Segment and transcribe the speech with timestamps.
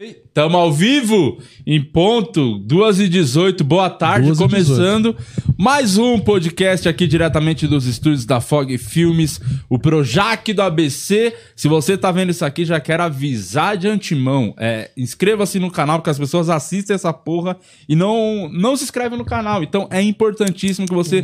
[0.00, 5.16] Estamos ao vivo, em ponto, 2h18, boa tarde, 2 e começando
[5.58, 11.34] mais um podcast aqui diretamente dos estúdios da Fog Filmes, o Projac do ABC.
[11.56, 15.98] Se você tá vendo isso aqui, já quero avisar de antemão, é, inscreva-se no canal,
[15.98, 17.56] porque as pessoas assistem essa porra
[17.88, 19.64] e não, não se inscrevem no canal.
[19.64, 21.22] Então é importantíssimo que você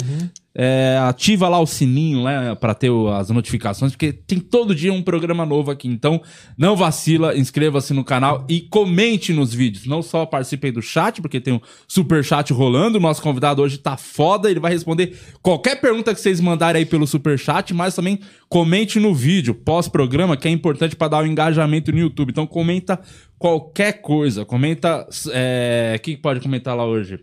[0.56, 5.02] é, ativa lá o sininho né, para ter as notificações, porque tem todo dia um
[5.02, 5.88] programa novo aqui.
[5.88, 6.22] Então,
[6.56, 9.86] não vacila, inscreva-se no canal e comente nos vídeos.
[9.86, 12.98] Não só participe aí do chat, porque tem um super chat rolando.
[12.98, 16.86] O nosso convidado hoje tá foda, ele vai responder qualquer pergunta que vocês mandarem aí
[16.86, 21.26] pelo super chat, mas também comente no vídeo pós-programa, que é importante para dar o
[21.26, 22.30] engajamento no YouTube.
[22.30, 23.00] Então, comenta
[23.36, 24.44] qualquer coisa.
[24.44, 25.06] Comenta.
[25.32, 27.18] é, O que pode comentar lá hoje?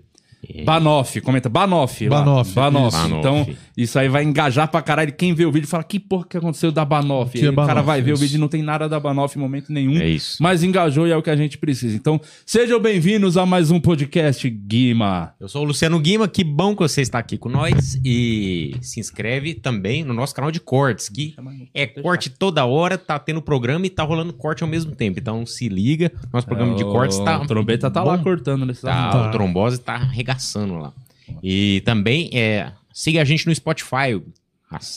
[0.65, 2.07] Banoff, comenta Banoff.
[2.09, 2.19] lá.
[2.23, 2.97] Banoff, Banoff.
[2.97, 3.15] isso.
[3.15, 5.13] Então, isso aí vai engajar pra caralho.
[5.13, 7.31] Quem vê o vídeo fala: que porra que aconteceu da Banoff?
[7.31, 8.23] Que Aí é o cara vai ver o isso.
[8.23, 9.97] vídeo e não tem nada da Banoff em momento nenhum.
[9.97, 10.37] É isso.
[10.41, 11.95] Mas engajou e é o que a gente precisa.
[11.95, 15.33] Então, sejam bem-vindos a mais um podcast Guima.
[15.39, 18.99] Eu sou o Luciano Guima, que bom que você está aqui com nós e se
[18.99, 21.35] inscreve também no nosso canal de cortes, que
[21.73, 25.19] é corte toda hora, tá tendo programa e tá rolando corte ao mesmo tempo.
[25.19, 28.23] Então se liga, nosso programa de cortes tá O trombeta tá lá bom.
[28.23, 29.27] cortando nesse Tá, Tá.
[29.27, 30.31] o trombose tá arregaçando
[30.79, 30.93] lá.
[31.41, 34.21] E também é, siga a gente no Spotify.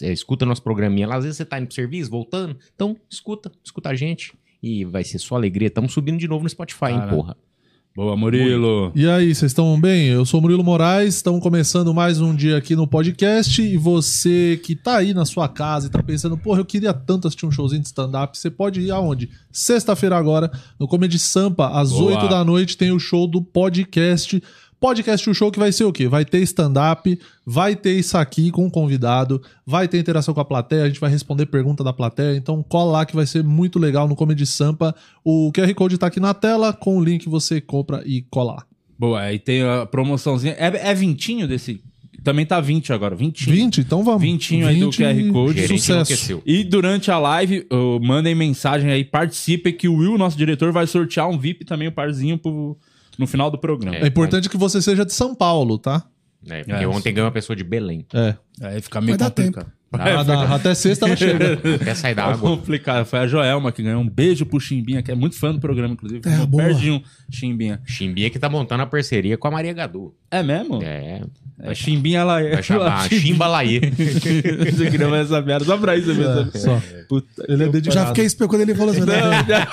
[0.03, 1.17] É, escuta nosso programinha lá.
[1.17, 2.57] Às vezes você tá indo pro serviço, voltando.
[2.75, 4.33] Então, escuta, escuta a gente.
[4.63, 5.69] E vai ser sua alegria.
[5.69, 7.37] Estamos subindo de novo no Spotify, hein, porra.
[7.97, 8.91] Boa, Murilo.
[8.93, 10.09] E aí, vocês estão bem?
[10.09, 13.63] Eu sou o Murilo Moraes, estamos começando mais um dia aqui no podcast.
[13.63, 17.29] E você que tá aí na sua casa e tá pensando, porra, eu queria tanto
[17.29, 19.31] assistir um showzinho de stand-up, você pode ir aonde?
[19.53, 22.17] Sexta-feira agora, no Comedy Sampa, às Boa.
[22.17, 24.43] 8 da noite, tem o show do podcast.
[24.81, 26.09] Podcast, o show que vai ser o quê?
[26.09, 30.45] Vai ter stand-up, vai ter isso aqui com o convidado, vai ter interação com a
[30.45, 33.79] plateia, a gente vai responder pergunta da plateia, então cola lá que vai ser muito
[33.79, 34.95] legal no Comedy Sampa.
[35.25, 38.67] O QR Code tá aqui na tela, com o link você compra e cola lá.
[38.99, 40.55] Boa, aí tem a promoçãozinha.
[40.59, 41.81] É, é vintinho desse?
[42.25, 43.55] Também tá 20 agora, vintinho.
[43.55, 43.83] 20?
[43.83, 44.23] Então vamos.
[44.23, 45.69] Vintinho aí do QR Code.
[45.69, 46.43] Sucesso.
[46.47, 50.87] E durante a live, ô, mandem mensagem aí, participem que o Will, nosso diretor, vai
[50.87, 52.79] sortear um VIP também, um parzinho pro,
[53.19, 53.97] no final do programa.
[53.97, 56.03] É importante que você seja de São Paulo, tá?
[56.47, 58.05] É, porque É, ontem ganhou uma pessoa de Belém.
[58.13, 58.35] É.
[58.63, 59.67] Aí fica meio Vai complicado.
[59.97, 61.53] Ah, dá- até sexta ela chega.
[61.81, 62.51] Até sair da É água.
[62.51, 63.07] complicado.
[63.07, 65.95] Foi a Joelma que ganhou um beijo pro Chimbinha, que é muito fã do programa,
[65.95, 66.21] inclusive.
[66.21, 66.65] Terra Ficou boa.
[66.65, 67.81] Pertinho, Chimbinha.
[67.87, 70.13] Chimbinha que tá montando a parceria com a Maria Gadu.
[70.33, 70.83] É mesmo?
[70.83, 71.21] É.
[71.61, 72.55] É, Chimbinha ela é.
[72.55, 73.79] Vai chamar Chimbalaí.
[74.75, 76.51] Você queria ver essa merda só pra isso mesmo.
[76.59, 76.83] Só.
[77.09, 78.09] Puta Ele é Já dedicado.
[78.09, 79.05] fiquei esperando quando ele falou assim.
[79.05, 79.67] né?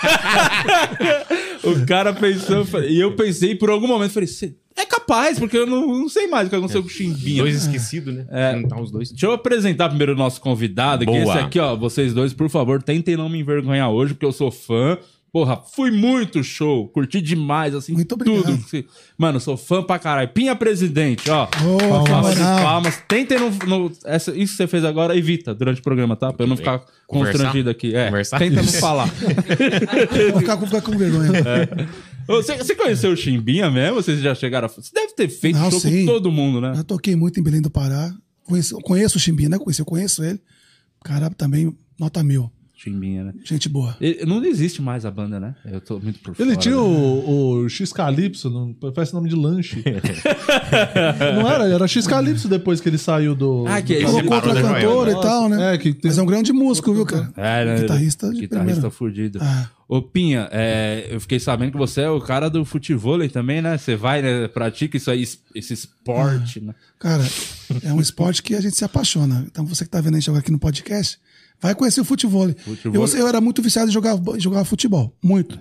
[1.63, 5.67] O cara pensou, e eu pensei por algum momento, falei, "Cê- é capaz, porque eu
[5.67, 7.44] não, não sei mais o que aconteceu com o Chimbinha.
[7.44, 8.25] dois esquecidos, né?
[8.31, 8.55] É.
[8.81, 9.09] Os dois.
[9.09, 11.21] Deixa eu apresentar primeiro o nosso convidado, que Boa.
[11.21, 14.50] esse aqui, ó, vocês dois, por favor, tentem não me envergonhar hoje, porque eu sou
[14.51, 14.97] fã.
[15.34, 18.44] Porra, fui muito show, curti demais, assim, Muito obrigado.
[18.44, 18.86] tudo.
[19.18, 20.28] Mano, sou fã pra caralho.
[20.28, 21.46] Pinha Presidente, ó.
[21.46, 22.62] Ô, Palmas, fenomenal.
[22.64, 23.03] palmas.
[23.08, 26.34] Tentem no, no- essa, isso que você fez agora, evita durante o programa, tá?
[26.34, 27.31] Pra eu não ficar Conversar?
[27.44, 27.96] constrangido aqui.
[27.96, 28.40] É, Conversar?
[28.40, 29.08] tenta não falar.
[30.34, 31.31] Vou ficar, ficar com vergonha.
[32.28, 33.96] Ô, Você, você conheceu o Chimbinha mesmo?
[33.96, 34.69] Vocês já chegaram a...
[34.69, 36.06] Você deve ter feito Não, show sim.
[36.06, 36.74] com todo mundo, né?
[36.75, 38.13] Eu toquei muito em Belém do Pará.
[38.44, 39.58] Conheço, conheço o Chimbinha, né?
[39.58, 40.42] Conheço, eu conheço ele.
[41.06, 42.52] Cara, também, nota mil.
[42.84, 43.34] Chimbinha, né?
[43.44, 43.96] Gente boa.
[44.02, 45.53] Ele- não existe mais a banda, né?
[45.66, 46.81] Eu tô muito por Ele fora, tinha né?
[46.81, 49.84] o, o X Calypso, não, parece nome de lanche.
[51.36, 51.68] não era?
[51.68, 53.66] Era X Calypso depois que ele saiu do.
[53.68, 55.75] Ah, que do- Ele Colocou parou outra cantora e tal, né?
[55.75, 57.31] É, que tem- Mas é um grande músico, viu, cara?
[57.38, 57.80] É, né?
[57.81, 58.92] Guitarrista de Guitarrista primeira.
[58.92, 59.40] fudido.
[59.42, 59.69] Ah.
[59.88, 63.78] Ô, Pinha, é, eu fiquei sabendo que você é o cara do futevôlei também, né?
[63.78, 64.48] Você vai, né?
[64.48, 65.22] Pratica isso aí,
[65.53, 66.74] esse esporte, né?
[66.98, 67.24] Cara,
[67.84, 69.46] é um esporte que a gente se apaixona.
[69.52, 71.19] Então você que tá vendo a gente jogar aqui no podcast,
[71.61, 72.49] vai conhecer o futebol.
[72.49, 73.13] Futevôlei.
[73.13, 75.16] Eu, eu era muito viciado em jogar, jogar futebol.
[75.23, 75.59] Muito.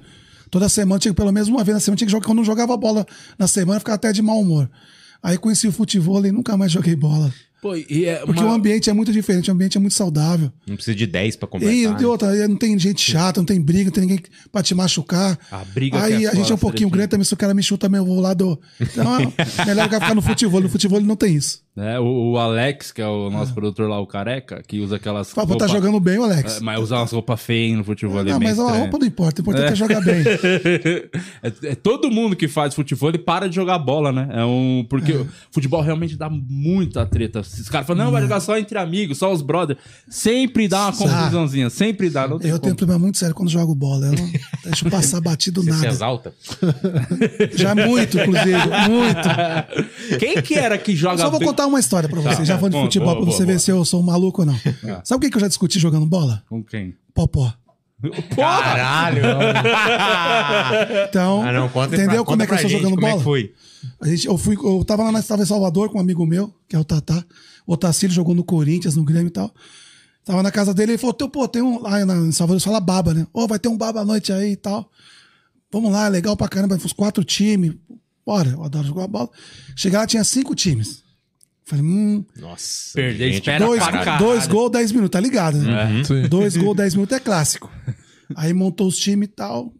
[0.51, 2.27] Toda semana, tinha, pelo menos uma vez na semana, tinha que jogar.
[2.27, 3.07] Quando não jogava bola
[3.39, 4.69] na semana, eu ficava até de mau humor.
[5.23, 7.33] Aí conheci o futebol e nunca mais joguei bola.
[7.61, 10.51] Pô, e é Porque uma- o ambiente é muito diferente, o ambiente é muito saudável.
[10.67, 11.97] Não precisa de 10 pra E, conversar.
[11.97, 12.09] de né?
[12.09, 15.39] outra, aí não tem gente chata, não tem briga, não tem ninguém pra te machucar.
[15.53, 17.63] A briga Aí é a gente é um pouquinho grande também, se o cara me
[17.63, 18.59] chuta, também eu vou lá do.
[18.81, 19.27] Então, é
[19.67, 20.61] melhor ficar no futebol.
[20.61, 21.61] No futebol não tem isso.
[21.77, 25.31] né, o, o Alex, que é o nosso produtor lá, o careca, que usa aquelas.
[25.31, 26.57] Fala, tá jogando bem, o Alex.
[26.57, 28.83] É, mas usar umas roupas feias no futebol é não, bem mas a estranho.
[28.85, 30.25] roupa não importa, o importante é, jogar bem.
[31.43, 34.29] é, é todo mundo que faz futebol ele para de jogar bola, né?
[34.33, 37.43] É um porque o futebol realmente dá muita treta.
[37.53, 39.79] Esses caras falam não, vai jogar só entre amigos, só os brothers.
[40.09, 42.27] Sempre dá uma confusãozinha, sempre dá.
[42.29, 42.63] Não tem Eu como.
[42.63, 44.07] tenho um problema muito sério quando jogo bola.
[44.07, 44.31] Eu não
[44.65, 45.89] deixo passar batido Você se nada.
[45.89, 46.35] exalta?
[47.57, 48.57] Já muito, inclusive.
[48.89, 50.19] Muito.
[50.19, 52.57] Quem que era que joga Só vou bem- contar uma história pra você, Tá, já
[52.57, 54.47] falando de boa, futebol, boa, pra você boa, ver se eu sou um maluco ou
[54.47, 54.55] não.
[55.05, 56.43] Sabe o que que eu já discuti jogando bola?
[56.49, 56.95] Com quem?
[57.15, 57.53] Popó.
[58.37, 59.23] Caralho!
[61.09, 63.15] Então, ah, não, conta entendeu pra- como é que eu estou gente jogando como bola?
[63.15, 63.55] é que foi?
[64.01, 66.53] A gente, eu, fui, eu tava lá na estava em Salvador com um amigo meu,
[66.69, 67.25] que é o Tatá.
[67.67, 69.53] O Otacílio jogou no Corinthians, no Grêmio e tal.
[70.25, 71.81] Tava na casa dele, ele falou: "Teu, pô, tem um.
[71.81, 73.27] Lá em Salvador fala baba, né?
[73.33, 74.91] Ô, vai ter um baba à noite aí e tal.
[75.73, 76.77] Vamos lá, legal pra caramba.
[76.77, 77.75] Uns quatro times.
[78.25, 79.31] Bora, eu adoro jogar bola.
[79.75, 81.03] Chegar lá, tinha cinco times.
[81.71, 82.95] Falei, hum, Nossa.
[82.95, 84.25] Perder, gente, espera dois, pra caralho.
[84.25, 86.03] dois gols, dez minutos, tá ligado, né?
[86.03, 86.23] Sim.
[86.27, 87.71] Dois gols, 10 minutos é clássico.
[88.35, 89.73] Aí montou os times e tal.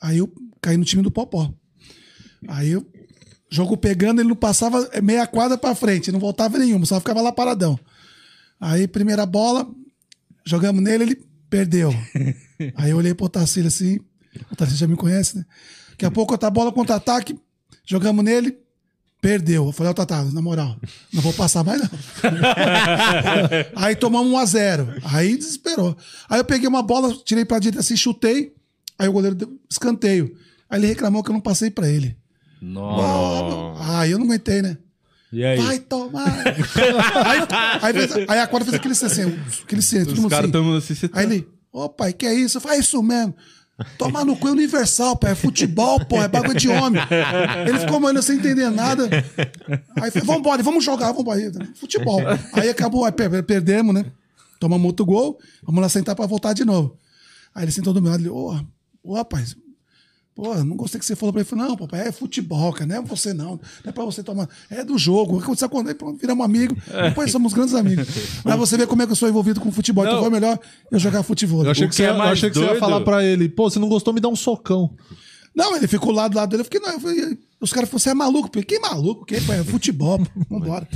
[0.00, 0.32] Aí eu
[0.62, 1.52] caí no time do Popó.
[2.46, 2.86] Aí eu,
[3.50, 7.32] jogo pegando, ele não passava meia quadra pra frente, não voltava nenhuma, só ficava lá
[7.32, 7.76] paradão.
[8.60, 9.68] Aí, primeira bola,
[10.44, 11.90] jogamos nele, ele perdeu.
[12.76, 15.44] Aí eu olhei pro Otacílio assim, o Otacílio já me conhece, né?
[15.90, 17.36] Daqui a pouco, outra bola contra-ataque,
[17.84, 18.56] jogamos nele,
[19.26, 19.66] perdeu.
[19.66, 20.76] Eu falei, ó, Tatá, na moral,
[21.12, 21.90] não vou passar mais não.
[23.74, 25.96] Aí tomamos 1 a 0 Aí desesperou.
[26.28, 28.54] Aí eu peguei uma bola, tirei pra direita assim, chutei.
[28.96, 30.32] Aí o goleiro deu escanteio.
[30.70, 32.16] Aí ele reclamou que eu não passei pra ele.
[32.62, 33.98] Nossa.
[33.98, 34.78] Aí eu não aguentei, né?
[35.32, 35.58] E aí?
[35.58, 36.24] Vai tomar.
[36.46, 40.48] aí, aí, fez- aí a quadra fez aquele assim, aquele silêncio, todo Os mundo caras
[40.50, 40.56] assim.
[40.58, 41.18] estão assim, você tá...
[41.18, 42.58] Aí ele, ô pai, que é isso?
[42.58, 43.34] Eu falei, é isso mesmo.
[43.98, 45.32] Tomar no cu é universal, pai.
[45.32, 47.00] É futebol, pô, é bagulho de homem.
[47.68, 49.08] Ele ficou olhando sem entender nada.
[50.00, 51.38] Aí falei, vambora, vamos jogar, vambora.
[51.74, 52.20] Futebol.
[52.54, 54.06] Aí acabou, aí per- perdemos, né?
[54.58, 56.96] Tomamos outro gol, vamos lá sentar pra voltar de novo.
[57.54, 58.58] Aí ele sentou do meu lado, ele, ô,
[59.02, 59.54] ô rapaz,
[60.36, 61.48] Pô, não gostei que você falou pra ele.
[61.48, 63.52] Falei, não, papai, é futebol, cara, não é você não.
[63.52, 64.46] Não é pra você tomar.
[64.68, 65.38] É do jogo.
[65.38, 66.76] Aconteceu quando pronto, viramos amigos.
[66.86, 68.06] Depois somos grandes amigos.
[68.44, 70.04] Mas você vê como é que eu sou envolvido com futebol.
[70.04, 70.22] Então Não.
[70.22, 70.58] foi melhor
[70.92, 71.64] eu jogar futebol.
[71.64, 73.48] Eu achei, O que que você, é mais achei que você ia falar pra ele,
[73.48, 74.94] pô, você não gostou, me dá um socão.
[75.54, 76.60] Não, ele ficou lá do lado dele.
[76.60, 78.48] Eu fiquei, não, eu falei, os caras falaram, você é maluco?
[78.52, 79.24] Falei, que maluco?
[79.24, 80.86] Que pô, é futebol, pô, vambora.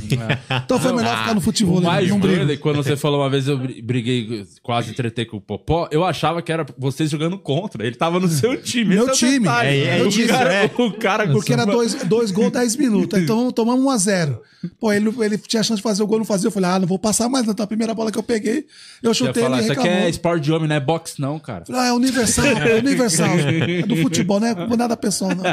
[0.65, 1.79] Então foi melhor ficar no futebol.
[1.79, 1.87] O né?
[1.87, 5.41] mais doido é quando você falou uma vez eu bri- briguei, quase tretei com o
[5.41, 7.87] Popó, eu achava que era vocês jogando contra.
[7.87, 8.95] Ele tava no seu time.
[8.95, 9.41] Meu é time.
[9.41, 9.69] detalhe.
[9.69, 10.71] É, é o, isso, cara, é.
[10.77, 13.19] o cara Porque era dois, dois gols, 10 minutos.
[13.19, 14.43] Então tomamos 1 a 0
[14.79, 16.49] Pô, ele, ele tinha chance de fazer o gol, não fazia.
[16.49, 17.49] Eu falei, ah, não vou passar mais.
[17.49, 18.67] Então a primeira bola que eu peguei,
[19.03, 21.65] eu chutei falar, ele isso aqui é esporte de homem, não é boxe não, cara.
[21.73, 23.31] Ah, é universal, é universal.
[23.71, 25.45] É do futebol, não é nada pessoal, não.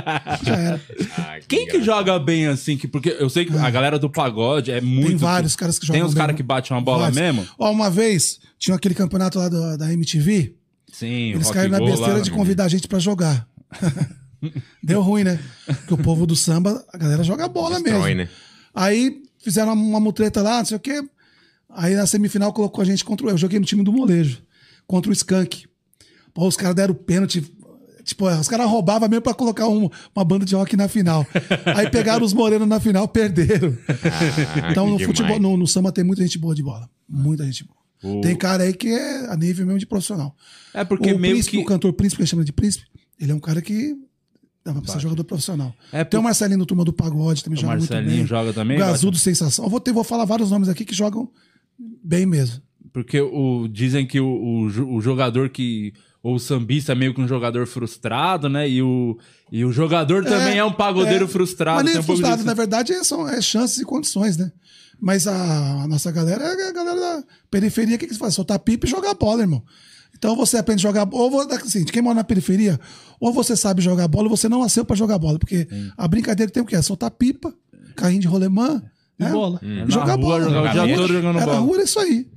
[0.43, 0.81] Já era.
[1.17, 2.77] Ah, Quem que joga bem assim?
[2.77, 5.07] Que, porque eu sei que a galera do pagode é muito...
[5.09, 6.21] Tem vários caras que jogam Tem uns bem.
[6.21, 7.17] caras que batem uma bola Vários.
[7.19, 7.47] mesmo?
[7.59, 10.55] Ó, uma vez, tinha aquele campeonato lá do- da MTV,
[10.91, 12.35] Sim, eles rock caíram na besteira de né?
[12.35, 13.47] convidar a gente pra jogar.
[14.83, 15.39] Deu ruim, né?
[15.65, 18.31] Porque o povo do samba, a galera joga bola Destrói, mesmo.
[18.33, 18.37] né?
[18.73, 21.01] Aí fizeram uma, uma mutreta lá, não sei o quê.
[21.69, 23.29] Aí na semifinal colocou a gente contra o.
[23.29, 24.41] Eu joguei no time do molejo,
[24.85, 25.65] contra o Skank.
[26.33, 27.43] Pô, os caras deram pênalti.
[28.07, 31.27] Tipo, os caras roubavam mesmo pra colocar um- uma banda de rock na final.
[31.75, 33.77] Aí pegaram os morenos na final, perderam.
[33.87, 36.89] Ah, então, no futebol, no, no samba tem muita gente boa de bola.
[37.07, 37.77] Muita gente boa.
[38.17, 40.35] O- Tem cara aí que é a nível mesmo de profissional.
[40.73, 41.63] É porque o meio príncipe, que...
[41.63, 42.85] o cantor príncipe, que a gente chama de príncipe,
[43.19, 43.95] ele é um cara que
[44.63, 45.73] dava pra ser jogador profissional.
[45.91, 48.25] É, Tem o Marcelinho do Turma do Pagode, também O joga muito Marcelinho bem.
[48.27, 49.65] joga também, Gazudo Sensação.
[49.65, 51.29] Eu vou, ter, vou falar vários nomes aqui que jogam
[52.03, 52.61] bem mesmo.
[52.93, 55.93] Porque o, dizem que o, o, o jogador que.
[56.27, 58.69] Ou o sambista é meio que um jogador frustrado, né?
[58.69, 59.17] E o,
[59.49, 61.27] e o jogador também é, um pagodeiro é.
[61.29, 61.81] frustrado.
[61.81, 64.51] Mas nem um frustrado, na verdade, é, são é chances e condições, né?
[64.99, 67.95] Mas a, a nossa galera é a galera da periferia.
[67.95, 68.33] O que, que você faz?
[68.33, 69.63] Soltar pipa e jogar bola, irmão.
[70.17, 71.31] Então você aprende a jogar bola.
[71.33, 72.77] Ou assim, quem mora na periferia,
[73.21, 75.39] ou você sabe jogar bola, ou você não nasceu pra jogar bola.
[75.39, 75.65] Porque
[75.95, 76.75] a brincadeira tem o quê?
[76.75, 77.53] É soltar pipa,
[77.95, 78.83] carrinho de rolemã.
[79.17, 79.31] E né?
[79.31, 79.61] bola.
[79.63, 80.43] Na jogar bola.
[80.43, 81.59] jogar o dia todo jogando Era bola.
[81.59, 82.27] rua, era isso aí.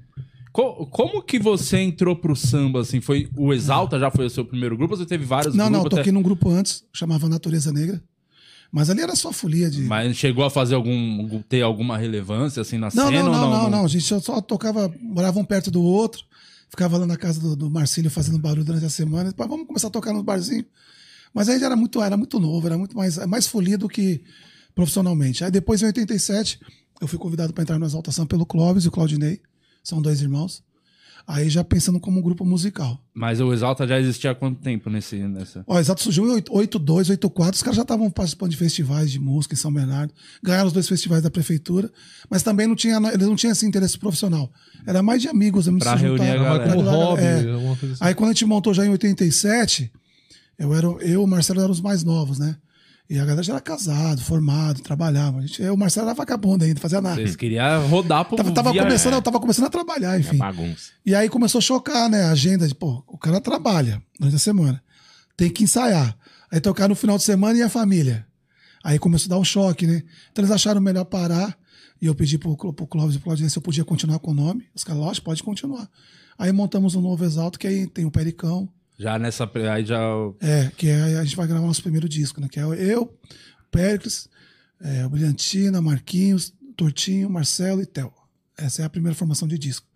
[0.52, 3.00] Co- como que você entrou pro samba, assim?
[3.00, 5.80] Foi o Exalta já foi o seu primeiro grupo ou você teve vários Não, não,
[5.80, 5.90] grupos?
[5.90, 8.02] toquei até- num grupo antes, chamava Natureza Negra.
[8.72, 9.82] Mas ali era só folia de.
[9.82, 11.40] Mas chegou a fazer algum.
[11.48, 13.22] ter alguma relevância assim na Não, cena?
[13.24, 13.84] não, ou não, não, não.
[13.84, 16.22] A gente só tocava, morava um perto do outro,
[16.68, 19.30] ficava lá na casa do, do Marcílio fazendo barulho durante a semana.
[19.30, 20.64] Depois vamos começar a tocar no barzinho.
[21.34, 24.20] Mas aí era muito, era muito novo, era muito mais, mais folia do que
[24.74, 25.44] profissionalmente.
[25.44, 26.60] Aí depois, em 87,
[27.00, 29.40] eu fui convidado para entrar no Exaltação pelo Clóvis e o Claudinei,
[29.82, 30.62] são dois irmãos.
[31.26, 32.98] Aí já pensando como um grupo musical.
[33.14, 35.62] Mas o Exalta já existia há quanto tempo nesse, nessa.
[35.66, 37.54] Ó, Exato surgiu em 8- 82, 84.
[37.56, 40.12] Os caras já estavam participando de festivais de música em São Bernardo.
[40.42, 41.88] Ganharam os dois festivais da prefeitura.
[42.28, 44.50] Mas também não tinha, eles não tinham esse interesse profissional.
[44.84, 45.68] Era mais de amigos.
[45.78, 46.72] Pra se reunir juntar, a galera.
[46.72, 47.50] como pra- hobby, é.
[47.52, 48.04] alguma coisa assim.
[48.04, 49.92] Aí quando a gente montou já em 87,
[50.58, 52.56] eu, era, eu e o Marcelo eram os mais novos, né?
[53.10, 55.38] E a galera já era casado, formado, trabalhava.
[55.38, 57.16] A gente, eu, o Marcelo era vagabundo ainda, não fazia nada.
[57.16, 58.36] Vocês queriam rodar pro.
[58.36, 60.36] Tava, tava via- começando, eu tava começando a trabalhar, enfim.
[60.36, 60.92] Bagunça.
[61.04, 62.22] E aí começou a chocar, né?
[62.26, 64.80] A agenda de, pô, o cara trabalha durante a semana.
[65.36, 66.16] Tem que ensaiar.
[66.52, 68.24] Aí tocar no final de semana e a família.
[68.84, 70.02] Aí começou a dar um choque, né?
[70.30, 71.58] Então eles acharam melhor parar.
[72.00, 74.34] E eu pedi pro, pro Clóvis e pro Claudinei se eu podia continuar com o
[74.34, 74.66] nome.
[74.74, 75.88] Os caras, lógico, pode continuar.
[76.38, 78.68] Aí montamos um novo Exalto, que aí tem o Pericão,
[79.00, 79.50] Já nessa.
[79.72, 79.98] Aí já.
[80.40, 82.48] é, que é, a gente vai gravar nosso primeiro disco, né?
[82.50, 83.16] Que é eu,
[83.70, 84.28] Péricles,
[84.80, 88.12] é, o Brilhantina, Marquinhos, Tortinho, Marcelo e Theo.
[88.58, 89.86] Essa é a primeira formação de disco.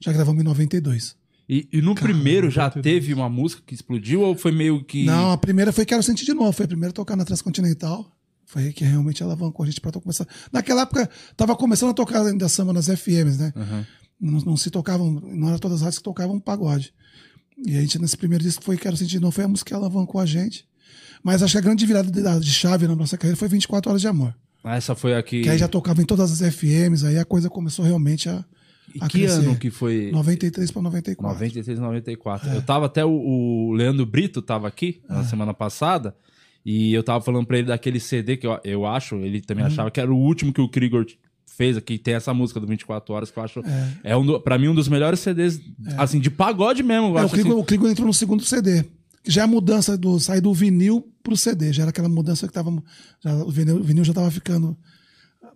[0.00, 1.14] Já gravamos em 92.
[1.48, 2.82] E, e no primeiro já 92.
[2.82, 5.04] teve uma música que explodiu ou foi meio que.
[5.04, 6.52] Não, a primeira foi Quero Sentir de Novo.
[6.52, 8.10] Foi a primeira a tocar na Transcontinental.
[8.46, 10.26] Foi aí que realmente alavancou a gente pra to- começar.
[10.50, 13.52] Naquela época, tava começando a tocar ainda samba nas FMs, né?
[13.54, 13.86] Aham.
[14.18, 16.92] Não, não se tocavam, não era todas as rádios que tocavam pagode.
[17.66, 20.20] E a gente, nesse primeiro disco, foi Quero Sentir Novo, foi a música que alavancou
[20.20, 20.66] a gente.
[21.22, 24.00] Mas acho que a grande virada de, de chave na nossa carreira foi 24 Horas
[24.00, 24.34] de Amor.
[24.64, 25.42] Essa foi a que.
[25.42, 28.44] Que aí já tocava em todas as FMs, aí a coisa começou realmente a,
[28.94, 29.38] E que crescer.
[29.40, 30.10] ano que foi?
[30.12, 31.34] 93 para 94.
[31.34, 32.48] 93, 94.
[32.50, 32.56] É.
[32.56, 36.14] Eu tava até o, o Leandro Brito tava aqui na semana passada
[36.64, 39.70] e eu tava falando pra ele daquele CD que eu, eu acho, ele também Uhum.
[39.70, 41.06] achava que era o último que o Krigor
[41.58, 43.60] fez aqui, tem essa música do 24 horas que eu acho
[44.04, 45.60] é, um do, para mim um dos melhores CDs
[45.96, 47.60] assim de pagode mesmo, eu É, o acho Cligo, assim.
[47.60, 48.84] o Cligo entrou no segundo CD.
[49.24, 51.72] Que já é a mudança do sair do vinil pro CD.
[51.72, 52.70] Já era aquela mudança que tava.
[53.22, 54.76] Já, o, vinil, o vinil já tava ficando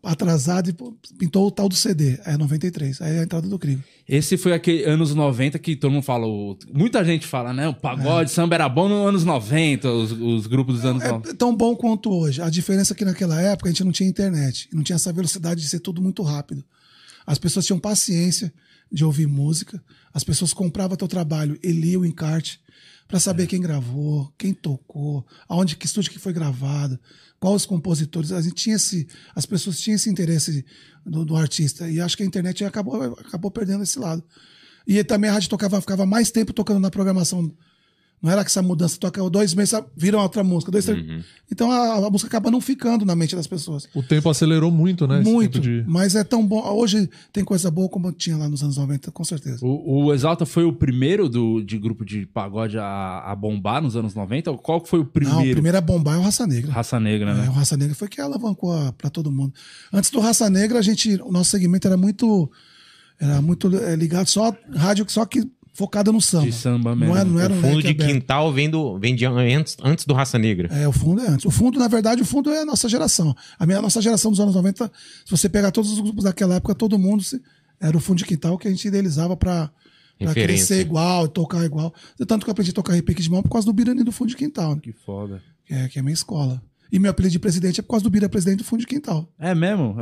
[0.03, 0.75] atrasado e
[1.17, 2.19] pintou o tal do CD.
[2.25, 3.01] É 93.
[3.03, 3.83] Aí é a entrada do Cligo.
[4.09, 7.75] Esse foi aquele anos 90 que todo mundo fala, o- muita gente fala, né, o
[7.75, 11.31] pagode, samba era bom nos anos 90, os, os grupos dos anos 90.
[11.31, 12.41] É tão bom quanto hoje.
[12.43, 14.69] A diferença é que naquela época a gente não tinha internet.
[14.73, 16.65] Não tinha essa velocidade de ser tudo muito rápido.
[17.27, 18.53] As pessoas tinham paciência
[18.91, 19.83] de ouvir música.
[20.13, 22.61] As pessoas compravam teu trabalho e liam o encarte
[23.13, 26.99] para saber quem gravou, quem tocou, aonde que estúdio que foi gravado,
[27.39, 28.33] quais os compositores.
[28.33, 30.65] A gente tinha esse, as pessoas tinham esse interesse
[31.05, 31.87] do, do artista.
[31.91, 34.25] E acho que a internet acabou, acabou perdendo esse lado.
[34.87, 37.55] E também a rádio tocava, ficava mais tempo tocando na programação.
[38.23, 40.71] Não era que essa mudança toca dois meses, vira outra música.
[40.71, 43.89] Dois, três- Então a, a música acaba não ficando na mente das pessoas.
[43.93, 45.21] O tempo acelerou muito, né?
[45.23, 45.55] esse Muito.
[45.61, 46.63] tempo de- Mas é tão bom.
[46.73, 49.67] Hoje tem coisa boa como tinha lá nos anos 90, com certeza.
[49.67, 53.97] O, o Exalta foi o primeiro do, de grupo de pagode a, a bombar nos
[53.97, 54.53] anos 90?
[54.59, 55.41] Qual que foi o primeiro?
[55.41, 56.71] Não, o primeiro a bombar é o Raça Negra.
[56.71, 57.49] Raça Negra, É, né?
[57.49, 59.53] o Raça Negra foi que alavancou a- pra todo mundo.
[59.93, 62.49] Antes do Raça Negra, a gente, o nosso segmento era muito,
[63.19, 66.47] era muito é, ligado só rádio, só que focada no samba.
[66.47, 67.15] De samba mesmo.
[67.15, 68.13] Não era, não era o um fundo leque de aberto.
[68.21, 70.69] quintal vem, do, vem de antes, antes do Raça Negra.
[70.73, 71.45] É, o fundo é antes.
[71.47, 73.35] O fundo, na verdade, o fundo é a nossa geração.
[73.59, 74.91] A minha a nossa geração dos anos 90,
[75.25, 77.41] se você pegar todos os grupos daquela época, todo mundo se-
[77.81, 79.37] era o fundo de quintal que a gente idealizava
[80.29, 80.67] Referência.
[80.67, 81.93] crescer igual, tocar igual.
[82.29, 84.29] Tanto que eu aprendi a tocar repique de mão por causa do Birani do fundo
[84.29, 84.81] de quintal, né?
[84.83, 85.43] Que foda.
[85.67, 86.63] que, é, que é a minha escola.
[86.93, 89.27] E meu apelido de presidente é por causa do Bira presidente do fundo de quintal.
[89.39, 89.97] É mesmo?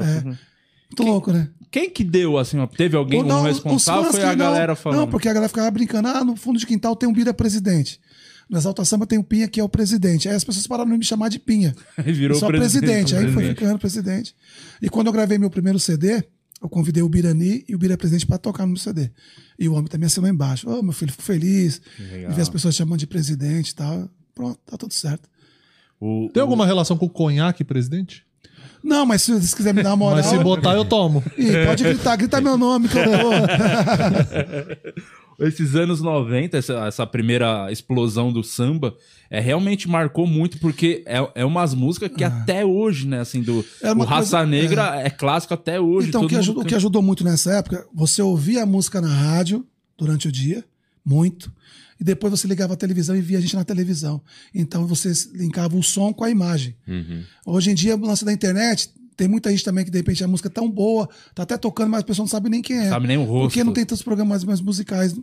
[0.90, 1.48] Muito louco, né?
[1.70, 4.98] Quem que deu, assim, ó, teve alguém não, um responsável foi a não- galera falando?
[5.00, 6.08] Não, porque a galera ficava brincando.
[6.08, 8.00] Ah, no fundo de quintal tem um Bira presidente.
[8.48, 10.28] No Exalta Samba tem o Pinha, que é o presidente.
[10.28, 11.72] Aí as pessoas pararam de me chamar de Pinha.
[11.96, 13.14] Aí virou Só presidente, presidente.
[13.14, 14.34] Aí foi ficando presidente.
[14.82, 16.24] E quando eu gravei meu primeiro CD,
[16.60, 19.08] eu convidei o Birani e o Bira presidente para tocar no meu CD.
[19.56, 20.68] E o homem também assinou embaixo.
[20.68, 21.80] Ô, meu filho, fico feliz
[22.10, 22.30] legal.
[22.30, 24.10] de ver as pessoas chamando de presidente e tal.
[24.34, 25.28] Pronto, tá tudo certo.
[26.00, 28.24] O- Tem o- alguma relação com o conhaque, presidente?
[28.82, 30.16] Não, mas se você quiser me dar uma moral.
[30.16, 31.22] Mas se botar, eu tomo.
[31.36, 33.32] Ih, pode gritar, grita meu nome que eu vou.
[35.40, 38.94] Esses anos 90, essa, essa primeira explosão do samba,
[39.30, 43.64] é, realmente marcou muito, porque é, é umas músicas que até hoje, né, assim, do
[43.82, 43.88] Ah.
[43.88, 45.08] É o Raça coisa- Negra é.
[45.08, 46.08] clássico até hoje.
[46.08, 49.08] Então, o que, ajudou, o que ajudou muito nessa época, você ouvia a música na
[49.08, 49.64] rádio
[49.96, 50.62] durante o dia,
[51.02, 51.50] muito,
[52.00, 54.22] e depois você ligava a televisão e via a gente na televisão.
[54.54, 56.74] Então você linkava o som com a imagem.
[57.44, 60.28] Hoje em dia, no lance da internet, tem muita gente também que de repente a
[60.28, 62.88] música é tão boa, tá até tocando, mas a pessoa não sabe nem quem é.
[62.88, 63.48] Sabe nem o rosto.
[63.48, 65.14] Porque não tem tantos programas mais musicais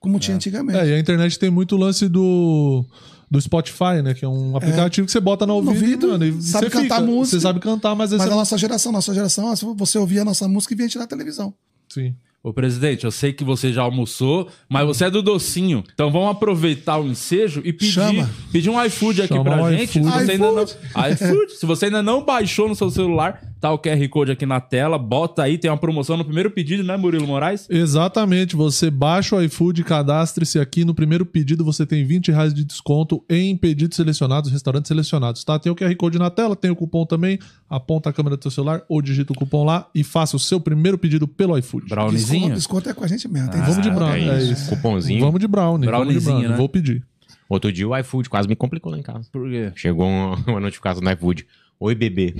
[0.00, 0.76] como tinha antigamente.
[0.76, 2.84] É, e a internet tem muito lance do,
[3.30, 4.12] do Spotify, né?
[4.12, 6.70] Que é um aplicativo que você bota no ouvido, ouvido, e, mano, e sabe você
[6.70, 7.36] cantar fica, música.
[7.36, 8.10] Você sabe cantar, mas...
[8.10, 10.88] Mas você a nossa geração, nossa geração, você ouvia a nossa música e via a
[10.88, 11.54] gente na televisão.
[11.88, 12.16] Sim.
[12.44, 15.84] Ô, presidente, eu sei que você já almoçou, mas você é do docinho.
[15.94, 18.30] Então vamos aproveitar o ensejo e pedir, Chama.
[18.50, 19.92] pedir um iFood aqui Chama pra gente.
[19.92, 21.52] Se você, não, iFood.
[21.52, 24.98] Se você ainda não baixou no seu celular, tá o QR Code aqui na tela.
[24.98, 27.68] Bota aí, tem uma promoção no primeiro pedido, né, Murilo Moraes?
[27.70, 30.84] Exatamente, você baixa o iFood, cadastre-se aqui.
[30.84, 35.60] No primeiro pedido você tem 20 reais de desconto em pedidos selecionados, restaurantes selecionados, tá?
[35.60, 37.38] Tem o QR Code na tela, tem o cupom também.
[37.70, 40.58] Aponta a câmera do seu celular ou digita o cupom lá e faça o seu
[40.60, 41.88] primeiro pedido pelo iFood.
[41.88, 42.52] Browniezinho.
[42.52, 43.48] Desconto, desconto é com a gente mesmo.
[43.48, 44.52] Tem Vamos de brownie, é isso.
[44.54, 44.70] isso.
[44.70, 45.20] Cupomzinho.
[45.20, 45.88] Vamos de brownie.
[45.88, 46.48] vamos de brownie.
[46.48, 46.56] né?
[46.56, 47.04] Vou pedir.
[47.48, 49.28] Outro dia o iFood quase me complicou lá em casa.
[49.30, 49.70] Por quê?
[49.76, 51.46] Chegou uma, uma notificação do iFood.
[51.82, 52.32] Oi, bebê.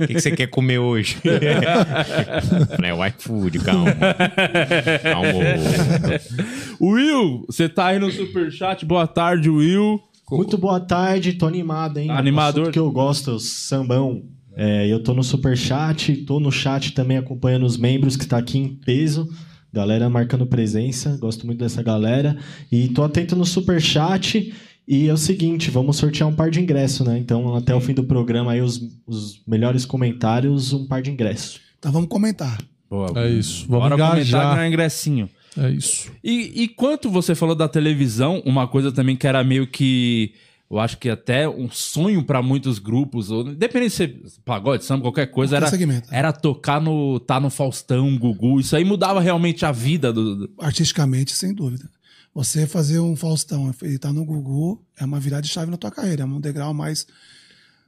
[0.00, 1.18] O que, que você quer comer hoje?
[2.82, 3.94] É o iFood, calma.
[5.02, 5.28] Calma.
[6.80, 8.86] Will, você tá aí no superchat.
[8.86, 10.00] Boa tarde, Will.
[10.32, 12.10] Muito boa tarde, tô animado, hein?
[12.10, 12.70] Animador.
[12.70, 14.22] Que eu gosto, sambão.
[14.56, 18.56] É, eu tô no superchat, tô no chat também acompanhando os membros que tá aqui
[18.56, 19.28] em peso.
[19.70, 22.34] Galera marcando presença, gosto muito dessa galera.
[22.72, 24.54] E tô atento no superchat.
[24.90, 27.18] E é o seguinte, vamos sortear um par de ingressos, né?
[27.18, 31.60] Então, até o fim do programa aí, os, os melhores comentários, um par de ingressos.
[31.78, 32.58] Então vamos comentar.
[32.88, 33.12] Boa.
[33.16, 33.66] É isso.
[33.68, 34.54] Vamos Bora comentar engajar.
[34.56, 35.28] ganhar ingressinho.
[35.58, 36.10] É isso.
[36.24, 40.32] E, e quanto você falou da televisão, uma coisa também que era meio que.
[40.70, 45.02] Eu acho que até um sonho pra muitos grupos, ou independente de ser pagode, samba,
[45.02, 45.66] qualquer coisa, era,
[46.10, 47.18] era tocar no.
[47.20, 48.60] tá no Faustão, Gugu.
[48.60, 50.36] Isso aí mudava realmente a vida do.
[50.46, 51.88] do- Artisticamente, sem dúvida.
[52.34, 55.90] Você fazer um Faustão e estar no Gugu é uma virada de chave na tua
[55.90, 57.06] carreira, é um degrau mais.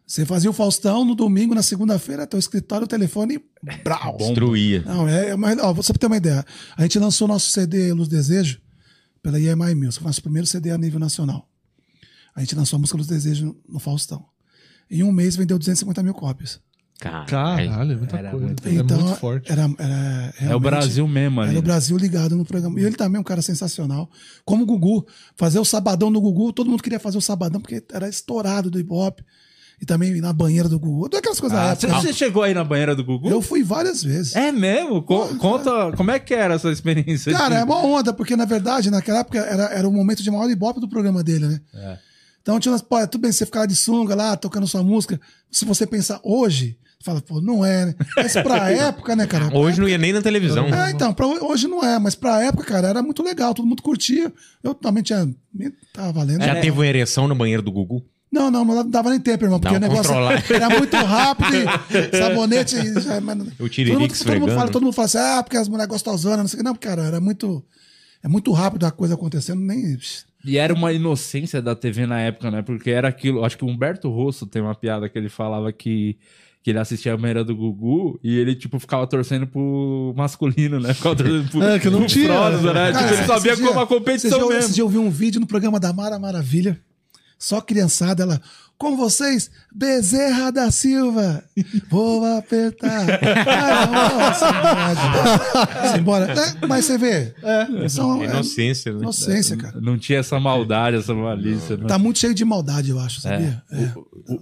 [0.06, 3.40] Você fazia o Faustão no domingo, na segunda-feira, teu escritório, o telefone,
[3.84, 4.16] brau.
[4.16, 4.82] Destruía.
[4.82, 6.44] Não, é, é uma, ó, você ter uma ideia.
[6.76, 8.60] A gente lançou nosso CD Luz Desejo
[9.22, 11.48] pela EMI Music, nosso primeiro CD a nível nacional.
[12.34, 14.26] A gente lançou a música Luz Desejo no Faustão.
[14.90, 16.60] Em um mês vendeu 250 mil cópias.
[17.00, 18.46] Cara, Caralho, é muita Era coisa.
[18.46, 19.50] muito- é Então, muito forte.
[19.50, 21.50] Era, era É o Brasil mesmo ali.
[21.50, 21.66] Era o né?
[21.66, 22.78] Brasil ligado no programa.
[22.78, 24.10] E ele também é um cara sensacional.
[24.44, 25.06] Como o Gugu.
[25.34, 28.76] Fazer o sabadão no Gugu, todo mundo queria fazer o sabadão porque era estourado do
[28.78, 29.20] hip-hop.
[29.80, 31.04] E também na banheira do Gugu.
[31.08, 32.00] Todas aquelas coisas Ah, época.
[32.02, 33.30] você, chegou aí na banheira do Gugu?
[33.30, 34.36] Eu fui várias vezes.
[34.36, 35.00] É mesmo?
[35.02, 37.32] Co- conta, como é que era essa experiência?
[37.32, 40.30] Cara, de- é uma onda, porque na verdade, naquela época era, era o momento de
[40.30, 41.60] maior ibope do programa dele, né?
[41.74, 41.98] É.
[42.42, 45.18] Então tinha umas, pô, tudo bem, você ficar de sunga lá, tocando sua música.
[45.50, 47.94] Se você pensar hoje, fala, pô, não é, né?
[48.16, 49.56] Mas pra época, né, cara?
[49.56, 50.66] Hoje não ia nem na televisão.
[50.66, 53.66] É, então, pra, ho- hoje não é, mas pra época, cara, era muito legal, todo
[53.66, 54.32] mundo curtia.
[54.62, 55.28] Eu também tinha.
[55.92, 56.42] Tava valendo.
[56.44, 56.60] Já É.
[56.60, 58.04] teve uma ereção no banheiro do Gugu?
[58.32, 60.42] Não, não, não dava nem tempo, irmão, porque o negócio controlada.
[60.54, 62.76] era muito rápido, e sabonete.
[62.76, 65.42] e Já, mas, O tiririca todo, mundo, todo, mundo fala, todo mundo fala assim, ah,
[65.42, 66.64] porque as mulheres gostosonas, não sei o que.
[66.68, 67.64] Não, cara, era muito.
[68.22, 69.98] É muito rápido a coisa acontecendo, nem.
[70.44, 72.62] E era uma inocência da TV na época, né?
[72.62, 73.44] Porque era aquilo.
[73.44, 76.16] Acho que o Humberto Rosso tem uma piada que ele falava que.
[76.62, 80.92] Que ele assistia a banheira do Gugu e ele, tipo, ficava torcendo pro masculino, né?
[80.92, 82.92] Ficava torcendo pro, É, que não pro tinha, né?
[82.92, 84.58] Cara, tipo, ele sabia dia- como a competição dia, mesmo.
[84.60, 86.78] Esse dia eu vi um vídeo no programa da Mara Maravilha,
[87.38, 88.40] só criançada, ela.
[88.80, 91.44] Com vocês, Bezerra da Silva.
[91.90, 93.06] Vou apertar.
[95.84, 96.32] Ai, Simbora.
[96.32, 97.34] É, mas você vê.
[97.42, 99.00] É, são, é, Inocência, né?
[99.00, 99.78] inocência, cara.
[99.82, 101.76] Não tinha essa maldade, essa malícia.
[101.76, 101.84] né?
[101.86, 103.62] Tá muito cheio de maldade, eu acho, sabia?
[103.70, 103.92] É.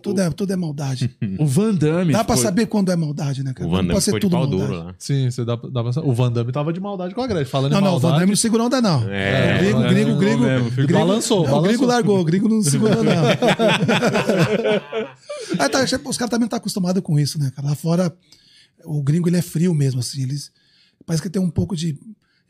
[0.01, 1.11] tudo, é, tudo é maldade.
[1.37, 2.13] O Van Damme.
[2.13, 3.69] Dá pra foi- saber quando é maldade, né, cara?
[3.69, 4.63] O Van não Damme pode ser foi de tudo pau maldade.
[4.71, 4.95] duro lá.
[4.99, 6.03] Sim, você dá, dá pra...
[6.05, 7.47] O Van Damme tava de maldade com a Gretchen.
[7.51, 8.13] Falando Não, em não, o maldade.
[8.13, 9.03] Van Damme não segurou onda, não.
[9.11, 10.71] É, o gringo, é, gringo, não gringo.
[10.71, 13.13] gringo balançou, não, O gringo largou, o gringo não segurou, não.
[15.59, 17.69] Aí tá, os caras também não estão acostumados com isso, né, cara?
[17.69, 18.15] Lá fora,
[18.85, 20.23] o gringo ele é frio mesmo, assim.
[20.23, 20.51] Eles,
[21.07, 21.99] parece que tem um pouco de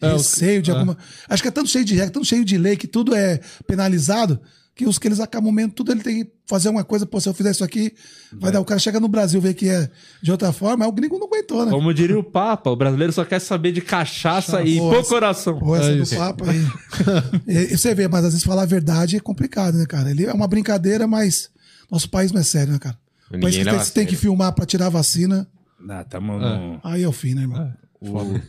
[0.00, 0.74] É, receio de é.
[0.74, 0.96] alguma.
[1.28, 4.40] Acho que é tanto cheio de regra, tanto cheio de lei, que tudo é penalizado,
[4.74, 7.28] que os que eles acabam mesmo, tudo ele tem que fazer uma coisa, pô, se
[7.28, 7.92] eu fizer isso aqui,
[8.34, 8.60] vai dar.
[8.60, 9.90] O cara chega no Brasil, vê que é
[10.22, 11.72] de outra forma, aí o gringo não aguentou, né?
[11.72, 15.08] Como diria o Papa, o brasileiro só quer saber de cachaça e Pô, pôr essa-
[15.08, 15.58] coração.
[15.58, 16.14] Pô, essa É do isso.
[16.16, 16.64] papo aí.
[17.48, 20.12] e, e você vê, mas às vezes falar a verdade é complicado, né, cara?
[20.12, 21.50] Ele é uma brincadeira, mas
[21.90, 22.98] nosso país não é sério, né, cara?
[23.32, 25.46] O país que tem, você tem que filmar pra tirar a vacina,
[25.88, 27.72] Ah, tamo no- aí é o fim, né, irmão?
[28.00, 28.40] o-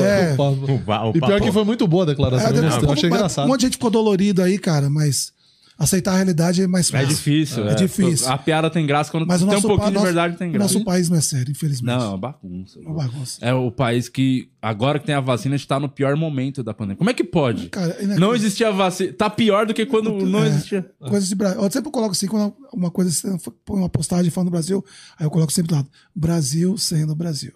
[0.00, 0.34] É.
[0.38, 2.50] O, va- o E pior papo- que foi muito boa a declaração.
[2.50, 3.44] É, eu achei engraçado.
[3.46, 5.32] Um monte de gente ficou dolorido aí, cara, mas
[5.78, 7.08] aceitar a realidade é mais É fácil.
[7.08, 7.68] difícil.
[7.68, 8.28] É difícil.
[8.28, 10.74] A piada tem graça quando Mas tem nosso, um pouquinho de verdade tem graça.
[10.74, 11.86] nosso país não é sério, infelizmente.
[11.96, 12.80] Não, é uma bagunça.
[12.80, 13.38] Uma bagunça.
[13.40, 16.62] É o país que, agora que tem a vacina, a gente tá no pior momento
[16.62, 16.96] da pandemia.
[16.98, 17.68] Como é que pode?
[17.68, 19.12] Cara, é Não existia vacina.
[19.12, 20.48] Tá pior do que quando não É.
[20.48, 20.90] existia.
[20.98, 21.62] Coisas de Brasil.
[21.62, 24.84] Eu sempre coloco assim, quando uma coisa, põe uma postagem falando do Brasil,
[25.18, 27.52] aí eu coloco sempre do lado, Brasil sendo Brasil.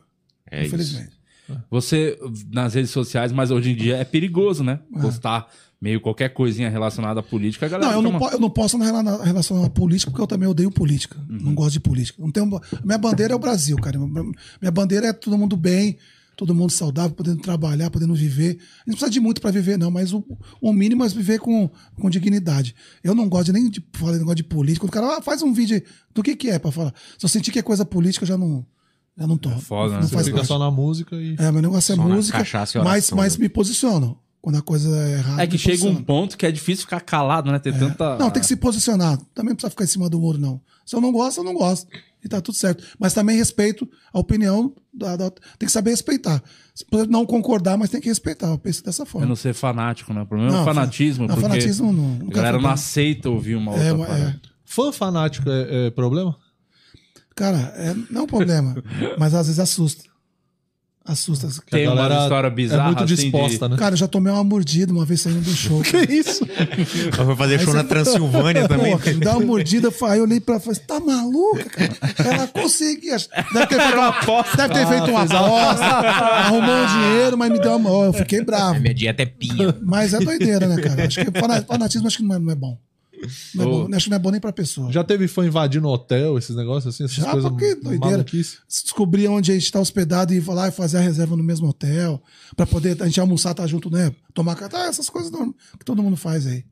[0.51, 0.69] É isso.
[0.69, 1.23] infelizmente.
[1.71, 2.17] Você,
[2.51, 4.79] nas redes sociais, mas hoje em dia é perigoso, né?
[5.01, 5.49] Postar
[5.83, 7.91] meio qualquer coisinha relacionada à política, a galera.
[7.91, 10.49] Não, eu não, po- eu não posso na rela- relação à política, porque eu também
[10.49, 11.19] odeio política.
[11.29, 11.39] Uhum.
[11.43, 12.23] Não gosto de política.
[12.23, 12.49] Não tenho,
[12.85, 13.99] minha bandeira é o Brasil, cara.
[13.99, 15.99] Minha bandeira é todo mundo bem,
[16.37, 18.51] todo mundo saudável, podendo trabalhar, podendo viver.
[18.51, 20.25] A gente não precisa de muito para viver, não, mas o,
[20.61, 21.69] o mínimo é viver com,
[22.01, 22.77] com dignidade.
[23.03, 24.87] Eu não gosto nem de falar negócio de política.
[24.87, 25.83] O cara ah, faz um vídeo
[26.15, 26.95] do que, que é para falar.
[27.19, 28.65] Se eu sentir que é coisa política, eu já não,
[29.19, 29.51] já não tô.
[29.51, 30.01] foda, né?
[30.03, 30.49] não Você faz Fica parte.
[30.49, 31.35] só na música e.
[31.41, 33.43] É, meu negócio é Só música, cachaça mas, mas né?
[33.43, 34.17] me posiciono.
[34.43, 35.43] Quando a coisa é errada.
[35.45, 37.61] É que chega um ponto que é difícil ficar calado, né?
[37.61, 38.19] Ter tanta.
[38.19, 39.17] Não, tem que se posicionar.
[39.33, 40.61] Também não precisa ficar em cima do muro, não.
[40.85, 41.87] Se eu não gosto, eu não gosto.
[42.25, 42.83] E tá tudo certo.
[42.99, 44.75] Mas também respeito a opinião.
[44.93, 46.43] Da, da- tem que saber respeitar.
[46.75, 48.49] Você pode não concordar, mas tem que respeitar.
[48.49, 49.27] Eu penso dessa É forma.
[49.29, 50.23] não ser fanático, né?
[50.23, 51.27] O problema é o Não, fanatismo.
[51.29, 54.41] não, porque fanatismo não- A galera não aceita ouvir uma outra É, parada.
[54.45, 54.49] é.
[54.65, 56.37] Fã fanático é, é problema?
[57.35, 58.75] Cara, é, não é um problema.
[59.19, 60.05] mas às vezes assusta.
[61.05, 61.49] Assusta.
[61.67, 63.77] Que a Tem uma história bizarra, É muito assim, disposta, né?
[63.77, 65.83] Cara, eu já tomei uma mordida uma vez saindo do show.
[65.83, 66.47] Que isso?
[67.19, 68.97] Eu vou fazer show na Transilvânia também.
[68.97, 71.99] Pô, me dá uma mordida, aí eu olhei pra ela e falei, tá maluca, cara?
[72.19, 73.17] Ela conseguia.
[73.53, 77.77] Deve ter feito uma, deve ter feito uma aposta, arrumou um dinheiro, mas me deu
[77.77, 77.91] uma.
[78.07, 78.79] Eu fiquei bravo.
[78.81, 79.75] Minha dieta é pinha.
[79.83, 81.07] Mas é doideira, né, cara?
[81.07, 82.79] Acho que fana- fanatismo acho que não é, não é bom.
[83.55, 83.89] Não é bom.
[83.95, 84.91] Acho que não é bom nem pra pessoa.
[84.93, 87.05] Já teve fã invadindo hotel, esses negócios assim?
[87.05, 88.25] Essas Já, coisas porque doideira.
[88.69, 91.69] descobrir onde a gente tá hospedado e ir lá e fazer a reserva no mesmo
[91.69, 92.23] hotel,
[92.57, 94.13] pra poder a gente almoçar, tá junto, né?
[94.35, 95.31] Tomar café, ah, essas coisas
[95.79, 96.65] que todo mundo faz aí.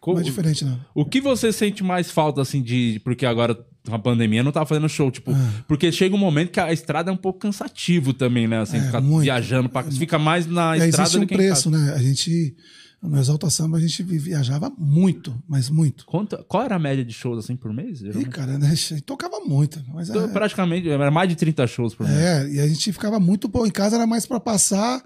[0.00, 0.80] Co- Não é diferente, não.
[0.94, 2.98] O que você sente mais falta, assim, de.
[3.04, 3.54] Porque agora,
[3.90, 5.30] a pandemia, não tá fazendo show, tipo.
[5.68, 8.60] Porque chega um momento que a estrada é um pouco cansativo também, né?
[8.60, 8.80] Assim, Ah.
[8.80, 9.24] É, ficar muito.
[9.24, 9.82] viajando pra.
[9.82, 11.92] Você fica mais na aí estrada existe um do que em preço, né?
[11.94, 12.56] A gente,
[13.02, 16.04] no Exalta Samba, a gente vi- viajava muito, mas muito.
[16.04, 17.98] Quanto, qual era a média de shows, assim, por mês?
[18.00, 18.28] Geralmente?
[18.28, 18.66] cara, né?
[18.70, 19.82] A gente tocava muito.
[19.94, 22.18] Mas Então, é, Praticamente, era mais de 30 shows por mês.
[22.18, 23.66] é, e a gente ficava muito bom.
[23.66, 25.02] Em casa era mais pra passar,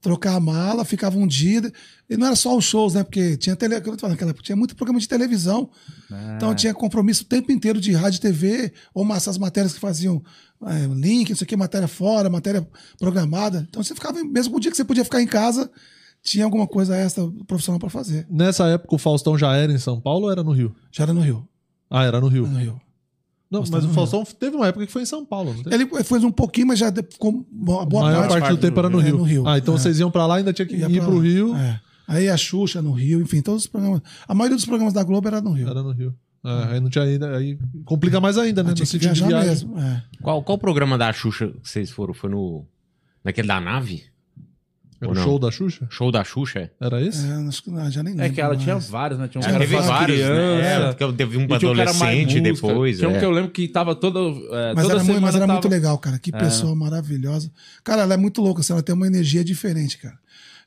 [0.00, 1.70] trocar a mala, ficava um dia.
[2.08, 3.02] E não era só os shows, né?
[3.02, 5.68] Porque tinha tele, naquela época, tinha muito programa de televisão.
[6.10, 6.34] Ah.
[6.36, 10.22] Então tinha compromisso o tempo inteiro de rádio e TV, ou essas matérias que faziam
[10.66, 12.66] é, link, não sei o que, matéria fora, matéria
[12.98, 13.66] programada.
[13.68, 15.70] Então você ficava, mesmo o dia que você podia ficar em casa,
[16.24, 18.26] tinha alguma coisa extra profissional pra fazer.
[18.30, 20.74] Nessa época o Faustão já era em São Paulo ou era no Rio?
[20.90, 21.46] Já era no Rio.
[21.90, 22.44] Ah, era no Rio.
[22.46, 22.80] Era no Rio.
[23.50, 25.76] Não, Faustão mas o Faustão teve uma época que foi em São Paulo, não teve?
[25.76, 28.40] Ele fez um pouquinho, mas já ficou boa, A boa maior parte.
[28.40, 29.16] parte, do tempo era no É, Rio.
[29.18, 29.46] no Rio.
[29.46, 29.78] Ah, então É.
[29.78, 31.22] vocês iam pra lá e ainda tinha que Ia ir pro lá.
[31.22, 31.54] Rio.
[31.54, 31.80] É.
[32.08, 34.00] Aí a Xuxa no Rio, enfim, todos os programas.
[34.26, 35.68] A maioria dos programas da Globo era no Rio.
[35.68, 36.14] Era no Rio.
[36.44, 37.36] É, aí não tinha ainda.
[37.36, 38.70] Aí complica mais ainda, né?
[38.70, 39.68] No tinha que sentido de viajar viagem.
[39.68, 39.78] mesmo.
[39.80, 40.02] É.
[40.20, 42.12] Qual, qual programa da Xuxa que vocês foram?
[42.12, 42.66] Foi no.
[43.22, 44.02] Naquele da nave?
[45.04, 45.22] Era o não?
[45.22, 45.86] show da Xuxa?
[45.90, 46.58] Show da Xuxa?
[46.60, 46.70] é?
[46.80, 47.26] Era esse?
[47.26, 49.28] É, acho que não, já nem É lembro que ela tinha vários, né?
[49.28, 50.34] Tinha um teve vários, criança.
[50.34, 50.88] né?
[50.88, 52.98] É, porque teve um pra mais adolescente depois.
[52.98, 53.18] Tinha um é.
[53.18, 54.18] que eu lembro que tava toda.
[54.20, 55.52] é, Mas toda era, muito, mas era tava...
[55.52, 56.18] muito legal, cara.
[56.18, 57.50] Que pessoa maravilhosa.
[57.82, 60.18] Cara, ela é muito louca, assim, ela tem uma energia diferente, cara.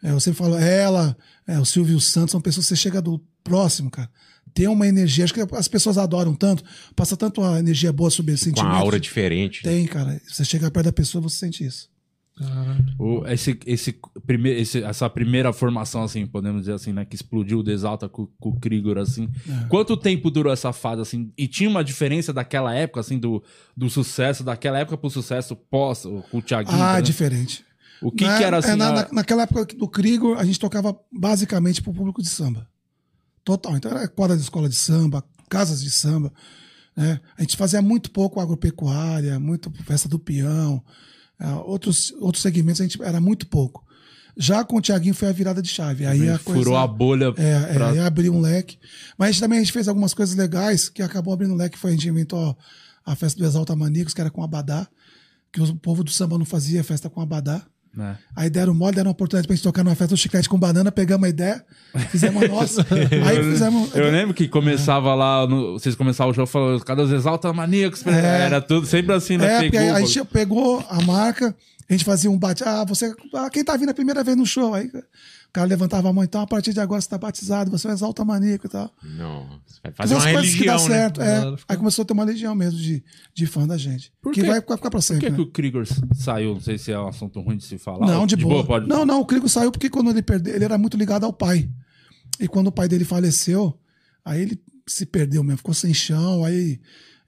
[0.04, 3.90] É, sempre falo, ela, é, o Silvio Santos são pessoas que você chega do próximo,
[3.90, 4.10] cara.
[4.54, 6.64] Tem uma energia, acho que as pessoas adoram tanto,
[6.96, 8.76] passa tanto uma energia boa sobre esse Com sentimento.
[8.76, 9.62] a aura diferente.
[9.64, 10.20] Tem, cara.
[10.28, 11.90] Você chega perto da pessoa, você sente isso.
[13.00, 17.04] O- esse, esse, prime, esse, essa primeira formação, assim, podemos dizer assim, né?
[17.06, 19.30] Que explodiu o Desalta com, com o Krigor, assim.
[19.48, 19.68] É.
[19.68, 21.32] Quanto tempo durou essa fase, assim?
[21.38, 23.44] E tinha uma diferença daquela época, assim, do,
[23.76, 26.82] do sucesso, daquela época pro sucesso pós, com o Thiaguinho?
[26.82, 27.02] Ah, né?
[27.02, 27.66] diferente.
[28.02, 28.72] O que, Na- que era assim?
[28.72, 32.30] é, na- a- na- naquela época do Krigor, a gente tocava basicamente pro público de
[32.30, 32.68] samba.
[33.44, 33.76] Total.
[33.78, 36.32] Então era quadra de escola de samba, casas de samba.
[36.96, 37.20] Né?
[37.38, 40.84] A gente fazia muito pouco agropecuária, muito festa do peão.
[41.40, 43.86] É, outros, outros segmentos a gente era muito pouco.
[44.40, 46.06] Já com o Tiaguinho foi a virada de chave.
[46.06, 47.34] Aí a coisa, Furou a bolha.
[47.38, 48.78] é, é, pra- aí abriu um leque.
[49.18, 51.78] Mas também a gente fez algumas coisas legais que acabou abrindo um leque.
[51.78, 52.56] Foi a gente inventou
[53.04, 54.88] a festa do Exalta Maníacos, que era com abadá,
[55.52, 57.66] que o povo do samba não fazia festa com abadá.
[57.98, 58.16] Né?
[58.36, 60.92] Aí deram mole, deram uma oportunidade pra gente tocar numa festa do chiclete com banana,
[60.92, 61.66] pegamos a ideia,
[62.10, 62.86] fizemos a nossa.
[63.28, 63.94] aí fizemos.
[63.96, 68.06] Eu lembro que começava lá, no- vocês começavam o show falando, cada vez exalta maníacos.
[68.06, 69.66] Era tudo sempre assim, né?
[69.66, 71.56] É, Pegou, aí a gente pegou a marca,
[71.90, 72.64] a gente fazia um bate.
[72.64, 73.12] Ah, você.
[73.34, 74.74] Ah, quem tá vindo a primeira vez no show?
[74.74, 74.92] Aí
[75.50, 77.92] o cara levantava a mão, então a partir de agora você tá batizado, você é
[77.92, 78.92] um exalta maníaco e tal.
[79.02, 79.48] Não,
[79.84, 80.96] vai fazer Fazer uma as coisas que dá religião, né?
[80.96, 81.22] certo.
[81.22, 81.56] É.
[81.68, 84.12] Aí começou a ter uma legião mesmo de, de fã da gente.
[84.22, 85.26] Por que vai ficar ficar pra Por sempre.
[85.26, 85.44] que, que né?
[85.44, 86.54] o Krigor saiu?
[86.54, 88.06] Não sei se é um assunto ruim de se falar.
[88.06, 88.64] Não, de, boa.
[88.64, 88.88] pode...
[88.88, 91.70] Não, não, o Crigo saiu porque quando ele perdeu, ele era muito ligado ao pai.
[92.40, 93.80] E quando o pai dele faleceu,
[94.24, 96.80] aí ele se perdeu mesmo, ficou sem chão, aí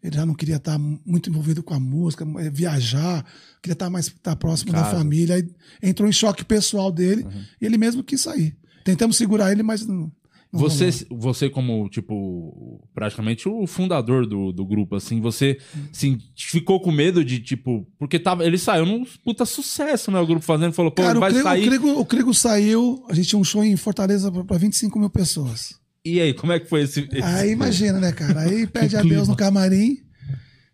[0.02, 3.26] ele já não queria estar muito envolvido com a música, eh, viajar,
[3.62, 5.48] queria estar mais estar próximo da família, aí
[5.84, 7.26] entrou em choque pessoal dele,
[7.62, 8.56] e ele mesmo quis sair.
[8.84, 10.10] Tentamos segurar ele, mas não.
[10.54, 11.22] não Você, rolou.
[11.22, 15.60] você como, tipo, praticamente o fundador do, do grupo, assim, você
[15.92, 17.86] assim, ficou com medo de, tipo...
[18.00, 20.20] Porque tava, ele saiu num puta sucesso, né?
[20.20, 21.62] O grupo fazendo, falou, pô, Cara, o vai Crigo, sair...
[21.62, 25.10] o, Crigo, o Crigo saiu, a gente tinha um show em Fortaleza para 25 mil
[25.10, 25.78] pessoas.
[26.06, 27.02] E aí, como é que foi esse...
[27.12, 28.42] esse- Aí imagina, né, cara?
[28.42, 29.98] Aí pede a Deus no camarim.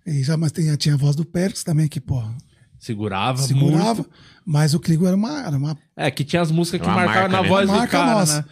[0.05, 2.21] E já, mas tem, tinha a voz do Pérez também, que, pô,
[2.77, 3.95] Segurava, segurava.
[3.95, 4.09] muito.
[4.45, 7.27] Mas o Crigo era uma, era uma É, que tinha as músicas que marcavam marca,
[7.29, 7.47] na né?
[7.49, 8.37] voz do marca cara, nossa.
[8.41, 8.45] né?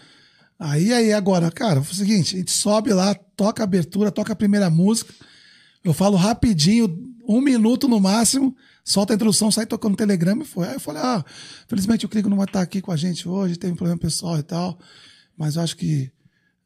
[0.60, 4.34] Aí, aí, agora, cara, foi o seguinte: a gente sobe lá, toca a abertura, toca
[4.34, 5.14] a primeira música.
[5.84, 6.88] Eu falo rapidinho,
[7.28, 10.68] um minuto no máximo, solta a introdução, sai tocando telegrama e foi.
[10.68, 11.24] Aí eu falei: ah,
[11.68, 14.40] felizmente o Crigo não vai estar aqui com a gente hoje, teve um problema pessoal
[14.40, 14.80] e tal.
[15.38, 16.12] Mas eu acho que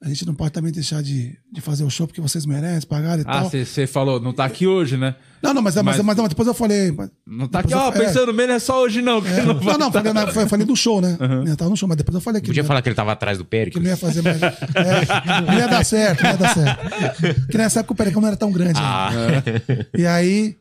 [0.01, 3.17] a gente não pode também deixar de, de fazer o show porque vocês merecem, pagar
[3.17, 3.49] e Ah, tal.
[3.49, 5.15] você falou, não tá aqui hoje, né?
[5.41, 6.95] Não, não, mas, mas, Mas- mas, depois eu falei.
[7.25, 9.21] Não tá aqui, ó, eu- é, pensando bem, não é só hoje não.
[9.21, 11.17] que é, não não, vai não, falei, na- foi- falei do show, né?
[11.47, 12.47] Eu tava no show, mas depois eu falei que.
[12.47, 13.83] Podia não- falar que ele tava atrás do que Péricles.
[13.83, 14.41] não ia fazer mais.
[14.41, 17.36] É, não ia dar certo, não ia dar certo.
[17.45, 18.79] Porque nessa época o Pericão não era tão grande.
[18.81, 19.88] Ah, ainda.
[19.97, 20.55] E aí,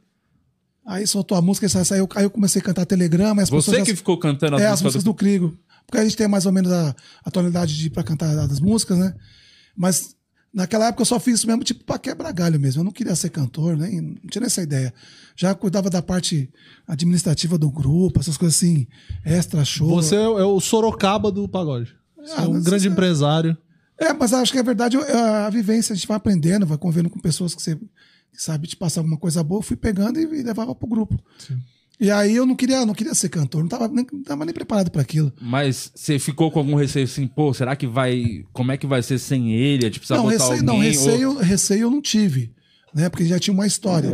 [0.88, 3.42] Aí soltou a música, aí saiu, aí eu comecei a cantar telegrama.
[3.42, 5.10] As Você pessoas que ficou cantando as é, as músicas músicas do...
[5.10, 5.58] do Crigo.
[5.86, 6.94] Porque a gente tem mais ou menos a,
[7.24, 9.14] a tonalidade de, pra cantar das músicas, né?
[9.76, 10.16] Mas
[10.52, 12.80] naquela época eu só fiz isso mesmo, tipo, pra quebrar galho mesmo.
[12.80, 14.92] Eu não queria ser cantor, nem, não tinha essa ideia.
[15.36, 16.50] Já cuidava da parte
[16.88, 18.86] administrativa do grupo, essas coisas assim,
[19.24, 19.88] extra show.
[19.90, 21.94] Você é o- é Sorocaba do pagode.
[22.16, 23.56] Você Ah, é um grande é- empresário.
[23.98, 27.08] É, mas acho que é verdade, eu- a vivência, a gente vai aprendendo, vai convivendo
[27.10, 27.78] com pessoas que você
[28.32, 31.18] sabe te passar alguma coisa boa, eu fui pegando e, e levava pro grupo.
[31.98, 34.52] E aí eu não queria, não queria ser cantor, não tava nem, não tava nem
[34.52, 35.32] preparado para aquilo.
[35.40, 38.44] Mas você ficou com algum receio assim, pô, será que vai...
[38.52, 39.84] Como é que vai ser sem ele?
[39.86, 40.62] Gente precisa Não, receio, alguém?
[40.64, 42.52] não ou- receio, receio eu não tive,
[42.94, 43.08] né?
[43.08, 44.10] Porque já tinha uma história.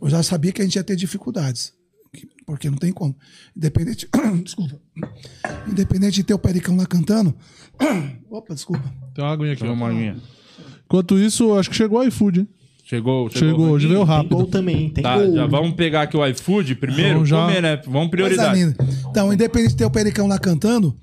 [0.00, 1.72] Eu já sabia que a gente ia ter dificuldades.
[2.12, 3.16] que- Porque não tem como.
[3.56, 4.06] Independente.
[4.44, 4.78] desculpa.
[5.66, 7.34] Independente de ter o Pericão lá cantando.
[8.30, 8.84] Opa, desculpa.
[9.14, 9.60] Tem uma aguinha aqui.
[9.60, 9.78] Chegou ó.
[9.78, 10.16] uma aguinha.
[10.84, 12.48] Enquanto isso, acho que chegou o iFood, hein?
[12.96, 14.36] Chegou, Chegou, hoje veio Tem rápido.
[14.36, 15.34] gol também, tem Tá, gol.
[15.34, 17.14] já vamos pegar aqui o iFood primeiro?
[17.14, 17.46] Vamos já.
[17.46, 17.80] Comer, né?
[17.86, 18.10] Vamos
[18.54, 18.76] linda.
[19.10, 20.94] Então, independente de ter o Pericão lá cantando,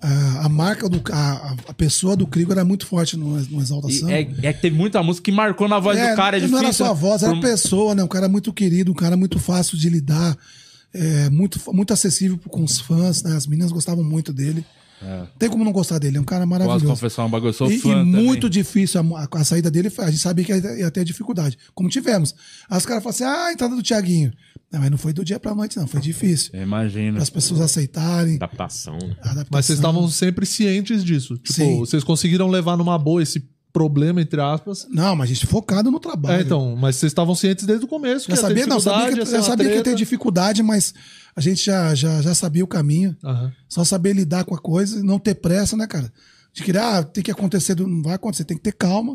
[0.00, 1.02] a, a marca do.
[1.12, 4.08] A, a pessoa do Crigo era muito forte no, no E Exaltação.
[4.08, 6.38] é, é que teve muita música que marcou na voz É, do cara.
[6.38, 6.64] É não difícil.
[6.66, 7.00] era só a né?
[7.00, 8.02] voz, era a pessoa, né?
[8.02, 10.36] Um cara muito querido, um cara muito fácil de lidar,
[10.94, 13.36] é, muito, muito acessível com os fãs, né?
[13.36, 14.64] As meninas gostavam muito dele.
[15.38, 16.86] Tem como não gostar dele, é um cara Posso maravilhoso.
[16.86, 18.24] confessar um bagulho, eu sou E, fã e também.
[18.24, 21.58] muito difícil a, a- a saída dele, a gente sabia que ia, ia ter dificuldade,
[21.74, 22.34] como tivemos.
[22.68, 24.32] Aí os caras falam assim: ah, a entrada do Thiaguinho.
[24.72, 26.50] Não, mas não foi do dia pra noite, não, foi difícil.
[26.50, 28.34] Para as pessoas aceitarem.
[28.36, 29.14] Adaptação, né?
[29.20, 29.46] adaptação.
[29.50, 31.36] Mas vocês estavam sempre cientes disso.
[31.36, 31.78] Tipo, Sim.
[31.78, 34.86] vocês conseguiram levar numa boa esse problema, entre aspas.
[34.88, 36.38] Não, mas a gente focado no trabalho.
[36.38, 38.30] É, então, mas vocês estavam cientes desde o começo.
[38.30, 40.94] Já sabia, não, sabia que, ia uma sabia que ia ter dificuldade, mas
[41.36, 43.14] a gente já, já, já sabia o caminho.
[43.22, 43.52] Aham.
[43.68, 46.10] Só saber lidar com a coisa e não ter pressa, né, cara?
[46.54, 49.14] De que, ah, tem que acontecer, não vai acontecer, tem que ter calma.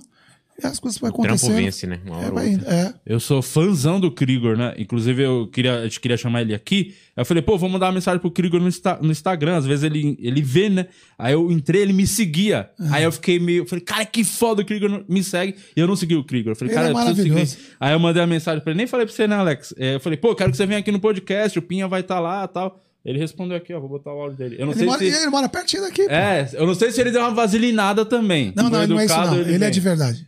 [0.64, 1.56] As coisas vão Trampo acontecendo.
[1.56, 2.00] vence, né?
[2.06, 2.94] Uma hora É, vai é.
[3.06, 4.74] Eu sou fãzão do Krigor, né?
[4.78, 6.94] Inclusive, eu queria, a gente queria chamar ele aqui.
[7.18, 9.58] Eu falei, pô, vou mandar uma mensagem pro Krigor no, Insta- no Instagram.
[9.58, 10.86] Às vezes ele, ele vê, né?
[11.18, 12.70] Aí eu entrei, ele me seguia.
[12.92, 13.64] Aí eu fiquei meio.
[13.64, 15.56] eu Falei, cara, que foda o Krigor me segue.
[15.76, 16.52] E eu não segui o Krigor.
[16.52, 17.52] Eu falei, Ele cara, é eu preciso maravilhoso.
[17.58, 17.76] seguir.
[17.80, 19.74] Aí eu mandei a mensagem pra ele, nem falei pra você, né, Alex?
[19.78, 22.20] É, eu falei, pô, quero que você venha aqui no podcast, o Pinha vai estar
[22.20, 22.80] lá e tal.
[23.04, 24.58] Ele respondeu aqui, ó, vou botar o áudio dele.
[24.60, 25.06] Eu não Ele sei mora, se.
[25.08, 26.04] ele mora pertinho daqui.
[26.04, 26.12] pô.
[26.14, 28.54] É, eu não sei se ele deu uma vaselinada também.
[28.56, 29.42] Não, não, ele não é isso, educado, não.
[29.42, 29.72] Ele, é vem.
[29.72, 30.28] de verdade.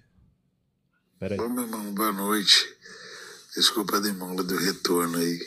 [1.23, 1.39] Peraí.
[1.39, 2.65] Ô, meu irmão, boa noite.
[3.55, 5.39] Desculpa a demora do retorno aí.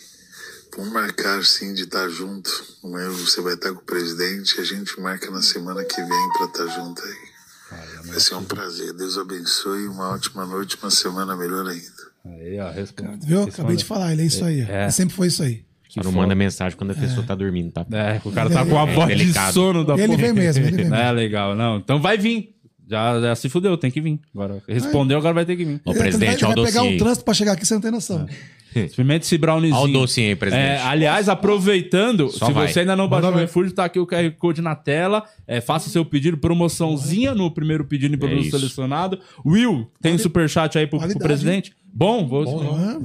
[0.75, 2.51] Vamos marcar sim de estar junto.
[2.83, 4.59] Amanhã você vai estar com o presidente.
[4.59, 8.07] A gente marca na semana que vem para estar junto aí.
[8.07, 8.95] Vai ser um prazer.
[8.95, 9.87] Deus abençoe.
[9.89, 12.07] Uma ótima noite, uma semana melhor ainda.
[12.25, 13.27] Aí, ó, responde.
[13.27, 13.37] Viu?
[13.45, 13.51] Responde.
[13.55, 14.61] Acabei de falar, ele é isso aí.
[14.63, 14.85] É.
[14.85, 15.63] Ele sempre foi isso aí.
[15.91, 17.85] Só não manda mensagem quando a pessoa tá dormindo, tá?
[17.93, 19.53] É, o cara tá com a É voz de delicado.
[19.53, 20.19] sono da Ele porra.
[20.23, 20.95] vem mesmo, ele vem mesmo.
[20.95, 21.77] É legal, não.
[21.79, 22.56] Então vai vir.
[22.89, 24.21] Já, já se fudeu, tem que vir.
[24.35, 25.81] Agora, respondeu, agora vai ter que vir.
[25.85, 27.91] Ô, Ele presidente, vai, o vai pegar um trânsito pra chegar aqui, você não tem
[27.91, 28.27] noção.
[28.77, 29.81] Experimente esse browniezinho.
[29.81, 30.67] Olha o docinho aí, presidente.
[30.67, 32.69] É, aliás, aproveitando, Só se vai.
[32.69, 35.25] você ainda não baixou o iFood, tá aqui o QR Code na tela.
[35.47, 38.51] É, faça seu pedido, promoçãozinha no primeiro pedido em produto É isso.
[38.59, 39.19] selecionado.
[39.45, 41.73] Will, tem um superchat aí pro, pro Qualidade, presidente?
[41.93, 42.75] Bom, vou.
[42.77, 42.99] Ah,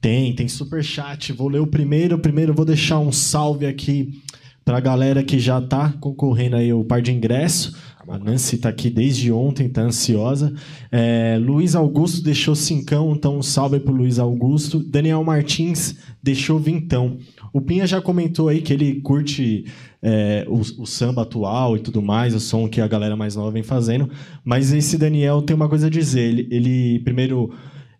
[0.00, 1.32] Tem, tem superchat.
[1.32, 2.16] Vou ler o primeiro.
[2.18, 4.22] Primeiro vou deixar um salve aqui
[4.64, 7.76] pra galera que já tá concorrendo aí o par de ingresso.
[8.08, 10.54] A Nancy tá aqui desde ontem, tá ansiosa.
[10.92, 14.78] É, Luiz Augusto deixou cincão, então um salve pro Luiz Augusto.
[14.78, 17.18] Daniel Martins deixou vintão.
[17.52, 19.64] O Pinha já comentou aí que ele curte
[20.02, 23.50] é, o, o samba atual e tudo mais, o som que a galera mais nova
[23.50, 24.08] vem fazendo.
[24.44, 26.28] Mas esse Daniel tem uma coisa a dizer.
[26.28, 27.52] Ele, ele primeiro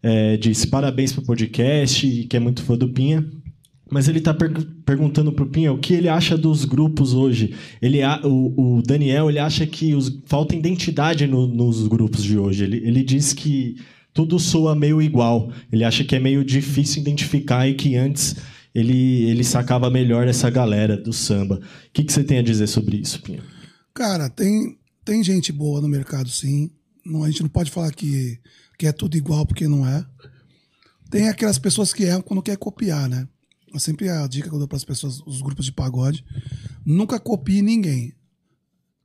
[0.03, 3.25] é, disse parabéns pro podcast, que é muito fã do Pinha.
[3.91, 7.55] Mas ele tá per- perguntando pro Pinha o que ele acha dos grupos hoje.
[7.81, 12.65] Ele, o, o Daniel ele acha que os, falta identidade no- nos grupos de hoje.
[12.65, 13.77] Ele, ele diz que
[14.13, 15.53] tudo soa meio igual.
[15.71, 18.35] Ele acha que é meio difícil identificar e que antes
[18.75, 21.57] ele, ele sacava melhor essa galera do samba.
[21.57, 21.61] O
[21.93, 23.43] que, que você tem a dizer sobre isso, Pinha?
[23.95, 26.71] Cara, tem, tem gente boa no mercado, sim.
[27.05, 28.37] Não, a gente não pode falar que,
[28.77, 30.05] que é tudo igual, porque não é.
[31.09, 33.29] Tem aquelas pessoas que erram quando quer copiar, né?
[33.79, 36.25] Sempre a dica que eu dou para as pessoas, os grupos de pagode.
[36.85, 38.13] Nunca copie ninguém.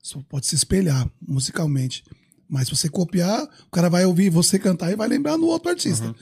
[0.01, 2.03] Só pode se espelhar musicalmente.
[2.49, 5.69] Mas se você copiar, o cara vai ouvir você cantar e vai lembrar no outro
[5.69, 6.13] artista.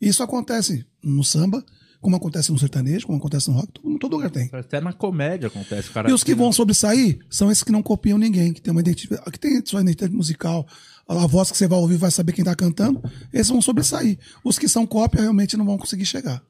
[0.00, 1.64] Isso acontece no samba,
[2.00, 4.50] como acontece no sertanejo, como acontece no rock, todo, todo lugar tem.
[4.52, 5.88] Até na comédia acontece.
[5.90, 8.80] Cara, E os que vão sobressair são esses que não copiam ninguém, que tem uma
[8.80, 10.66] identidade, que tem sua identidade musical,
[11.06, 13.00] a voz que você vai ouvir vai saber quem tá cantando,
[13.32, 14.18] esses vão sobressair.
[14.44, 16.42] Os que são cópia realmente não vão conseguir chegar.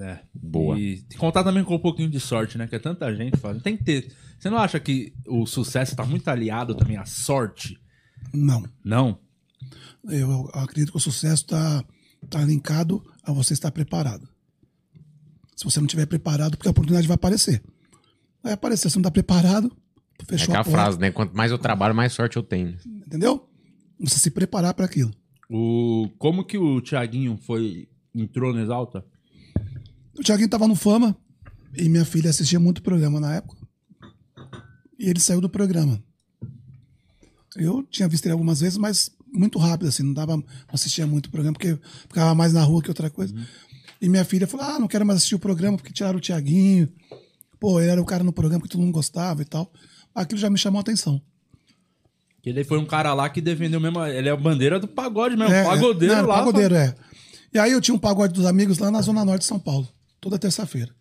[0.00, 0.18] É.
[0.34, 0.78] Boa.
[0.78, 2.66] E contar também com um pouquinho de sorte, né?
[2.66, 3.62] Que é tanta gente fazendo.
[3.62, 4.12] Tem que ter.
[4.38, 7.80] Você não acha que o sucesso tá muito aliado também à sorte?
[8.32, 8.64] Não.
[8.84, 9.18] Não?
[10.08, 11.84] Eu, acredito que o sucesso tá,
[12.28, 14.28] tá linkado a você estar preparado.
[15.56, 17.62] Se você não estiver preparado, porque a oportunidade vai aparecer.
[18.42, 19.74] Vai aparecer, se não tá preparado,
[20.20, 20.78] É fechou aquela a porta.
[20.78, 21.10] frase, né?
[21.10, 22.76] Quanto mais eu trabalho, mais sorte eu tenho.
[22.86, 23.48] Entendeu?
[23.98, 25.10] Você se preparar para aquilo.
[25.50, 29.04] O, como que o Thiaguinho foi, entrou no Exalta?
[30.18, 31.16] O Thiaguinho tava no Fama
[31.76, 33.56] e minha filha assistia muito programa na época.
[34.98, 36.02] E ele saiu do programa.
[37.56, 41.26] Eu tinha visto ele algumas vezes, mas muito rápido, assim, não dava, não assistia muito
[41.26, 41.78] o programa, porque
[42.08, 43.34] ficava mais na rua que outra coisa.
[44.00, 46.88] E minha filha falou: Ah, não quero mais assistir o programa porque tiraram o Thiaguinho.
[47.60, 49.72] Pô, ele era o cara no programa que todo mundo gostava e tal.
[50.14, 51.20] Aquilo já me chamou a atenção.
[52.42, 54.04] Que ele foi um cara lá que defendeu mesmo.
[54.04, 55.52] Ele é a bandeira do pagode mesmo.
[55.52, 56.38] É, pagodeiro não, era lá.
[56.38, 56.94] Pagodeiro, é.
[57.52, 59.88] E aí eu tinha um pagode dos amigos lá na Zona Norte de São Paulo,
[60.20, 60.94] toda terça-feira.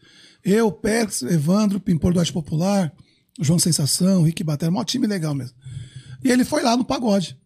[0.44, 2.94] Eu, Pérez, Evandro, Pimpor do Arte Popular,
[3.40, 5.56] João Sensação, Rick Batera, maior time legal mesmo.
[6.24, 7.38] E ele foi lá no pagode.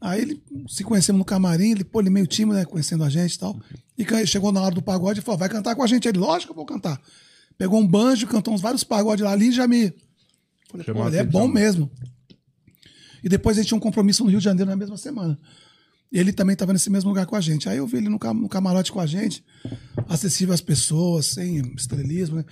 [0.00, 3.34] Aí ele se conhecemos no camarim, ele, pô, ele meio tímido, né, conhecendo a gente
[3.34, 3.58] e tal.
[3.96, 6.06] E chegou na hora do pagode e falou: vai cantar com a gente.
[6.06, 7.00] Ele, lógico que eu vou cantar.
[7.56, 9.94] Pegou um banjo, cantou uns vários pagodes lá ali e já me.
[10.70, 11.90] Falei, pô, ele é bom mesmo.
[13.22, 15.38] E depois a gente tinha um compromisso no Rio de Janeiro na mesma semana.
[16.16, 17.68] Ele também estava nesse mesmo lugar com a gente.
[17.68, 19.44] Aí eu vi ele no, cam- no camarote com a gente,
[20.08, 22.44] acessível às pessoas, sem estrelismo, né?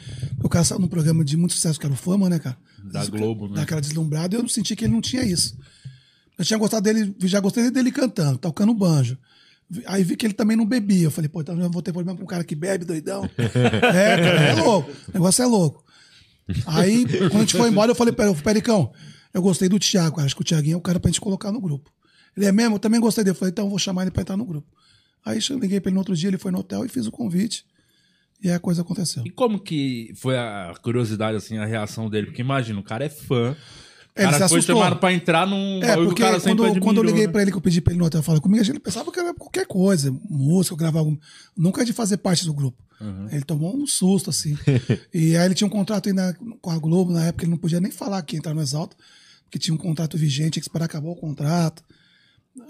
[0.42, 2.56] O cara saiu num programa de muito sucesso, que era o Fama, né, cara?
[2.84, 3.54] Da Globo, né?
[3.60, 5.56] Daquela deslumbrada, eu senti que ele não tinha isso.
[6.36, 9.16] Eu tinha gostado dele, já gostei dele cantando, tocando banjo.
[9.86, 11.04] Aí vi que ele também não bebia.
[11.04, 13.24] Eu falei, pô, então eu vou ter problema com um cara que bebe, doidão.
[13.38, 14.90] é, cara, é louco.
[15.08, 15.84] O negócio é louco.
[16.66, 18.92] Aí, quando a gente foi embora, eu falei, "Pera- Pericão,
[19.32, 20.20] eu gostei do Thiago.
[20.20, 21.90] Acho que o Thiaguinho é o cara pra gente colocar no grupo.
[22.36, 22.76] Ele é mesmo?
[22.76, 23.34] Eu também gostei dele.
[23.34, 24.66] Eu falei, então eu vou chamar ele pra entrar no grupo.
[25.24, 27.12] Aí eu liguei pra ele no outro dia, ele foi no hotel e fiz o
[27.12, 27.64] convite.
[28.42, 29.22] E aí a coisa aconteceu.
[29.24, 32.26] E como que foi a curiosidade, assim, a reação dele?
[32.26, 33.56] Porque imagina, o cara é fã.
[34.14, 34.76] Ele cara se foi assustou.
[34.76, 37.32] chamado pra entrar num É, porque o cara sempre quando, quando eu admirou, liguei né?
[37.32, 39.32] pra ele, que eu pedi pra ele no hotel falar comigo, ele pensava que era
[39.32, 41.16] qualquer coisa, música, gravar algum.
[41.56, 42.76] Nunca de fazer parte do grupo.
[43.00, 43.28] Uhum.
[43.30, 44.58] Ele tomou um susto, assim.
[45.14, 47.80] e aí ele tinha um contrato ainda com a Globo, na época ele não podia
[47.80, 48.96] nem falar que ia entrar no Exalta,
[49.44, 51.82] porque tinha um contrato vigente, tinha que esperar acabar o contrato.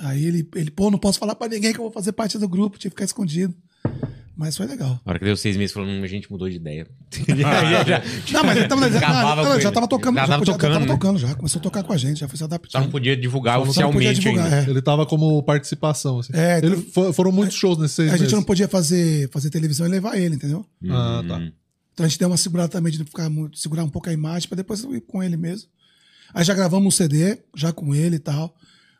[0.01, 2.49] Aí ele, ele, pô, não posso falar pra ninguém que eu vou fazer parte do
[2.49, 3.55] grupo, tinha que ficar escondido.
[4.35, 4.99] Mas foi legal.
[5.05, 6.87] Na hora que deu seis meses, falou, hum, a gente mudou de ideia.
[8.33, 10.55] Não, mas ele tava, não, Acabava não, com já tava tocando, Já já, tava podia-
[10.55, 10.93] tocando, tava né?
[10.93, 12.83] tocando já, começou a tocar com a gente, já foi se Só adaptando.
[12.85, 14.67] não podia divulgar Só não podia oficialmente divulgar, ainda.
[14.67, 14.71] é.
[14.71, 16.33] Ele tava como participação, assim.
[16.35, 18.33] É, Ele então- fo- foram muitos shows nesses seis A gente meses.
[18.35, 20.65] não podia fazer, fazer televisão e levar ele, entendeu?
[20.89, 21.43] Ah, tá.
[21.93, 24.13] Então a gente deu uma segurada também de não ficar muito, segurar um pouco a
[24.13, 25.69] imagem pra depois ir com ele mesmo.
[26.33, 28.55] Aí já gravamos um CD, já com ele e tal.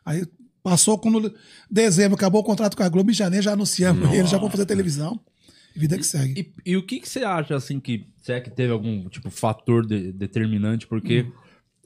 [0.05, 0.23] Aí
[0.63, 1.33] passou quando
[1.69, 4.65] dezembro acabou o contrato com a Globo em janeiro já anunciamos ele, já vamos fazer
[4.65, 5.19] televisão.
[5.75, 6.53] Vida que segue.
[6.65, 9.29] E, e o que, que você acha, assim, que se é que teve algum, tipo,
[9.31, 10.85] fator de- determinante?
[10.85, 11.31] Porque Hum.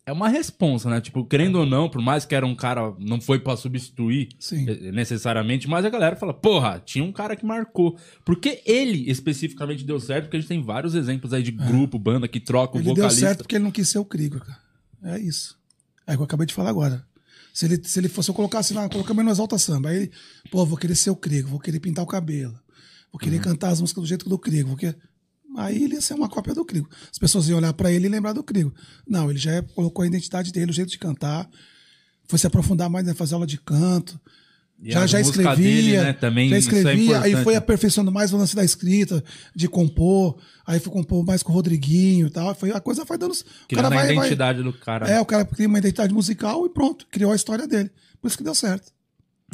[0.06, 1.00] é uma responsa, né?
[1.00, 4.66] Tipo, querendo ou não, por mais que era um cara, não foi pra substituir Sim.
[4.70, 7.98] eh, necessariamente, mas a galera fala, porra, tinha um cara que marcou.
[8.26, 12.28] Porque ele especificamente deu certo, porque a gente tem vários exemplos aí de grupo, banda
[12.28, 12.82] que troca o É.
[12.82, 13.26] Ele deu vocalista.
[13.26, 14.60] certo porque ele não quis ser o Crigo, cara.
[15.02, 15.58] É isso.
[16.06, 17.06] É o que eu acabei de falar agora.
[17.58, 19.90] Se ele, se ele fosse, eu colocasse lá, colocamos no Exalta Samba.
[19.90, 20.12] Aí ele,
[20.52, 22.54] pô, vou querer ser o Crigo, vou querer pintar o cabelo,
[23.12, 24.96] vou querer cantar as músicas do jeito do Crigo, vou querer...
[25.58, 26.88] Aí ele ia ser uma cópia do Crigo.
[27.12, 28.72] As pessoas iam olhar pra ele e lembrar do Crigo.
[29.08, 31.50] Não, ele já é- colocou a identidade dele, o jeito de cantar,
[32.28, 34.22] foi se aprofundar mais, né, fazer aula de canto.
[34.82, 37.44] E já já escrevia, dele, né, também, já é escrevia, aí importante.
[37.44, 39.24] foi aperfeiçoando mais o lance da escrita,
[39.56, 40.38] de compor,
[40.68, 43.32] aí foi compor mais com o Rodriguinho e tal, foi, a coisa foi dando...
[43.32, 43.36] o
[43.68, 45.10] Criando a vai- vai- identidade do cara.
[45.10, 47.90] é, o cara cria uma identidade musical e pronto, criou a história dele.
[48.22, 48.92] Por isso que deu certo.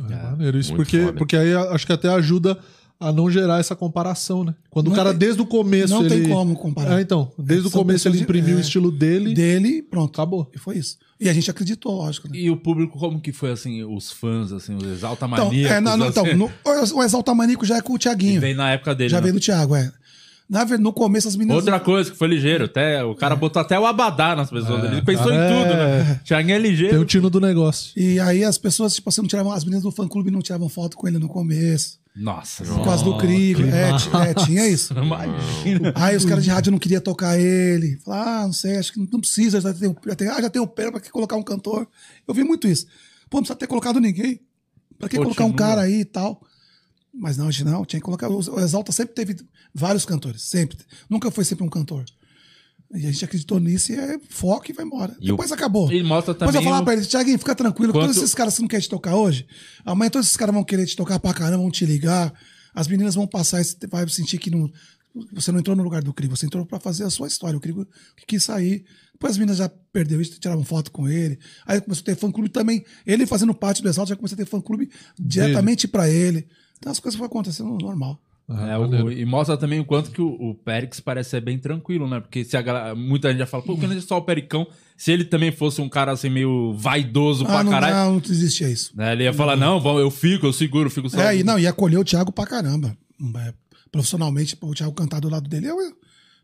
[0.10, 1.18] É, maneiro isso, porque, foda.
[1.18, 2.60] porque aí acho que até ajuda
[3.00, 4.56] a não gerar essa comparação, né?
[4.70, 5.94] Quando Não o cara, tem- desde o começo.
[5.94, 6.30] não tem ele...
[6.30, 6.98] como comparar.
[7.00, 7.32] É, então.
[7.38, 8.62] Desde o São começo ele pessoas de- imprimiu o é.
[8.62, 9.34] estilo dele.
[9.34, 10.14] Dele e pronto.
[10.22, 10.50] Acabou.
[10.56, 10.98] E foi isso.
[11.20, 12.28] E a gente acreditou, lógico.
[12.30, 12.38] Né?
[12.38, 15.98] E o público, como que foi, assim, os fãs, assim, os exalta Então, é, não,
[15.98, 16.36] não, então assim?
[16.36, 16.52] no-
[16.96, 18.40] o Exalta Maníaco já é com o Thiaguinho.
[18.42, 19.24] Veio na época dele, Já né?
[19.24, 19.92] veio do Thiago, é.
[20.50, 21.56] Na verdade, no começo as meninas.
[21.58, 24.84] Outra coisa que foi ligeiro, até, o cara botou até o abadá nas pessoas.
[24.84, 26.22] Ele pensou cara em tudo, é- né?
[26.26, 27.02] Thiaguinho é Tem ligeiro.
[27.02, 27.92] o tino do negócio.
[27.98, 30.68] E aí as pessoas, tipo assim, não tiravam, as meninas do fã clube não tiravam
[30.68, 31.98] foto com ele no começo.
[32.16, 33.64] Nossa, Por causa do Crigo.
[33.64, 33.90] É,
[34.30, 34.94] é, tinha isso.
[34.98, 35.94] imagina.
[35.96, 37.98] Aí os caras de rádio não queriam tocar ele.
[38.06, 40.62] Falaram, ah, não sei, acho que não precisa, já tem, já tem, ah, já tem
[40.62, 41.88] o pé pra que colocar um cantor.
[42.28, 42.86] Eu vi muito isso.
[43.30, 44.40] Pô, não precisa ter colocado ninguém.
[45.00, 46.42] Pra que colocar um cara aí e tal?
[47.14, 48.30] Mas não, hoje não, tinha que colocar.
[48.30, 49.36] O Exalta sempre teve
[49.74, 50.78] vários cantores, sempre.
[51.10, 52.06] Nunca foi sempre um cantor.
[52.94, 55.16] E a gente acreditou nisso e é foco e vai embora.
[55.20, 55.92] E o- Depois acabou.
[55.92, 58.36] E mostra Depois eu também falar o- pra ele, Thiaguinho, fica tranquilo, Quanto- todos esses
[58.36, 59.48] caras que não querem te tocar hoje,
[59.84, 62.32] amanhã todos esses caras vão querer te tocar pra caramba, vão te ligar,
[62.74, 64.70] as meninas vão passar e você vai sentir que não,
[65.34, 67.62] você não entrou no lugar do Crigo, você entrou pra fazer a sua história, o
[67.62, 67.86] Crigo
[68.16, 68.84] que quis sair.
[69.14, 72.50] Depois as meninas já perdeu isso, tiravam foto com ele, aí começou a ter fã-clube
[72.50, 74.90] também, ele fazendo parte do Exalto, já começou a ter fã-clube
[75.20, 76.48] diretamente pra ele.
[76.78, 78.20] Então as coisas foram acontecendo normal.
[78.50, 81.58] Ah, É, o- e mostra também o quanto que o, o Périx parece ser bem
[81.58, 82.20] tranquilo, né?
[82.20, 84.68] Porque se a galera, muita gente já fala, pô, que não é só o Pericão.
[84.98, 88.22] Se ele também fosse um cara assim meio vaidoso pra Ah, não, caralho, não, não
[88.26, 88.92] existia isso.
[88.96, 91.22] né, ele ia falar, não, vamos, eu fico, eu seguro, eu fico só.
[91.22, 92.96] É, e não, e acolheu o Thiago pra caramba.
[93.38, 93.54] É,
[93.92, 95.78] profissionalmente, o Thiago cantar do lado dele, eu,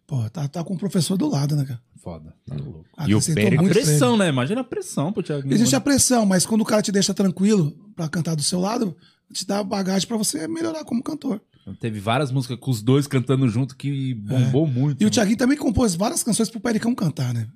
[0.08, 1.82] pô, tá, tá com o professor do lado, né, cara?
[2.02, 2.86] Foda, tá louco.
[3.08, 4.30] E o Pérez- A pra pressão, né?
[4.30, 5.54] Imagina a pressão pro Thiago.
[5.54, 8.96] Existe a pressão, mas quando o cara te deixa tranquilo pra cantar do seu lado,
[9.34, 11.42] te dá bagagem pra você melhorar como cantor.
[11.80, 15.02] Teve várias músicas com os dois cantando junto que bombou muito.
[15.02, 17.48] E o Thiaguinho também compôs várias canções pro Pericão cantar, né?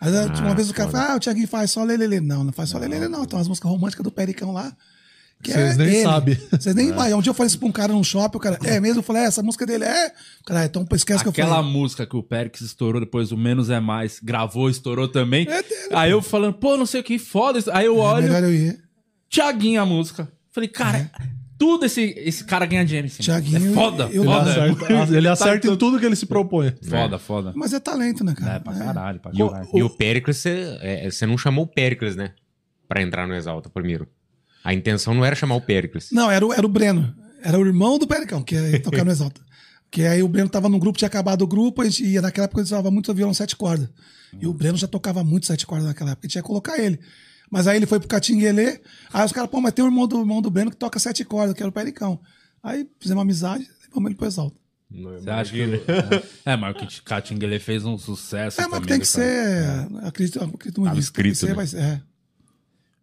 [0.00, 2.20] Aí, uma vez o cara fala, ah, o Thiaguinho faz só lelele.
[2.20, 3.24] Não, não faz só lelele, não.
[3.26, 4.74] Tem umas músicas românticas do Pericão lá.
[5.42, 6.02] que Vocês nem ele.
[6.02, 6.38] sabem.
[6.50, 7.12] Vocês nem vai.
[7.12, 9.00] Um dia eu falei isso pra um cara num shopping, o cara, é mesmo?
[9.00, 10.06] Eu falei, é, essa música dele é.
[10.40, 11.70] O Cara, "Ah, então esquece que eu Aquela falei.
[11.70, 15.46] música que o Périx estourou depois, o Menos é Mais, gravou, estourou também.
[15.48, 15.94] É dele.
[15.94, 17.70] Aí eu falando, pô, não sei o que, foda isso.
[17.72, 18.82] Aí eu É olho, melhor eu ir.
[19.28, 20.30] Thiaguinho a música.
[20.54, 21.10] Falei, cara,
[21.58, 23.08] tudo esse, esse cara ganha dinheiro.
[23.10, 24.50] Thiaguinho, É foda, eu- Ele foda.
[24.50, 26.72] acerta, ele acerta em tudo que ele se propõe.
[26.88, 27.52] Foda, foda.
[27.56, 28.54] Mas é talento, né, cara?
[28.54, 29.68] É, pra caralho, pra E o, caralho.
[29.74, 32.30] e o Péricles, você é, você não chamou o Péricles, né?
[32.86, 34.06] Pra entrar no Exalta primeiro.
[34.62, 36.10] A intenção não era chamar o Péricles.
[36.12, 37.12] Não, era o, era o Breno.
[37.42, 39.40] Era o irmão do Pericão, que ia tocar no Exalta.
[39.90, 42.44] Que aí o Breno tava num grupo, tinha acabado o grupo, a gente ia, naquela
[42.46, 43.88] época ele usava muito violão sete cordas.
[44.40, 46.98] E o Breno já tocava muito sete cordas naquela época, a gente ia colocar ele.
[47.50, 48.80] Mas aí ele foi pro Catinguelê,
[49.12, 51.24] aí os caras, pô, mas tem o irmão do, irmão do Breno que toca sete
[51.24, 52.20] cordas, que era o Pericão.
[52.62, 54.56] Aí fizemos amizade, levamos ele pro Exalta.
[54.90, 55.64] Você acha que.
[56.44, 58.60] É, mas o que Katinguele fez um sucesso.
[58.60, 59.88] É, mas também, tem que né, cara?
[59.88, 61.54] ser, acredito, acredito muito nisso, tem que escrito, ser, né?
[61.54, 62.02] vai ser, é.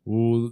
[0.06, 0.52] O...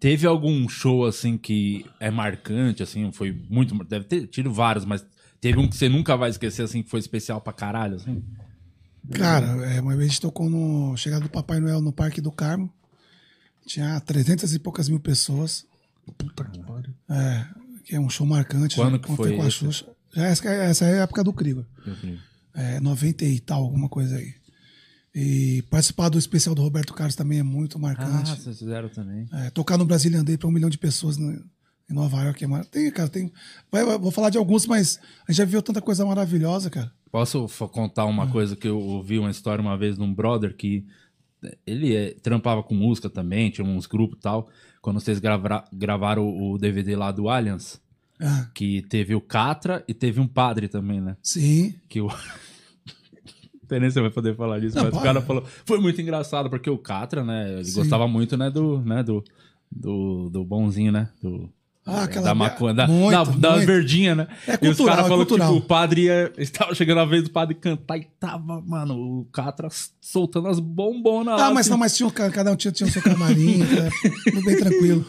[0.00, 3.74] Teve algum show, assim, que é marcante, assim, foi muito...
[3.84, 5.04] Deve ter tido vários, mas
[5.40, 8.22] teve um que você nunca vai esquecer, assim, que foi especial pra caralho, assim?
[9.12, 12.30] Cara, é, uma vez a gente tocou no chegada do Papai Noel no Parque do
[12.30, 12.72] Carmo.
[13.68, 15.64] Tinha 300 e poucas mil pessoas.
[16.16, 16.94] Puta que pariu.
[17.08, 17.46] É,
[17.84, 18.76] que é um show marcante.
[18.76, 18.98] Quando né?
[18.98, 19.58] que Quando foi com a esse?
[19.58, 19.86] Xuxa.
[20.14, 21.64] Já essa, essa é a época do Krieger.
[22.54, 24.34] É, 90 e tal, alguma coisa aí.
[25.14, 28.30] E participar do especial do Roberto Carlos também é muito Ah, marcante.
[28.40, 29.28] vocês fizeram também.
[29.32, 31.38] É, tocar no Brasília Andei para um milhão de pessoas né,
[31.90, 32.64] em Nova York é mar...
[32.66, 33.30] Tem, cara, tem.
[33.70, 36.90] Vai, vou falar de alguns, mas a gente já viu tanta coisa maravilhosa, cara.
[37.10, 38.30] Posso contar uma Hum.
[38.30, 40.86] coisa que eu ouvi uma história uma vez de um brother que
[41.66, 44.48] ele é, trampava com música também, tinha uns grupos e tal.
[44.80, 47.80] Quando vocês gravra- gravaram o, o DVD lá do Allianz,
[48.20, 51.16] Ah, que teve o Catra e teve um padre também, né?
[51.22, 51.74] sim.
[51.88, 52.08] Que o.
[53.70, 55.44] Não nem se você vai poder falar disso, Não, mas o cara falou.
[55.66, 57.52] Foi muito engraçado, porque o Catra, né?
[57.52, 57.74] Ele Sim.
[57.80, 58.80] gostava muito, né, do.
[58.80, 59.22] Né, do
[59.70, 61.10] do, do bonzinho, né?
[61.20, 61.52] Do,
[61.94, 63.66] Ah, aquela da maconha, da, muito, da, da muito.
[63.66, 64.28] verdinha, né?
[64.46, 65.52] É e os cultural, caras é falaram que cultural.
[65.54, 66.32] tipo, o padre ia.
[66.38, 69.68] Estava chegando a vez do padre cantar e tava, mano, o Catra
[70.00, 71.46] soltando as bombonas lá.
[71.46, 71.70] Ah, mas assim.
[71.70, 74.30] não, mas tinha, ca- cada um tinha, tinha o seu camarim, tá?
[74.30, 75.04] tudo bem tranquilo.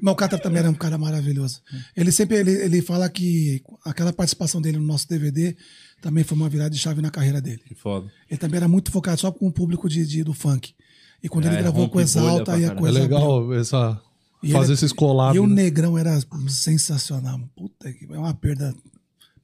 [0.00, 1.60] Mas o Catra também era um cara maravilhoso.
[1.96, 5.56] Ele sempre ele, ele fala que aquela participação dele no nosso DVD
[6.02, 7.60] também foi uma virada de chave na carreira dele.
[7.66, 8.06] Que foda.
[8.30, 10.74] Ele também era muito focado só com o público de, de- do funk.
[11.22, 12.76] E quando É, ele gravou rompe com Exalta, aí a caralho.
[12.78, 12.98] É coisa.
[13.00, 14.13] legal essa, E
[14.52, 15.36] fazer ele- esses collabs.
[15.36, 15.62] E o né?
[15.64, 16.18] Negrão era
[16.48, 17.40] sensacional.
[17.56, 18.74] Puta que é uma perda.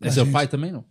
[0.01, 0.33] É seu gente.
[0.33, 0.85] pai também, não?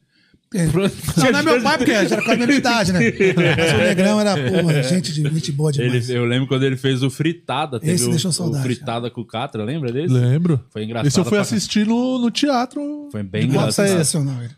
[0.51, 0.65] É.
[0.65, 2.99] Não, não é meu pai, porque já era com a mesma idade, né?
[3.55, 6.09] Mas o Negrão era, porra, gente, de, gente boa demais.
[6.09, 7.79] Ele, eu lembro quando ele fez o Fritada.
[7.79, 10.11] Teve Esse o, deixou o saudade, Fritada com o Catra, lembra desse?
[10.11, 10.59] Lembro.
[10.71, 11.07] Foi engraçado.
[11.07, 13.09] Esse eu fui assistir no, no teatro.
[13.11, 13.87] Foi bem engraçado.
[13.87, 14.41] Sensacional.
[14.41, 14.55] ele.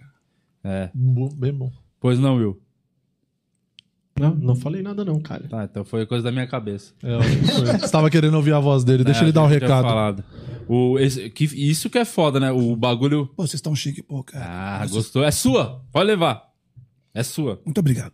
[0.64, 0.90] É.
[0.94, 1.70] Bo- Bem bom.
[2.00, 2.58] Pois não, Will.
[4.22, 5.44] Não, não falei nada não, cara.
[5.50, 6.94] Tá, então foi coisa da minha cabeça.
[7.04, 7.18] É.
[7.80, 9.04] Você tava querendo ouvir a voz dele.
[9.04, 9.84] Deixa É, ele dar um eu tinha recado.
[9.84, 10.24] falado.
[10.68, 12.52] O, esse, que, isso que é foda, né?
[12.52, 13.28] O bagulho.
[13.36, 14.46] Pô, vocês estão chique, pô, cara.
[14.82, 15.24] Ah, gostou?
[15.24, 15.82] É sua.
[15.92, 16.44] Pode levar.
[17.14, 17.60] É sua.
[17.66, 18.14] Muito obrigado.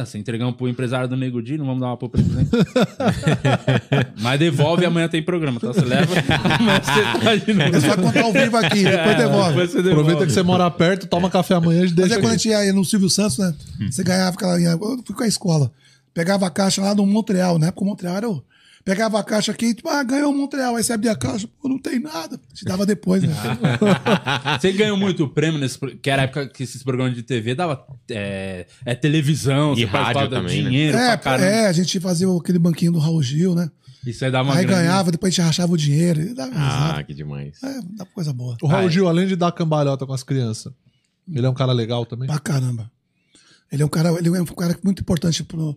[0.00, 2.50] Ah, Se entregamos pro empresário do Nego Di, não vamos dar uma pro presidente.
[4.20, 5.68] Mas devolve amanhã tem programa, tá?
[5.68, 6.12] Você leva.
[6.60, 7.72] Mas você tá de novo.
[7.72, 9.48] Você vai contar ao vivo aqui, depois É, devolve.
[9.50, 10.00] depois você devolve.
[10.00, 12.48] Aproveita que você mora perto, toma café amanhã e Mas deixa é quando a gente
[12.48, 13.54] ia no Silvio Santos, né?
[13.90, 14.60] Você ganhava aquela.
[14.60, 15.70] Eu fui com a escola.
[16.12, 17.70] Pegava a caixa lá no Montreal, né?
[17.70, 18.42] Porque o Montreal era o.
[18.84, 20.76] Pegava a caixa aqui, tipo, ah, ganhou o Montreal.
[20.76, 22.38] Aí você abria a caixa, pô, não tem nada.
[22.52, 23.32] Te dava depois, né?
[24.60, 25.78] Você ganhou muito prêmio nesse.
[25.78, 27.82] Que era a época que esses programas de TV dava.
[28.10, 30.68] É, é televisão, E você rádio também, né?
[30.70, 31.48] dinheiro É, pra caramba.
[31.48, 33.70] é, a gente fazia aquele banquinho do Raul Gil, né?
[34.06, 36.34] Isso aí dava uma Aí ganhava, depois a gente rachava o dinheiro.
[36.34, 36.52] Dava.
[36.54, 37.62] Ah, que demais.
[37.62, 38.54] É, dá coisa boa.
[38.60, 38.90] O Raul Ah, é.
[38.90, 40.70] Gil, além de dar cambalhota com as crianças,
[41.26, 42.26] ele é um cara legal também.
[42.28, 42.90] Pra caramba.
[43.72, 45.76] Ele é um cara, ele é um cara muito importante pro,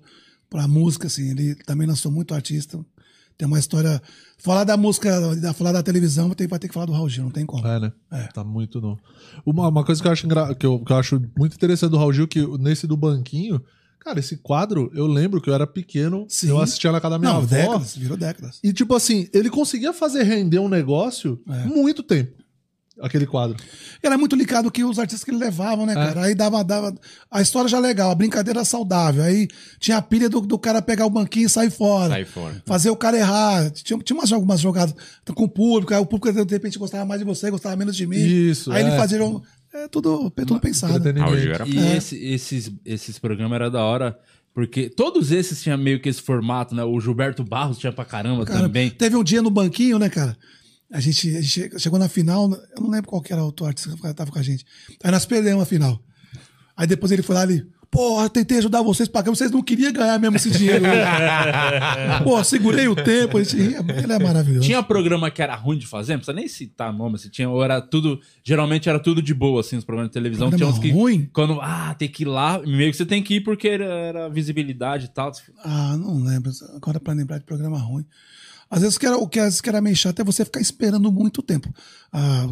[0.50, 1.32] pra música, assim.
[1.32, 2.78] Ele também lançou muito artista.
[3.38, 4.02] Tem uma história.
[4.40, 7.08] Falar da música, da- falar da televisão, vai ter, vai ter que falar do Raul
[7.10, 7.66] Gil, não tem como.
[7.68, 7.92] É, né?
[8.34, 8.98] Tá muito no.
[9.46, 10.56] Uma, uma coisa que eu, acho engra...
[10.56, 13.62] que, eu, que eu acho muito interessante do Raul Gil, que nesse do banquinho,
[14.00, 16.50] cara, esse quadro, eu lembro que eu era pequeno, Sim.
[16.50, 17.48] eu assistia na casa da minha não, avó.
[17.56, 18.60] décadas, virou décadas.
[18.64, 21.66] E, tipo assim, ele conseguia fazer render um negócio É.
[21.66, 22.32] muito tempo.
[23.02, 23.56] Aquele quadro.
[24.02, 26.24] Era muito ligado que os artistas que ele levavam, né, cara?
[26.26, 26.96] Aí dava, dava.
[27.30, 29.24] A história já legal, a brincadeira saudável.
[29.24, 29.48] Aí
[29.80, 32.10] tinha a pilha do, do cara pegar o banquinho e sair fora.
[32.10, 32.62] Sai fora.
[32.66, 33.70] Fazer o cara errar.
[33.72, 34.96] Tinha, tinha umas, algumas jogadas
[35.36, 38.08] com o público, aí o público de repente gostava mais de você, gostava menos de
[38.08, 38.18] mim.
[38.18, 38.88] Isso, Aí é.
[38.88, 39.24] ele fazia.
[39.24, 39.42] um-
[39.74, 41.08] É tudo, é tudo pensado.
[41.08, 41.98] Era E É.
[41.98, 44.18] esse- esses, esses programas eram da hora,
[44.56, 46.84] porque todos esses tinham meio que esse formato, né?
[46.84, 48.90] O Gilberto Barros tinha pra caramba Cara, também.
[48.90, 50.36] Teve um dia no banquinho, né, cara?
[50.92, 53.54] A gente, a gente che- chegou na final, eu não lembro qual que era o
[53.66, 54.66] artista que tava com a gente.
[55.04, 56.02] Aí nós perdemos a final.
[56.76, 60.18] Aí depois ele foi lá e, porra, tentei ajudar vocês pagando, vocês não queriam ganhar
[60.20, 60.86] mesmo esse dinheiro.
[62.24, 64.66] Pô, segurei o tempo, gente ele é maravilhoso.
[64.66, 67.64] Tinha programa que era ruim de fazer, não precisa nem citar nome, se tinha, ou
[67.64, 70.50] era tudo, geralmente era tudo de boa, assim, os programas de televisão.
[70.50, 71.30] Programa tinha uns que, ruim?
[71.34, 74.30] quando, ah, tem que ir lá, meio que você tem que ir porque era, era
[74.30, 75.32] visibilidade e tal.
[75.64, 76.52] Ah, não lembro.
[76.76, 78.06] Agora pra lembrar de programa ruim.
[78.70, 80.60] Às vezes que era, o que às vezes que era meio chato é você ficar
[80.60, 81.74] esperando muito tempo.
[82.12, 82.48] A,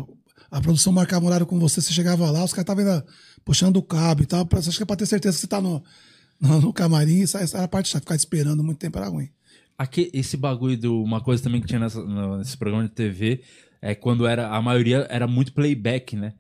[0.52, 3.06] a produção marcava um horário com você, você chegava lá, os caras estavam ainda
[3.44, 4.46] puxando o cabo e tal.
[4.46, 5.84] Pra, acho que é pra ter certeza que você tá no,
[6.40, 8.02] no, no camarim, isso, essa era a parte chata.
[8.02, 9.30] Ficar esperando muito tempo era ruim.
[9.78, 11.04] Aqui, esse bagulho do.
[11.04, 13.42] Uma coisa também que tinha nessa, no- nesse programa de TV
[13.82, 14.48] é quando era.
[14.50, 16.34] A maioria era muito playback, né?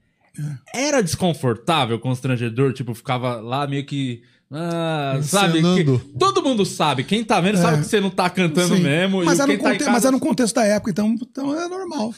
[0.74, 0.88] É.
[0.88, 4.22] Era desconfortável, constrangedor, tipo, ficava lá meio que.
[4.52, 5.62] Ah, sabe?
[5.62, 7.04] Que- todo mundo sabe.
[7.04, 8.78] Quem tá vendo sabe que você não tá cantando É.
[8.78, 8.84] Sim.
[8.84, 9.24] mesmo.
[9.26, 12.14] Mas era, no tá casa- mas era no contexto da época, então, então é normal.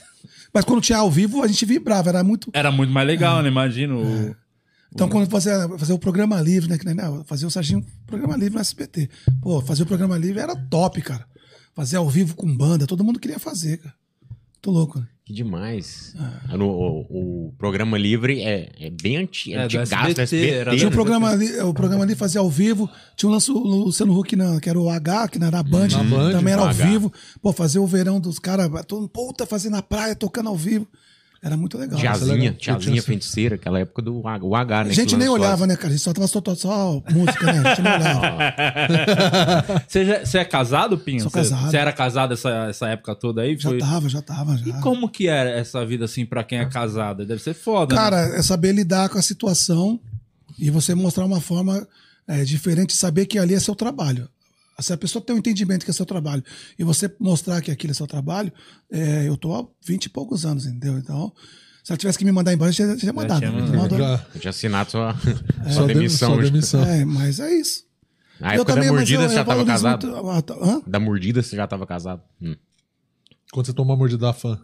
[0.53, 2.49] Mas quando tinha ao vivo, a gente vibrava, era muito.
[2.53, 3.49] Era muito mais legal, né?
[3.49, 4.01] Imagino.
[4.01, 4.35] o-
[4.93, 6.77] Então, quando fazia, fazia o programa livre, né?
[6.77, 9.09] Que né, fazia o Serginho programa livre no SBT.
[9.41, 11.25] Pô, fazer o programa livre era top, cara.
[11.75, 13.93] Fazer ao vivo com banda, todo mundo queria fazer, cara.
[14.61, 15.07] Tô louco, né?
[15.25, 16.15] Que demais.
[16.57, 20.49] No- o, o programa livre é, é bem anti, É, antigaço do SBT, SBT.
[20.53, 22.89] era Tinha o programa ali, o programa ali fazia ao vivo.
[23.15, 25.63] Tinha o lance do Luciano Huck, na, que era o H, que não era a
[25.63, 26.85] Band, Na Band, também era o ao H.
[26.87, 27.11] vivo.
[27.41, 30.87] Pô, fazer o verão dos caras, todo mundo, puta, fazendo na praia, tocando ao vivo.
[31.41, 31.99] Era muito legal.
[31.99, 34.89] Tiazinha, tiazinha tinha- feiticeira, aquela época do H, o H, né?
[34.89, 35.89] A gente nem olhava, as- né, cara?
[35.89, 37.59] A gente só tava só, só música, né?
[37.59, 38.37] A gente não olhava.
[39.87, 41.21] Você, já- você é casado, Pinho?
[41.21, 41.69] Sou Você- casado.
[41.71, 43.55] Você era casado essa, essa época toda aí?
[43.57, 44.65] Já Foi- tava, já tava, já.
[44.67, 47.25] E como que era essa vida assim pra quem é casado?
[47.25, 48.01] Deve ser foda, né?
[48.01, 49.99] Cara, é saber lidar com a situação
[50.57, 51.87] e você mostrar uma forma
[52.27, 54.27] é, diferente, saber que ali é seu trabalho.
[54.79, 56.43] Se a pessoa tem um entendimento que é seu trabalho
[56.77, 58.51] e você mostrar que aquilo é seu trabalho,
[58.91, 60.97] é, eu tô há 20 e poucos anos, entendeu?
[60.99, 61.33] Então,
[61.83, 63.39] se ela tivesse que me mandar embora, eu já tinha mandado.
[63.39, 63.77] tinha Não mandado.
[63.81, 63.97] mandou.
[63.97, 66.35] Já, Eu tinha assinado sua, só sua dem- demissão.
[66.35, 66.83] só demissão.
[66.85, 67.85] É, mas é isso.
[68.39, 70.07] Na época da mas mordida eu- você já eu tava valorizo casado?
[70.13, 70.81] muito- ah, tá- hã?
[70.85, 72.21] Da mordida você já tava casado?
[72.39, 72.55] Hum.
[73.51, 74.59] Quando você tomou a mordida da fã.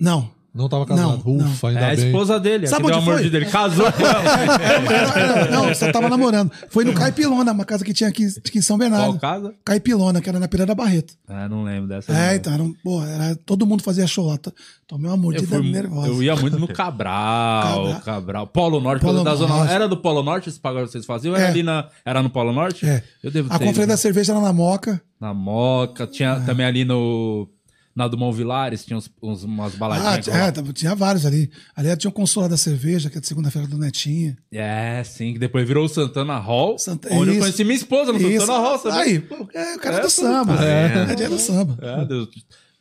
[0.00, 0.32] Não.
[0.56, 1.22] Não tava casado.
[1.24, 2.06] Não, Ufa, É ainda a bem.
[2.06, 3.14] esposa dele, Sabe que deu a onde foi?
[3.14, 3.36] mordida.
[3.36, 4.22] Ele casou com ela.
[4.62, 6.50] Era- era- não, você tava namorando.
[6.70, 9.18] Foi no Caipilona, uma casa que tinha aqui, aqui em São Qual Bernardo.
[9.18, 9.54] casa?
[9.64, 11.14] Caipilona, que era na Pira da Barreto.
[11.28, 12.10] Ah, não lembro dessa.
[12.10, 12.34] É, não.
[12.36, 14.38] então, era, um- pô, era, todo mundo fazia show lá.
[14.38, 14.52] To-
[14.88, 16.06] Tomei uma Eu, mordida fui- nervosa.
[16.08, 18.00] eu ia muito no Cabral, Cabral.
[18.02, 18.46] Cabral.
[18.46, 19.72] Polo Norte, Polo da Zona Norte.
[19.72, 21.34] Era do Polo Norte esse pagode que vocês faziam?
[21.34, 21.48] Era É.
[21.50, 21.88] ali na.
[22.04, 22.86] Era no Polo Norte?
[22.86, 23.02] É.
[23.22, 23.88] Eu devo A ter conferência ido.
[23.88, 25.00] da cerveja era na Moca.
[25.20, 27.48] Na Moca, tinha também ali no.
[27.96, 30.24] Na do Mão Vilares, tinha uns, uns- umas Ah, baladinhas.
[30.26, 31.50] tinha, é, tinha vários ali.
[31.74, 34.36] Ali tinha o Consulado da Cerveja, que é de segunda-feira do Netinho.
[34.52, 37.40] É, sim, que depois virou o Santana Hall, Santa- onde eu isso.
[37.40, 38.40] conheci minha esposa no Isso.
[38.46, 38.98] Santana Hall, sabe?
[38.98, 39.24] Aí,
[39.54, 40.56] é o cara É, do samba.
[40.58, 41.22] tá É, vendo?
[41.22, 41.78] é do samba.
[41.80, 42.28] É, Deus.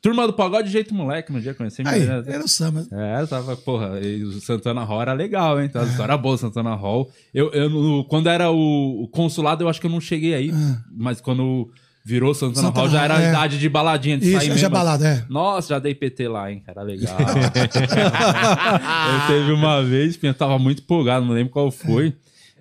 [0.02, 2.24] Turma do pagode, jeito moleque, no dia que eu conheci Aí, menina.
[2.28, 2.86] era o samba.
[2.92, 5.66] É, tava, porra, e o Santana Hall era legal, hein?
[5.68, 7.10] Então, a história boa, Santana Hall.
[7.34, 10.52] Eu, eu, quando era o, o consulado, eu acho que eu não cheguei aí,
[10.92, 11.72] mas quando
[12.06, 13.30] virou Santana, Santana Hall, já era a é.
[13.30, 14.70] idade de baladinha, de Isso, sair já mesmo.
[14.70, 15.26] balada, é.
[15.28, 16.62] Nossa, já dei PT lá, hein?
[16.68, 17.18] Era legal.
[17.20, 17.26] eu
[19.28, 22.14] teve uma vez, eu tava muito empolgado, não lembro qual foi.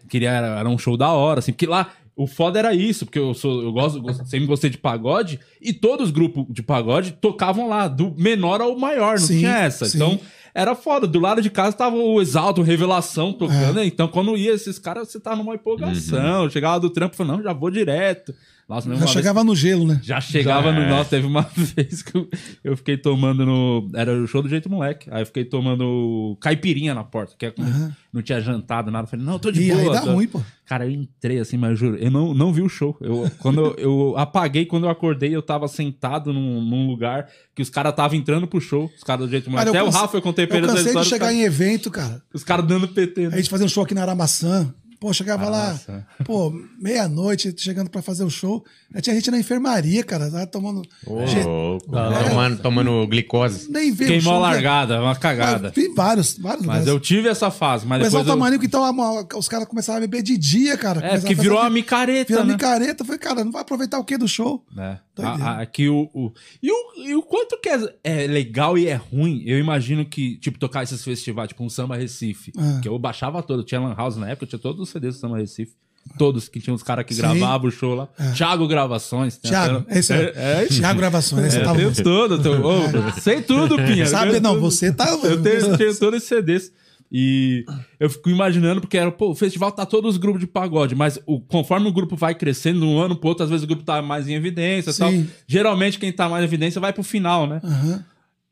[0.09, 1.89] Queria, era, era um show da hora, assim, porque lá.
[2.17, 5.73] O foda era isso, porque eu sou, eu gosto, gosto- sempre gostei de pagode, e
[5.73, 9.85] todos os grupos de pagode tocavam lá, do menor ao maior, não Sim, tinha essa.
[9.87, 9.97] sim.
[9.97, 10.21] Então,
[10.55, 11.09] era foda.
[11.09, 13.81] Do lado de casa tava o Exalto, o Revelação tocando.
[13.81, 13.85] É.
[13.85, 16.45] Então, quando ia esses caras, você tava numa empolgação.
[16.45, 16.51] Uhum.
[16.51, 18.33] Chegava do trampo e falava, não, já vou direto.
[18.69, 20.01] Nossa, Já uma vez- chegava no gelo, né?
[20.03, 20.89] já chegava Já no.
[20.89, 22.29] Nossa, teve uma vez que eu,
[22.63, 23.91] eu fiquei tomando no.
[23.95, 25.07] Era o show do jeito moleque.
[25.11, 27.69] Aí eu fiquei tomando caipirinha na porta, que é como
[28.13, 29.05] não tinha jantado nada.
[29.05, 29.93] Eu falei, não, eu tô de E aí boa.
[29.95, 30.41] dá tô- ruim, pô.
[30.67, 32.97] Cara, eu entrei assim, mas eu juro, eu não, não vi o show.
[33.03, 37.61] Eu, quando eu, eu apaguei, quando eu acordei, eu tava sentado num, num lugar que
[37.61, 39.67] os caras estavam entrando pro show, os caras do jeito moleque.
[39.73, 41.35] Cara, Até eu o Rafa eu contei pra Eu ele essa cansei de chegar os
[41.35, 42.23] em evento, cara.
[42.33, 43.27] Os caras dando PT.
[43.27, 43.37] A Né?
[43.37, 44.73] gente fazia um show aqui na Aramaçã.
[45.05, 45.93] Pô, chegava Nossa.
[45.93, 46.51] lá, pô,
[46.81, 48.65] meia-noite, chegando pra fazer o show.
[48.95, 50.81] Aí tinha gente na enfermaria, cara, lá tomando.
[51.27, 51.47] Gente.
[51.91, 52.31] Galera.
[52.31, 53.71] Tomando, tomando glicose.
[53.71, 54.53] nem veio Queimou a show, né?
[54.55, 55.71] largada, uma cagada.
[55.77, 56.65] Vi vários, vários.
[56.65, 58.27] Mas eu tive essa fase, mas Mas depois.
[58.27, 58.35] o Eu...
[58.35, 61.05] tamanho que então a- os caras começaram a beber de dia, cara.
[61.05, 62.53] É, porque a virou fazer- uma micareta, Virou né?
[62.55, 63.05] micareta.
[63.05, 64.65] Falei, cara, não vai aproveitar o quê do show?
[64.79, 64.97] É.
[65.17, 65.45] Doideira.
[65.45, 68.89] A- a- que o, o- e, o, e o quanto que é, é legal e
[68.89, 72.81] é ruim, eu imagino que, tipo, tocar esses festivais, tipo um Samba Recife, Ah.
[72.83, 75.39] que eu baixava todo, tinha Lan House na época, tinha todos os CDs do Samba
[75.39, 75.73] Recife.
[76.19, 77.23] Todos, que tinha uns caras que Sim.
[77.23, 78.09] gravavam o show lá.
[78.37, 79.39] Thiago Gravações.
[79.39, 81.81] Thiago, até- esse é, é, é, Thiago Gravações, é, tava...
[81.81, 82.43] eu tenho tudo.
[82.43, 84.05] tô- ô, sei tudo, Pinha.
[84.07, 85.09] Sabe, não, você tá...
[85.23, 86.71] Eu tenho, eu tenho todos esses CDs.
[87.11, 87.65] E
[88.01, 91.19] eu fico imaginando, porque era, pô, o festival tá todos os grupos de pagode, mas
[91.27, 93.85] o, conforme o grupo vai crescendo de um ano pro outro, às vezes o grupo
[93.85, 95.13] tá mais em evidência e tal.
[95.47, 97.61] Geralmente quem tá mais em evidência vai pro final, né?
[97.63, 98.05] Aham.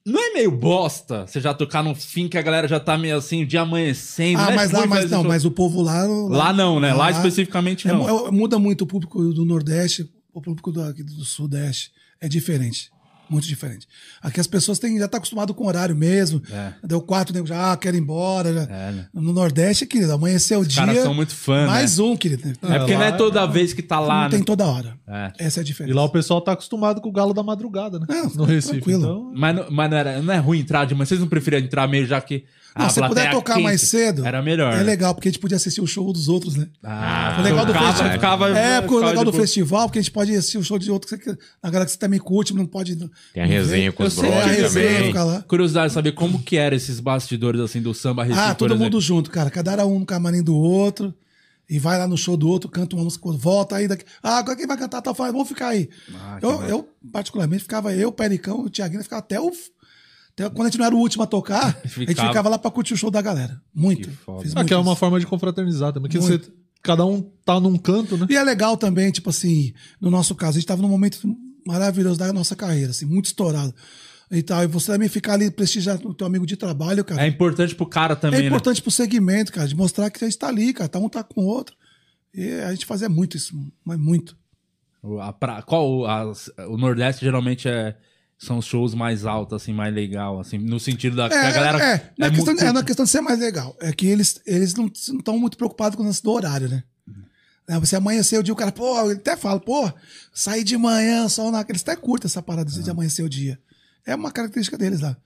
[0.04, 3.16] Não é meio bosta você já tocar no fim que a galera já tá meio
[3.16, 4.40] assim, dia amanhecendo?
[4.40, 6.02] Ah, não é mas lá, ruim mas não, mas o povo lá...
[6.04, 6.92] Lá não, né?
[6.92, 8.26] Lá especificamente é não.
[8.26, 11.92] é- muda muito o público do Nordeste, o público do, do Sudeste.
[12.20, 12.90] É diferente.
[13.30, 13.86] Muito diferente.
[14.20, 16.42] Aqui as pessoas têm, já estão acostumadas com o horário mesmo.
[16.50, 16.72] É.
[16.84, 18.52] Deu quatro, nego já ah, quero ir embora.
[18.52, 18.62] já.
[18.62, 19.06] É, né?
[19.14, 20.84] No Nordeste, querido, amanheceu o Os dia.
[20.84, 22.04] caras são muito fã, Mais né?
[22.04, 22.48] um, querido.
[22.48, 24.44] É porque não é toda vez que tá lá, não tem né?
[24.44, 24.98] toda hora.
[25.08, 25.32] É.
[25.38, 25.94] Essa é a E diferença.
[25.96, 28.06] lá o pessoal tá acostumado com o galo da madrugada, né?
[28.10, 28.74] É, no Recife.
[28.74, 29.02] tranquilo.
[29.02, 31.06] Então, Mas, não- mas não, era, não é ruim entrar de manhã.
[31.06, 32.44] Vocês não preferiam entrar meio já que.
[32.76, 33.62] Não, a se puder tocar quente?
[33.64, 34.72] mais cedo, Era melhor.
[34.72, 36.68] É legal, porque a gente podia assistir o show dos outros, né?
[36.82, 38.12] Ah, O legal do ficava- festival.
[38.12, 40.90] ficava- é, porque o legal do festival, porque a gente pode assistir o show de
[40.90, 42.96] outro, que você- a galera que você também curte, não pode.
[43.34, 45.42] Tem a resenha com Eu os É, brothers resenha, também.
[45.42, 49.00] Curiosidade de saber como que eram esses bastidores assim do samba Recife, Ah, todo mundo
[49.00, 49.50] junto, cara.
[49.50, 51.14] Cada era um no camarim do outro.
[51.70, 54.04] E vai lá no show do outro, canta uma música, volta aí daqui.
[54.22, 55.88] Ah, agora quem vai cantar tá falando, vamos ficar aí.
[56.14, 59.50] Ah, eu, eu, particularmente, ficava eu, o Pericão, o Tiaguinho, ficava até o.
[60.44, 62.28] até quando a gente não era o último a tocar, a gente Ficava.
[62.28, 63.60] ficava lá pra curtir o show da galera.
[63.74, 64.08] Muito.
[64.08, 64.42] Que foda.
[64.42, 65.00] Fiz ah, muito é uma isso.
[65.00, 66.10] forma de confraternizar também.
[66.10, 66.40] Que você,
[66.82, 68.26] cada um tá num canto, né?
[68.30, 71.18] E é legal também, tipo assim, no nosso caso, a gente tava num momento
[71.66, 73.74] maravilhoso da nossa carreira, assim, muito estourado.
[74.30, 77.22] E tal, e você também ficar ali prestigiando o teu amigo de trabalho, cara.
[77.22, 78.48] É importante pro cara também, É né?
[78.48, 80.88] importante pro segmento, cara, de mostrar que a gente tá ali, cara.
[80.88, 81.76] Tá um tá com o outro.
[82.34, 84.34] E a gente fazia muito isso, mas muito.
[85.02, 87.94] O- a pra- qual as- o Nordeste geralmente é
[88.44, 91.78] são os shows mais altos assim, mais legal assim, no sentido da que a galera
[91.78, 93.76] é, não é, é questão, muito- é, não é questão de ser mais legal.
[93.80, 96.82] É que eles, eles não estão muito preocupados com o lance do horário, né?
[97.68, 99.90] É, você amanhecer o dia, o cara, pô, ele até fala, pô,
[100.34, 101.64] sair de manhã, só na.
[101.68, 103.58] Eles até curtem essa parada de amanhecer o dia.
[104.04, 105.16] É uma característica deles lá.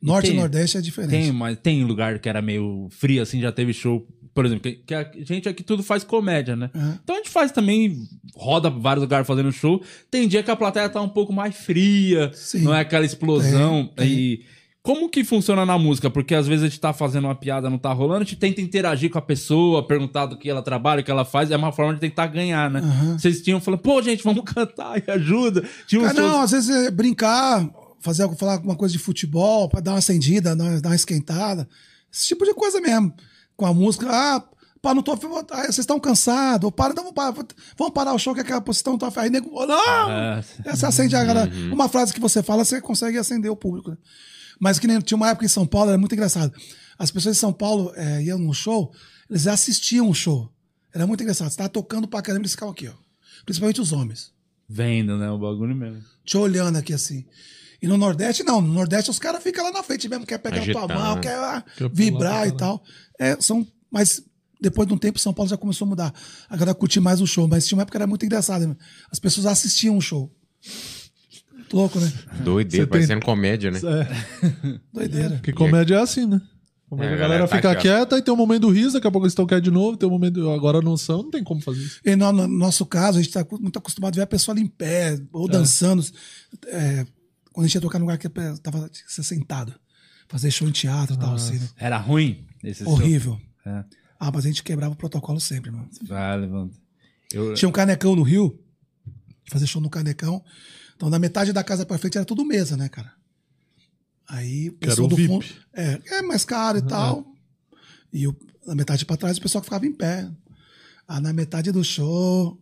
[0.00, 1.10] Norte e, tem- Nordeste é diferente.
[1.10, 4.06] Tem, mas tem lugar que era meio frio, assim, já teve show.
[4.38, 6.70] Por exemplo, que, a gente aqui tudo faz comédia, né?
[6.72, 6.96] Uhum.
[7.02, 9.82] Então a gente faz também, roda vários lugares fazendo show.
[10.08, 12.60] Tem dia que a plateia tá um pouco mais fria, Sim.
[12.60, 13.90] não é aquela explosão.
[13.96, 14.06] Tem.
[14.08, 14.44] E
[14.80, 16.08] como que funciona na música?
[16.08, 18.60] Porque às vezes a gente tá fazendo uma piada, não tá rolando, a gente tenta
[18.60, 21.72] interagir com a pessoa, perguntar do que ela trabalha, o que ela faz, é uma
[21.72, 22.80] forma de tentar ganhar, né?
[22.80, 23.18] Uhum.
[23.18, 25.64] Vocês tinham falando, pô, gente, vamos cantar e ajuda.
[25.88, 27.68] Tinha Cara, não, às vezes é brincar,
[27.98, 31.68] fazer algo- falar alguma coisa de futebol, pra dar uma acendida, dar uma esquentada.
[32.12, 33.12] Esse tipo de coisa mesmo.
[33.58, 34.40] Com a música, ah,
[34.80, 35.12] pá, não tô.
[35.14, 37.32] ah, Vocês estão cansados, ou para, não, vamos parar,
[37.76, 39.10] vamos parar o show que aquela posição tá.
[39.16, 40.10] Aí nego, não!
[40.12, 41.50] É, Você acende a galera.
[41.72, 43.90] Uma frase que você fala, você consegue acender o público.
[43.90, 43.96] Né?
[44.60, 46.52] Mas que nem tinha uma época em São Paulo, era muito engraçado.
[46.96, 48.92] As pessoas de São Paulo é, iam no show,
[49.28, 50.48] eles assistiam o show.
[50.94, 51.50] Era muito engraçado.
[51.50, 52.92] Você tava tocando pra caramba, eles ficavam aqui, ó.
[53.44, 54.32] Principalmente os homens
[54.68, 55.30] vendo, né?
[55.30, 56.04] O bagulho mesmo.
[56.24, 57.24] te olhando aqui assim.
[57.80, 58.60] E no Nordeste, não.
[58.60, 61.34] No Nordeste, os caras ficam lá na frente mesmo, quer pegar na tua mão, quer
[61.34, 62.82] ah, vibrar e tal.
[63.18, 64.22] É, são, mas
[64.60, 66.12] depois de um tempo, São Paulo já começou a mudar.
[66.48, 67.46] A galera curtir mais o show.
[67.46, 68.66] Mas tinha uma época que era muito engraçado.
[68.66, 68.76] né?
[69.12, 70.32] As pessoas assistiam o show.
[71.54, 72.12] Muito louco, né?
[72.40, 73.78] Doideira, Você tem- parecendo comédia, né?
[73.84, 75.30] É, Doideira.
[75.36, 76.40] porque comédia é assim, né?
[76.88, 79.06] Comédia, É, a galera galera tá fica quieta e tem um momento do riso, daqui
[79.06, 80.48] a pouco eles estão quietos de novo, tem um momento.
[80.50, 82.00] Agora não são, não tem como fazer isso.
[82.04, 84.62] E no, no nosso caso, a gente está muito acostumado a ver a pessoa ali
[84.62, 86.02] em pé, ou dançando.
[86.66, 87.06] É,
[87.58, 88.28] quando a gente ia tocar num lugar que
[88.62, 89.74] tava ser sentado.
[90.28, 91.68] Fazer show em teatro e tal, assim, né?
[91.76, 92.92] Era ruim esse show?
[92.92, 93.40] Horrível.
[93.66, 93.84] É.
[94.20, 95.88] Ah, mas a gente quebrava o protocolo sempre, mano.
[96.04, 96.76] Vai, levanta.
[97.32, 98.62] Eu, Tinha um canecão no Rio,
[99.50, 100.40] fazer show no canecão.
[100.94, 103.12] Então, da metade da casa pra frente era tudo mesa, né, cara?
[104.28, 105.28] Aí o Que era pessoal do VIP.
[105.28, 105.46] fundo.
[105.74, 107.26] É, é mais caro e tal.
[108.12, 108.36] E o,
[108.68, 110.30] na metade pra trás o pessoal ficava em pé.
[111.08, 112.56] Ah, na metade do show.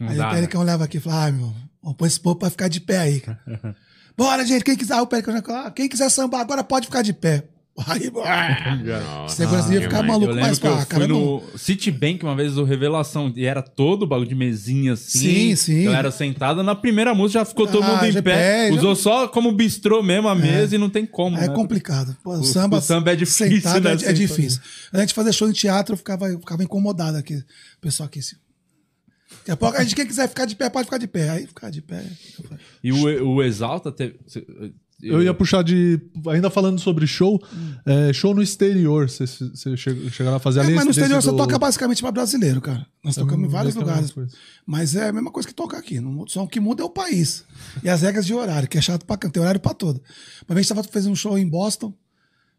[0.00, 0.34] Não aí dá, o né?
[0.34, 2.98] Pericão leva aqui e fala: ah, meu, vamos pôr esse povo pra ficar de pé
[2.98, 3.40] aí, cara.
[4.16, 5.00] Bora, gente, quem quiser.
[5.00, 7.44] O Pericão já fala, ah, quem quiser sambar agora pode ficar de pé.
[7.86, 12.34] Aí, Nossa, segurança ia ficar maluco, eu que eu ah, cara, fui no Citibank uma
[12.34, 15.18] vez do Revelação e era todo o bagulho de mesinha assim.
[15.18, 15.84] Sim, sim.
[15.84, 16.62] Galera sentada.
[16.62, 18.34] Na primeira música já ficou todo Ah, mundo em já pé.
[18.34, 21.36] pé, já- Usou só como bistrô mesmo a mesa e não tem como.
[21.36, 21.54] É né?
[21.54, 22.16] complicado.
[22.24, 23.90] Pô, o, O- samba, o samba é difícil, sentado né?
[24.04, 24.58] É, é difícil.
[24.90, 27.34] A gente fazia show em teatro, eu ficava, eu ficava incomodado aqui.
[27.34, 28.36] O pessoal aqui assim.
[29.38, 31.30] Daqui a pouco, a gente, quem quiser ficar de pé, pode ficar de pé.
[31.30, 32.04] Aí ficar de pé.
[32.82, 34.18] E o, o Exalta teve.
[35.02, 36.00] Eu ia puxar de.
[36.28, 37.38] Ainda falando sobre show,
[37.84, 39.10] é, show no exterior.
[39.10, 42.00] Você, você chega- chegaram a fazer É, além mas no exterior você do- toca basicamente
[42.00, 42.86] pra brasileiro, cara.
[43.04, 44.14] Nós tocamos em vários a lugares.
[44.64, 46.00] Mas é a mesma coisa que tocar aqui.
[46.00, 47.44] Não muda- Só o que muda é o país.
[47.84, 49.32] E as regras de horário, que é chato pra cantar.
[49.34, 50.00] Tem horário pra todo.
[50.48, 51.92] Uma vez a gente tava fazendo um show em Boston.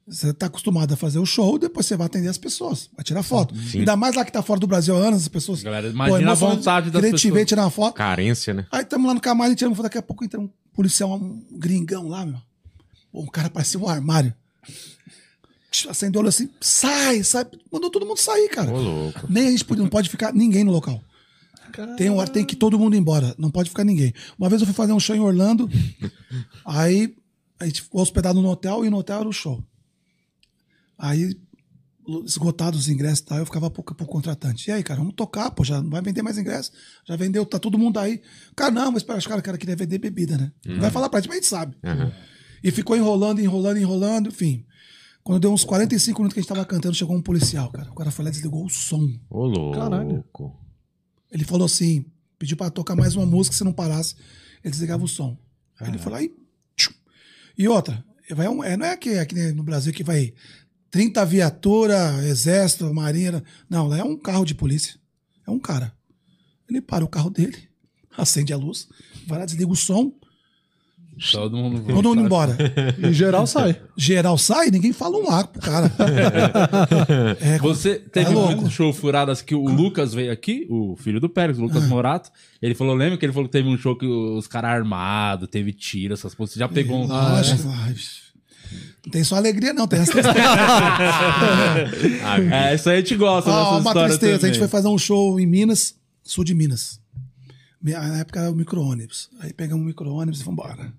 [0.08, 3.24] Você tá acostumado a fazer o show, depois você vai atender as pessoas, vai tirar
[3.24, 3.53] foto.
[3.76, 5.62] Ainda mais lá que tá fora do Brasil há anos, as pessoas.
[5.62, 7.34] Galera, imagina a emocionante, vontade das pessoas.
[7.34, 7.95] ver, tirar uma foto.
[7.95, 8.66] Carência, né?
[8.72, 9.84] Aí estamos lá no camarim, tirando foto.
[9.84, 12.39] Daqui a pouco entra um policial, um gringão lá, meu.
[13.12, 14.34] Pô, um cara parecia um armário.
[15.89, 17.45] Acendeu olho assim, sai, sai.
[17.70, 18.72] Mandou todo mundo sair, cara.
[18.72, 19.28] Ô, louco.
[19.30, 21.01] Nem a gente pode, não pode ficar ninguém no local.
[21.97, 23.36] Tem um tem que todo mundo ir embora.
[23.38, 24.14] Não pode ficar ninguém.
[24.39, 25.70] Uma vez eu fui fazer um show em Orlando.
[26.66, 27.14] aí
[27.60, 29.62] a gente ficou hospedado no hotel e no hotel era o show.
[30.98, 31.36] Aí,
[32.26, 34.70] esgotados os ingressos e tal, eu ficava pro, pro contratante.
[34.70, 36.72] E aí, cara, vamos tocar, pô, já não vai vender mais ingresso.
[37.06, 38.22] Já vendeu, tá todo mundo aí.
[38.56, 40.52] Cara, não, mas espera, os caras cara queria vender bebida, né?
[40.66, 41.78] Não vai falar pra gente, mas a gente sabe.
[42.64, 44.66] E ficou enrolando, enrolando, enrolando, enfim.
[45.24, 47.91] Quando deu uns 45 minutos que a gente tava cantando, chegou um policial, cara.
[47.91, 49.06] O cara foi lá e desligou o som.
[49.30, 49.78] Ô, louco.
[49.78, 50.24] Caralho.
[51.30, 52.06] Ele falou assim,
[52.39, 54.16] pediu pra tocar mais uma música, se não parasse,
[54.64, 55.38] ele desligava o som.
[55.80, 56.32] Aí ele falou, aí...
[56.78, 56.93] tchum.
[57.58, 60.34] E outra, vai um- é, não é aqui, aqui no Brasil que vai
[60.91, 63.43] 30 viatura, exército, marinha.
[63.69, 64.95] Não, lá é um carro de polícia.
[65.45, 65.93] É um cara.
[66.69, 67.57] Ele para o carro dele,
[68.17, 68.88] acende a luz,
[69.25, 70.11] vai lá, desliga o som,
[71.31, 72.55] Todo mundo todo mundo embora.
[73.01, 73.81] Em geral sai.
[73.97, 75.91] Geral sai, ninguém fala um ar pro cara.
[77.41, 81.19] É, Você teve É muito show furado assim que o Lucas veio aqui, o filho
[81.19, 81.88] do Pérez, o Lucas Ah.
[81.88, 82.29] Morato.
[82.61, 85.73] Ele falou, lembra que ele falou que teve um show que os caras armados, teve
[85.73, 86.53] tiro, essas coisas.
[86.53, 87.07] Você já pegou um.
[87.07, 87.67] Lógico.
[87.67, 87.95] Ai,
[89.05, 89.88] Não tem só alegria, não.
[89.88, 90.11] Tem essa
[92.51, 94.36] É, isso aí a gente gosta Ah, uma tristeza.
[94.36, 94.53] A também.
[94.53, 96.99] gente foi fazer um show em Minas, sul de Minas.
[97.82, 99.30] Na época era o micro-ônibus.
[99.39, 100.91] Aí pegamos o micro-ônibus e fomos embora.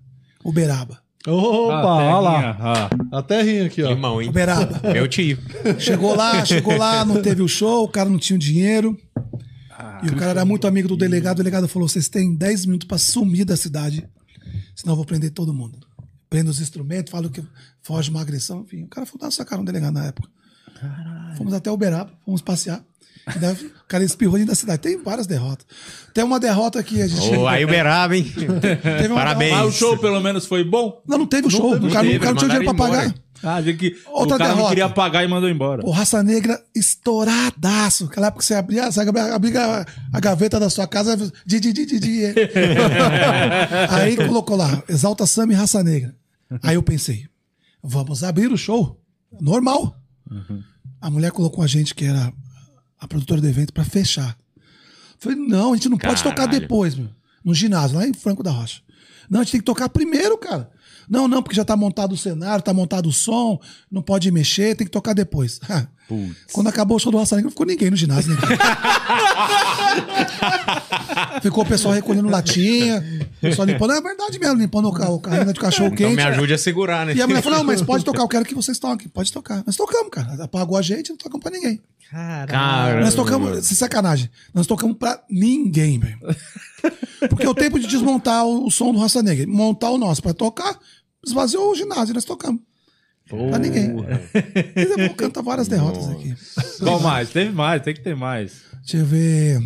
[0.43, 0.99] Uberaba.
[1.27, 2.57] Opa, Ah, olha lá.
[3.11, 3.17] ah.
[3.19, 3.91] A terrinha aqui, ó.
[3.91, 4.29] Irmão, hein?
[4.29, 4.79] Uberaba.
[4.93, 5.37] Meu tio.
[5.77, 8.97] Chegou lá, chegou lá, não teve o show, o cara não tinha o dinheiro.
[9.77, 11.35] Ah, e o cara era muito amigo do delegado.
[11.35, 14.07] O delegado falou: vocês têm 10 minutos pra sumir da cidade,
[14.73, 15.77] senão eu vou prender todo mundo.
[16.29, 17.43] Prendo os instrumentos, falo que
[17.81, 18.61] foge uma agressão.
[18.61, 20.29] Enfim, o cara foi dar sacaram o delegado na época.
[21.35, 22.83] Fomos até Uberaba, fomos passear.
[23.39, 24.81] Daí o cara espirrou dentro da cidade.
[24.81, 25.65] Tem várias derrotas.
[26.13, 27.35] Tem uma derrota que a gente.
[27.35, 28.23] Ô, aí Uberaba, hein?
[28.23, 29.51] Teve uma Parabéns.
[29.51, 31.01] Mas o show pelo menos foi bom?
[31.07, 31.73] Não, não teve o show.
[31.73, 33.05] teve, o cara, não o cara não tinha teve, dinheiro pra pagar.
[33.07, 33.28] embora.
[33.43, 34.69] Ah, que Outra o cara não derrota.
[34.69, 35.81] queria pagar e mandou embora.
[35.81, 38.05] Pô, raça negra estouradaço.
[38.05, 41.15] Aquela época que você abria, você abria, abria a gaveta da sua casa,
[41.45, 42.21] di, di, di, di, di.
[43.89, 46.15] Aí colocou lá, Exalta Samba e Raça Negra.
[46.63, 47.27] Aí eu pensei,
[47.83, 48.99] vamos abrir o show.
[49.39, 49.95] Normal.
[50.99, 52.33] A mulher colocou a gente, que era
[52.99, 54.35] a produtora do evento, pra fechar.
[55.17, 56.59] Falei, não, a gente não pode tocar Caralho.
[56.59, 57.09] depois, meu.
[57.43, 58.81] No ginásio, lá em Franco da Rocha.
[59.29, 60.69] Não, a gente tem que tocar primeiro, cara.
[61.09, 63.59] Não, não, porque já tá montado o cenário, tá montado o som,
[63.91, 65.59] não pode mexer, tem que tocar depois.
[66.51, 68.31] Quando acabou o show do Raça Negra, não ficou ninguém no ginásio.
[68.33, 68.57] Ninguém.
[71.41, 73.03] ficou o pessoal recolhendo latinha,
[73.37, 73.93] o pessoal limpando.
[73.93, 76.15] É verdade mesmo, limpando o ca- o carrinho de cachorro Então quente.
[76.15, 77.13] me ajude a segurar, né?
[77.15, 79.07] E a mulher falou: não, mas pode tocar, eu quero que vocês toquem.
[79.07, 79.63] Pode tocar.
[79.65, 80.43] Nós tocamos, cara.
[80.43, 81.79] Apagou a gente, não tocamos pra ninguém.
[82.11, 86.17] Cara, Nós tocamos, sem sacanagem, nós tocamos pra ninguém, velho.
[87.29, 90.19] Porque é o tempo de desmontar o, o som do Raça Negra, montar o nosso
[90.23, 90.75] pra tocar,
[91.29, 92.61] esvaziou o ginásio nós tocamos.
[93.27, 93.95] Pra ninguém.
[95.15, 96.35] Cantar várias derrotas aqui.
[96.79, 97.29] Qual mais?
[97.29, 98.61] Teve mais, tem que ter mais.
[98.81, 99.61] Deixa eu ver.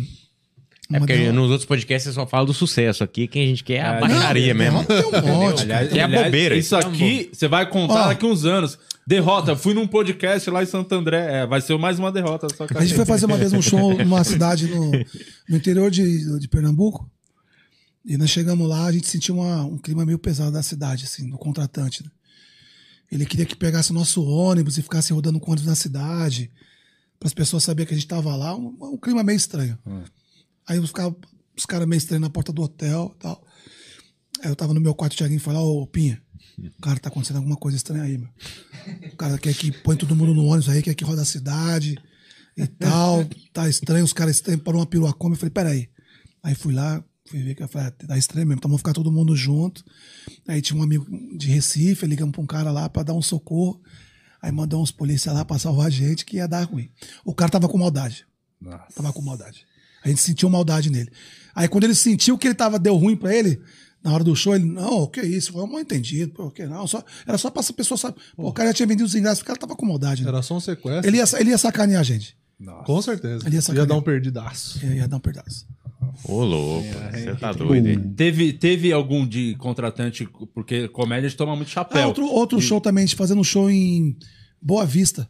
[0.92, 1.32] É porque derrota.
[1.32, 3.02] nos outros podcasts você só fala do sucesso.
[3.02, 4.84] Aqui quem a gente quer é a É, baixaria Não, mesmo.
[4.84, 5.62] derrota tem um monte.
[5.62, 8.08] Aliás, É a bobeira, Isso é aqui você vai contar Ó.
[8.08, 8.78] daqui uns anos.
[9.06, 11.40] Derrota, eu fui num podcast lá em Santo André.
[11.42, 14.24] É, vai ser mais uma derrota A gente foi fazer uma vez um show numa
[14.24, 14.90] cidade no,
[15.48, 17.10] no interior de, de Pernambuco.
[18.04, 21.28] E nós chegamos lá, a gente sentiu uma- um clima meio pesado da cidade, assim,
[21.28, 22.02] do contratante.
[22.04, 22.10] né?
[23.10, 26.50] Ele queria que pegasse o nosso ônibus e ficasse rodando com ônibus na cidade,
[27.18, 28.54] para as pessoas saberem que a gente estava lá.
[28.56, 29.78] Um, um clima meio estranho.
[30.66, 31.16] Aí os, ficava-
[31.56, 33.46] os caras meio estranhos na porta do hotel e tal.
[34.42, 36.20] Aí eu tava no meu quarto, o Thiaguinho falou, ô Pinha,
[36.82, 38.28] cara, tá acontecendo alguma coisa estranha aí, meu.
[39.12, 41.96] O cara quer que põe todo mundo no ônibus aí, quer que roda a cidade
[42.56, 43.24] e tal.
[43.52, 45.34] Tá estranho, os caras estranhos parou uma piruacoma.
[45.34, 45.88] Eu falei, peraí.
[46.42, 48.92] Aí fui lá, fui ver que eu falei, ah, tá estranho mesmo, então vamos ficar
[48.92, 49.84] todo mundo junto.
[50.46, 51.06] Aí tinha um amigo
[51.36, 53.80] de Recife, ligamos pra um cara lá pra dar um socorro.
[54.42, 56.90] Aí mandou uns policiais lá pra salvar a gente, que ia dar ruim.
[57.24, 58.26] O cara tava com maldade.
[58.94, 59.66] Tava com maldade.
[60.04, 61.10] A gente sentiu maldade nele.
[61.54, 63.58] Aí quando ele sentiu que ele tava, deu ruim pra ele,
[64.02, 65.50] na hora do show, ele, não, o que é isso?
[65.50, 66.86] Foi um mal entendido, pô, que não?
[66.86, 68.20] Só, era só pra essa pessoa saber.
[68.36, 70.22] Pô, o cara já tinha vendido os ingressos, o cara tava com maldade.
[70.22, 70.28] Né?
[70.28, 71.08] Era só um sequestro.
[71.08, 72.36] Ele, ia, ele ia sacanear a gente.
[72.84, 73.46] Com certeza.
[73.46, 74.84] Ele ia Ia, dar um perdidaço.
[74.84, 75.66] Ia, ia dar um pedaço.
[76.24, 76.86] Ô, louco.
[77.12, 78.12] Você tá doido, hein?
[78.16, 82.08] Teve, teve algum de contratante, porque comédia a gente toma muito Ah, chapéu.
[82.08, 84.16] outro outro show também, a gente fazendo um show em
[84.60, 85.28] Boa Vista.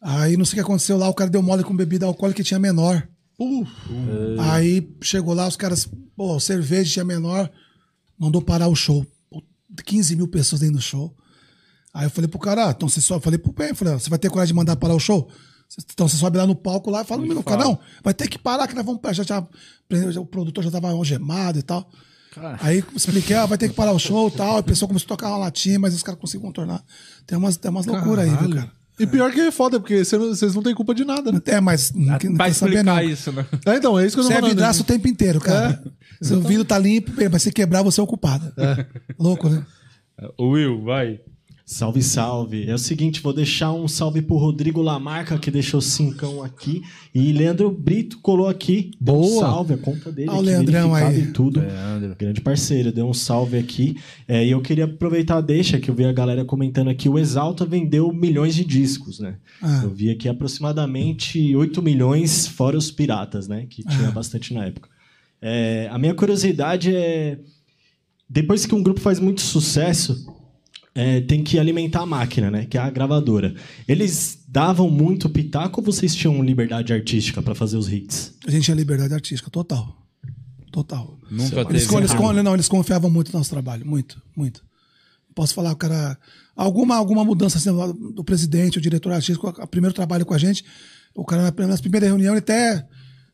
[0.00, 2.48] Aí não sei o que aconteceu lá, o cara deu mole com bebida alcoólica que
[2.48, 3.06] tinha menor.
[4.38, 7.50] Aí chegou lá, os caras, pô, cerveja tinha menor,
[8.18, 9.06] mandou parar o show.
[9.30, 9.42] Pô,
[9.84, 11.14] 15 mil pessoas dentro do show.
[11.94, 13.20] Aí eu falei pro cara, ah, então você só.
[13.20, 15.30] Falei pro bem, falei, ó, você vai ter coragem de mandar parar o show?
[15.92, 18.38] Então você sobe lá no palco lá e fala, no cara, não, vai ter que
[18.38, 19.00] parar, que nós vamos.
[19.12, 21.88] Já, já, o produtor já tava algemado e tal.
[22.60, 24.56] Aí expliquei, ah, vai ter que parar o show e tal.
[24.58, 26.82] A pessoa começou a tocar uma latinha, mas os caras conseguiram contornar.
[27.26, 28.72] Tem umas, tem umas loucuras aí, viu, cara?
[28.98, 31.40] E pior que é foda, porque cê não- vocês não têm culpa de nada, né?
[31.46, 33.10] É, mas não, que- não Vai saber, explicar não.
[33.10, 33.46] isso, né?
[33.66, 35.82] É, então, é isso que eu tô Você é vidraço o tempo inteiro, cara.
[36.20, 38.52] Seu vidro tá limpo, mas se quebrar, você é o culpado.
[39.18, 39.64] Louco, né?
[40.38, 41.20] Will, vai.
[41.64, 42.68] Salve, salve.
[42.68, 46.82] É o seguinte, vou deixar um salve pro Rodrigo Lamarca, que deixou cincão aqui.
[47.14, 48.90] E Leandro Brito colou aqui.
[49.00, 49.40] Deu Um Boa.
[49.40, 50.28] salve, a conta dele.
[50.28, 51.20] Ah, o Leandrão aí.
[51.20, 51.60] E tudo.
[51.60, 52.16] Leandro.
[52.18, 53.96] Grande parceiro, deu um salve aqui.
[54.26, 57.08] É, e eu queria aproveitar a deixa, que eu vi a galera comentando aqui.
[57.08, 59.36] O Exalta vendeu milhões de discos, né?
[59.62, 59.82] Ah.
[59.84, 63.66] Eu vi aqui aproximadamente 8 milhões, fora os piratas, né?
[63.70, 64.88] Que tinha bastante na época.
[65.40, 67.38] É, a minha curiosidade é...
[68.28, 70.31] Depois que um grupo faz muito sucesso,
[70.94, 72.66] é, tem que alimentar a máquina, né?
[72.66, 73.54] Que é a gravadora.
[73.88, 78.34] Eles davam muito pitaco ou vocês tinham liberdade artística para fazer os hits?
[78.46, 79.96] A gente tinha liberdade artística, total.
[80.70, 81.18] Total.
[81.30, 81.98] Nunca Eles, teve.
[81.98, 82.14] eles,
[82.44, 84.62] não, eles confiavam muito no nosso trabalho, muito, muito.
[85.34, 86.18] Posso falar, o cara.
[86.54, 87.70] Alguma, alguma mudança assim,
[88.14, 90.62] do- presidente, o diretor artístico, o primeiro trabalho com a gente,
[91.14, 92.86] o cara, na- nas primeiras reuniões, ele até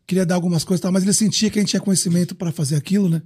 [0.07, 2.51] queria dar algumas coisas, e tal, mas ele sentia que a gente tinha conhecimento para
[2.53, 3.21] fazer aquilo, né?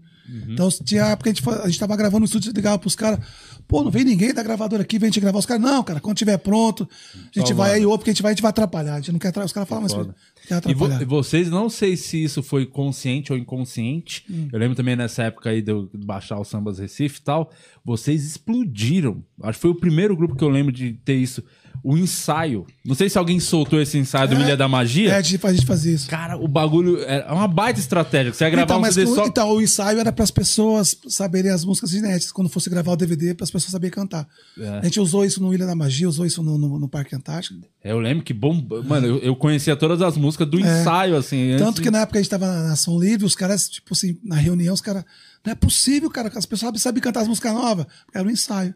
[0.48, 3.18] Então, tinha época que a gente, a gente tava gravando no estúdio, ligava pros caras,
[3.66, 5.38] pô, não vem ninguém da gravadora aqui, vem gente gravar.
[5.38, 8.12] Os caras, não, cara, quando tiver pronto, a gente Só vai aí, ou porque a
[8.12, 8.94] gente vai, a gente vai atrapalhar.
[8.94, 9.46] A gente não quer atrapalhar.
[9.46, 11.02] Os caras falam, mas quer E, vo- atrapalhar.
[11.02, 14.24] e vocês, não sei se isso foi consciente ou inconsciente.
[14.30, 14.48] Hum.
[14.52, 17.50] Eu lembro também nessa época aí de eu baixar o Sambas Recife e tal.
[17.84, 19.24] Vocês explodiram.
[19.42, 21.42] Acho que foi o primeiro grupo que eu lembro de ter isso.
[21.84, 22.66] O ensaio.
[22.84, 25.10] Não sei se alguém soltou esse ensaio do Ilha da Magia.
[25.10, 26.08] É, a gente, fazia isso.
[26.08, 28.32] Cara, o bagulho é uma baita estratégia.
[28.32, 29.26] Você ia gravar então, um CD só.
[29.26, 32.30] então, o ensaio era para as pessoas saberem as músicas inéditas.
[32.30, 34.28] Quando fosse gravar o DVD, para as pessoas saberem cantar.
[34.58, 34.68] É.
[34.78, 37.60] A gente usou isso no Ilha da Magia, usou isso no, no, no Parque Antártico.
[37.82, 38.64] Eu lembro que bom.
[38.84, 41.50] Mano, eu, eu conhecia todas as músicas do ensaio, assim.
[41.52, 41.64] antes É.
[41.64, 44.16] Tanto que de- na época a gente tava na Ação Livre, os caras, tipo assim,
[44.22, 45.04] na reunião, os caras.
[45.44, 47.86] Não é possível, cara, que as pessoas sabem, sabem cantar as músicas novas.
[48.14, 48.72] Era um ensaio.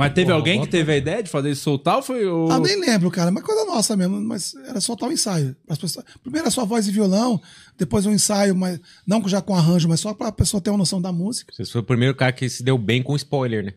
[0.00, 2.48] Mas teve alguém que teve a ideia de fazer isso soltar ou foi o.
[2.50, 5.54] Ah, nem lembro, cara, mas coisa nossa mesmo, mas era soltar o ensaio.
[5.68, 7.40] As pessoas, primeiro era só voz e violão,
[7.78, 10.78] depois um ensaio, mas não já com arranjo, mas só para a pessoa ter uma
[10.78, 11.52] noção da música.
[11.56, 13.72] Você foi o primeiro cara que se deu bem com spoiler, né?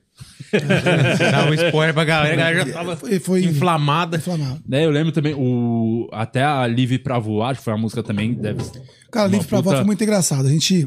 [0.54, 4.18] Você dava um spoiler pra galera, a galera já tava Foi, foi inflamada.
[4.18, 4.62] inflamado.
[4.68, 8.04] Né, eu lembro também o até a Livre pra Voar, acho que foi uma música
[8.04, 8.64] também deve
[9.12, 10.48] Cara, uma Livre pra puta- Voar foi muito engraçado.
[10.48, 10.84] A gente,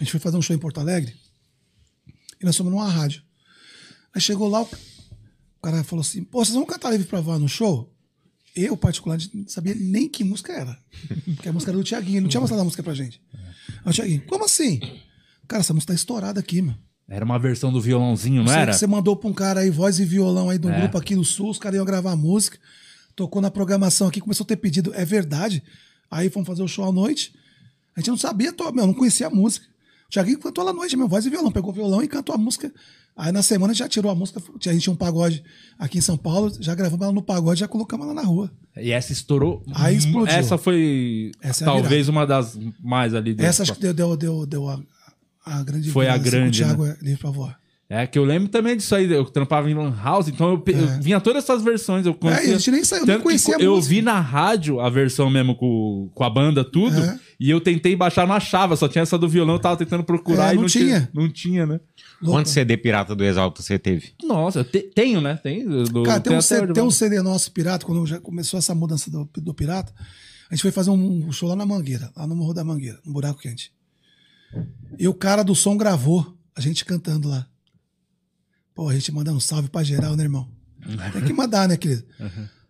[0.00, 1.14] a gente foi fazer um show em Porto Alegre
[2.40, 3.22] e nós fomos numa rádio.
[4.16, 4.68] Aí chegou lá, o
[5.62, 7.92] cara falou assim: Pô, vocês vão cantar Livre pra Voar no show?
[8.54, 10.78] Eu, particularmente, não sabia nem que música era.
[11.34, 13.20] Porque a música era do Tiaguinho, não tinha mostrado a música pra gente.
[13.84, 14.80] Aí o Tiaguinho, como assim?
[15.46, 16.78] Cara, essa música tá estourada aqui, mano.
[17.06, 18.72] Era uma versão do violãozinho, não Sei era?
[18.72, 20.80] você mandou pra um cara aí, voz e violão aí de um É.
[20.80, 22.58] grupo aqui no Sul, os caras iam gravar a música.
[23.14, 24.92] Tocou na programação aqui, começou a ter pedido.
[24.94, 25.62] É verdade.
[26.10, 27.34] Aí fomos fazer o show à noite.
[27.94, 29.66] A gente não sabia, meu, não conhecia a música.
[30.06, 31.52] O Thiaguinho cantou lá à noite, meu, voz e violão.
[31.52, 32.72] Pegou o violão e cantou a música.
[33.16, 34.42] Aí na semana já tirou a música.
[34.66, 35.42] A gente tinha um pagode
[35.78, 38.50] aqui em São Paulo, já gravamos ela no pagode, já colocamos ela na rua.
[38.76, 39.62] E essa estourou.
[39.74, 40.34] Aí explodiu.
[40.36, 43.46] Essa foi Essa é talvez uma das mais ali dentro.
[43.46, 44.78] Essa acho que deu, deu, deu, deu a,
[45.46, 47.58] a grande Foi a assim, grande, com o Thiago é, livre pra voar.
[47.88, 50.72] É que eu lembro também disso aí, eu trampava em Lan House, então eu, pe-
[50.72, 52.50] eu vinha todas essas versões, eu conhecia.
[52.50, 53.94] É, a gente nem saiu, nem conhecia a Eu música.
[53.94, 57.18] vi na rádio a versão mesmo com, com a banda, tudo, É.
[57.38, 60.50] e eu tentei baixar, não achava, só tinha essa do violão, eu tava tentando procurar
[60.50, 61.10] É, e não não tinha.
[61.12, 61.80] Não tinha, né?
[62.20, 62.38] Louco.
[62.38, 64.12] Quantos CD pirata do Exalta você teve?
[64.24, 65.36] Nossa, eu te- tenho, né?
[65.42, 66.90] Tem, do, Cara, tem um, CD, tem um.
[66.90, 69.92] CD nosso pirata, quando já começou essa mudança do, do pirata,
[70.50, 73.12] a gente foi fazer um show lá na Mangueira, lá no Morro da Mangueira, no
[73.12, 73.72] Buraco Quente.
[74.98, 77.46] E o cara do som gravou a gente cantando lá.
[78.74, 80.48] Pô, a gente mandando um salve pra geral, né, irmão?
[81.12, 82.04] Tem que mandar, né, querido?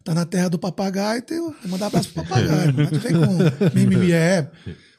[0.06, 2.86] Tá na terra do papagaio, tem mandar abraço pro papagaio, irmão.
[2.92, 4.48] Não vem com mimimi, é.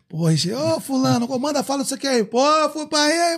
[0.10, 2.26] Pô, a gente, ô, fulano, ô, manda, fala isso aqui aí.
[2.26, 2.42] Pô,
[2.74, 3.38] fui pra aí.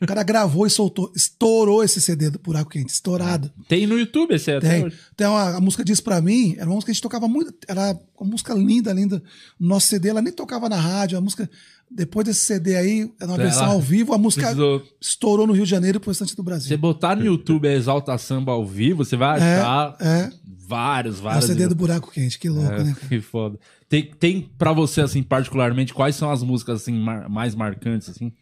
[0.00, 3.52] O cara gravou e soltou, estourou esse CD do Buraco Quente, estourado.
[3.68, 4.84] Tem no YouTube esse até Tem.
[4.84, 4.96] hoje.
[5.16, 7.52] Tem uma, a música Diz Pra Mim, era uma música que a gente tocava muito,
[7.68, 9.20] era uma música linda, linda.
[9.58, 11.48] No nosso CD, ela nem tocava na rádio, a música,
[11.90, 15.52] depois desse CD aí, era uma Ela versão ao vivo, a música precisou- estourou no
[15.52, 16.78] Rio de Janeiro e pro restante do Você Brasil.
[16.78, 20.30] botar no YouTube a Exalta Samba ao vivo, você vai É, achar é.
[20.72, 21.44] Vários, É o vários.
[21.44, 22.94] CD do Buraco Quente, que louco, É, né?
[22.94, 23.08] cara?
[23.08, 23.58] que foda.
[23.88, 28.32] Tem, tem pra você, assim, particularmente, quais são as músicas, assim, mar- mais marcantes, assim?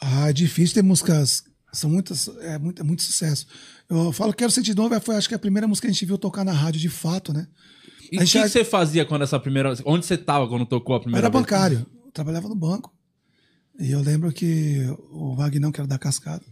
[0.00, 1.44] Ah, é difícil ter músicas.
[1.72, 2.28] São muitas.
[2.40, 3.46] É muito, é muito sucesso.
[3.88, 6.18] Eu falo Quero Sentir Novo, foi acho que a primeira música que a gente viu
[6.18, 7.46] tocar na rádio de fato, né?
[8.10, 9.72] E o que, já- que você fazia quando essa primeira...
[9.86, 11.42] Onde você tava quando tocou a Eu primeira era vez?
[11.42, 12.92] bancário, eu trabalhava no banco.
[13.80, 16.42] E eu lembro que o Vagnão, que era da Cascada,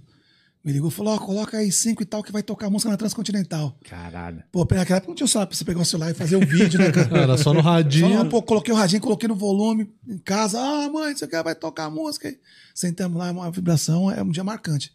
[0.65, 2.97] me ligou e falou: Ó, coloca aí cinco e tal, que vai tocar música na
[2.97, 3.79] Transcontinental.
[3.85, 4.43] Caralho.
[4.53, 6.79] Pô, naquela época não tinha celular pra você pegar o celular e fazer um vídeo,
[6.79, 7.09] né, cara?
[7.19, 8.29] Era só no Só, radinho.
[8.29, 10.61] pô, coloquei o radinho, coloquei no volume em casa.
[10.61, 12.35] Ah, mãe, você quer vai tocar a música.
[12.75, 14.93] Sentamos lá, uma vibração, é um dia marcante.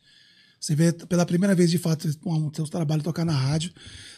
[0.59, 3.71] Você vê pela primeira vez, de fato, um seu trabalho tocar na rádio.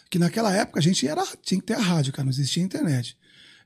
[0.10, 3.18] Que naquela época a gente era, tinha que ter a rádio, cara, não existia internet.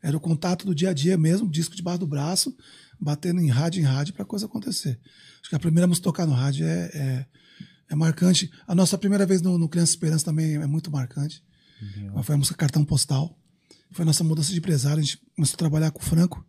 [0.01, 2.55] Era o contato do dia a dia mesmo, disco debaixo do braço,
[2.99, 4.99] batendo em rádio em rádio pra coisa acontecer.
[5.39, 7.25] Acho que a primeira música tocar no rádio é, é,
[7.91, 8.49] é marcante.
[8.67, 11.43] A nossa primeira vez no, no Criança Esperança também é muito marcante.
[12.23, 13.37] Foi a música Cartão Postal.
[13.91, 14.99] Foi a nossa mudança de empresário.
[14.99, 16.45] A gente começou a trabalhar com o Franco,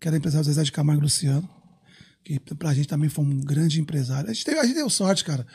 [0.00, 1.48] que era empresário do Zezé de Camargo e Luciano,
[2.24, 4.28] que pra gente também foi um grande empresário.
[4.28, 5.46] A gente, teve, a gente deu sorte, cara,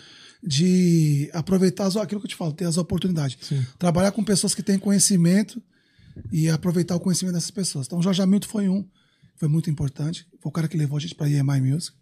[0.43, 3.38] de aproveitar as- aquilo que eu te falo, ter as oportunidades.
[3.77, 5.61] Trabalhar com pessoas que têm conhecimento
[6.31, 7.85] e aproveitar o conhecimento dessas pessoas.
[7.85, 8.88] Então, o Jorge Hamilton foi um,
[9.35, 10.25] foi muito importante.
[10.41, 11.95] Foi o cara que levou a gente para EMI Music.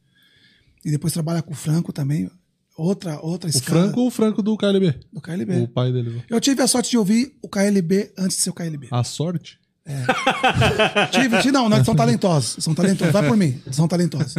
[0.86, 2.30] E depois trabalhar com o Franco também,
[2.78, 4.96] outra, outra O escala Franco ou o Franco do KLB?
[5.14, 5.62] do KLB.
[5.62, 6.24] O pai dele.
[6.30, 8.88] Eu tive a sorte de ouvir o KLB antes de ser o KLB.
[8.92, 9.60] A sorte?
[11.12, 12.64] Tive, tive, não, não, são talentosos.
[12.64, 13.14] São talentosos.
[13.14, 14.34] Vai por mim, são talentosos.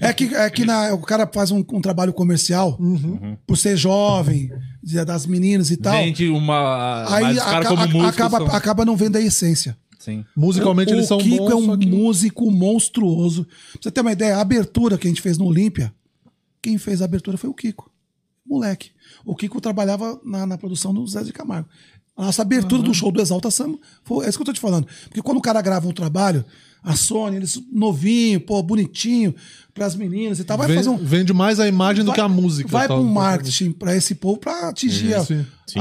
[0.00, 2.78] É que, é que na, o cara faz um, um trabalho comercial,
[3.46, 4.50] por ser jovem,
[5.06, 5.92] das meninas e tal.
[6.02, 7.04] Vende uma...
[7.14, 9.76] aí aca- a- acaba, são- acaba não vendo a essência.
[9.98, 10.24] Sim.
[10.36, 11.86] Musicalmente o, eles são o Kiko bons, é um que...
[11.86, 13.44] músico monstruoso.
[13.44, 15.92] Pra você ter uma ideia, a abertura que a gente fez no Olímpia,
[16.62, 17.90] quem fez a abertura foi o Kiko.
[18.46, 18.90] Moleque.
[19.24, 21.68] O Kiko trabalhava na, na produção do Zé de Camargo.
[22.16, 24.58] A nossa abertura do show do Exalta Samba foi é isso que eu tô te
[24.60, 24.86] falando.
[25.04, 26.44] Porque quando o cara grava um trabalho,
[26.82, 29.32] a Sony, eles novinho, pô, bonitinho,
[29.72, 30.96] pras meninas e tal, vai Ven- fazer um.
[30.96, 32.68] Vende mais a imagem do vai- que a música.
[32.68, 32.96] Vai tal.
[32.98, 35.24] para um marketing para esse povo para atingir a,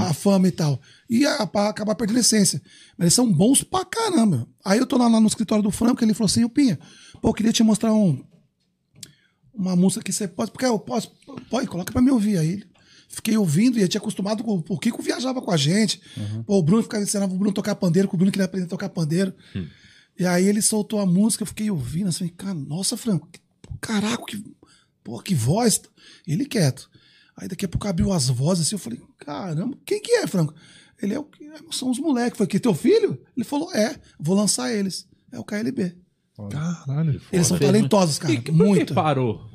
[0.02, 0.80] a fama e tal.
[1.10, 1.38] E a,
[1.70, 2.62] acabar perdendo a essência.
[2.98, 4.48] Mas eles são bons pra caramba.
[4.64, 6.78] Aí eu tô lá, lá no escritório do Franco, ele falou assim: "Ô, Pinha,
[7.20, 8.22] pô, eu queria te mostrar um,
[9.58, 10.52] uma música que você pode.
[10.52, 11.12] Porque eu posso.
[11.50, 12.64] Pode, coloca pra me ouvir aí.
[13.10, 14.64] Fiquei ouvindo e eu tinha acostumado com.
[14.70, 16.02] O Kiko viajava com a gente.
[16.46, 18.70] Pô, o Bruno ficava ensinando o Bruno tocar pandeiro, que o Bruno queria aprender a
[18.70, 19.34] tocar pandeiro.
[20.20, 23.40] E aí ele soltou a música, eu fiquei ouvindo assim, cara, nossa, Franco, que-
[23.80, 24.44] caraca, que,
[25.04, 25.80] pô, que voz.
[26.28, 26.90] Ele quieto.
[27.36, 30.54] Aí daqui a pouco abriu as vozes assim, eu falei, caramba, quem que é, Franco?
[31.02, 31.28] Ele é o
[31.72, 32.38] são os moleques.
[32.38, 33.22] Foi que teu filho?
[33.36, 35.08] Ele falou, é, vou lançar eles.
[35.32, 35.96] É o KLB.
[36.52, 37.20] Caralho.
[37.32, 38.32] Eles são Fez talentosos, cara.
[38.34, 38.94] E que- por que muito.
[38.94, 39.50] parou?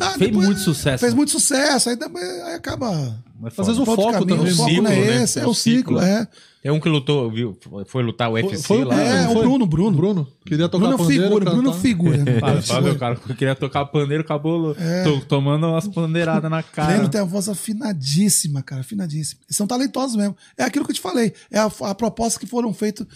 [0.00, 0.98] Ah, Fez depois- muito sucesso.
[1.00, 3.22] Fez muito sucesso, aí, depois- aí acaba.
[3.40, 4.26] Mas Às vezes o foco caminho.
[4.36, 4.52] também.
[4.52, 5.22] O foco ciclo, não é né?
[5.22, 6.00] esse, é O o ciclo, ciclo.
[6.00, 6.26] é.
[6.60, 7.56] Tem um que lutou, viu?
[7.86, 9.00] Foi lutar o UFC Foi, lá.
[9.00, 9.42] É, não o foi?
[9.42, 9.96] Bruno, Bruno.
[9.96, 10.28] Bruno.
[10.44, 11.80] Queria tocar Bruno é pandeiro, figura, Bruno cantar.
[11.80, 12.16] figura.
[12.16, 12.24] né?
[12.40, 12.90] Fala, Ele fala, foi.
[12.90, 15.04] o cara que queria tocar pandeiro, acabou É.
[15.04, 16.88] to- tomando umas pandeiradas na cara.
[16.94, 19.40] Leandro tem a voz afinadíssima, cara, afinadíssima.
[19.46, 20.36] Eles são talentosos mesmo.
[20.56, 21.32] É aquilo que eu te falei.
[21.48, 23.06] É a, a proposta que foram feitas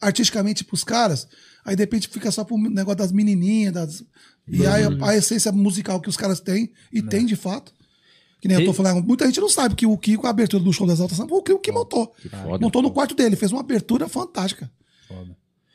[0.00, 1.26] artisticamente pros caras.
[1.64, 3.72] Aí de repente fica só pro negócio das menininhas.
[3.72, 4.04] Das...
[4.46, 7.72] E aí a, a essência musical que os caras têm, e tem de fato.
[8.40, 10.70] Que nem eu tô falando, muita gente não sabe que o Kiko, a abertura do
[10.70, 12.14] show das altas Samba, foi o Kiko que montou.
[12.30, 14.70] foda, montou no quarto dele, fez uma abertura fantástica.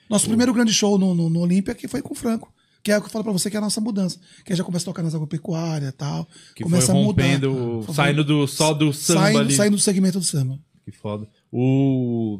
[0.07, 2.53] Nosso primeiro grande show no, no, no Olímpia que foi com o Franco.
[2.83, 4.19] Que é o que eu falo pra você que é a nossa mudança.
[4.45, 6.27] Que aí já começa a tocar nas agropecuárias e tal.
[6.55, 7.23] Que começa foi a mudar.
[7.23, 9.53] rompendo, Foi- saindo do, só do samba saindo, ali.
[9.53, 10.59] saindo do segmento do samba.
[10.85, 11.27] Que foda.
[11.51, 12.39] O...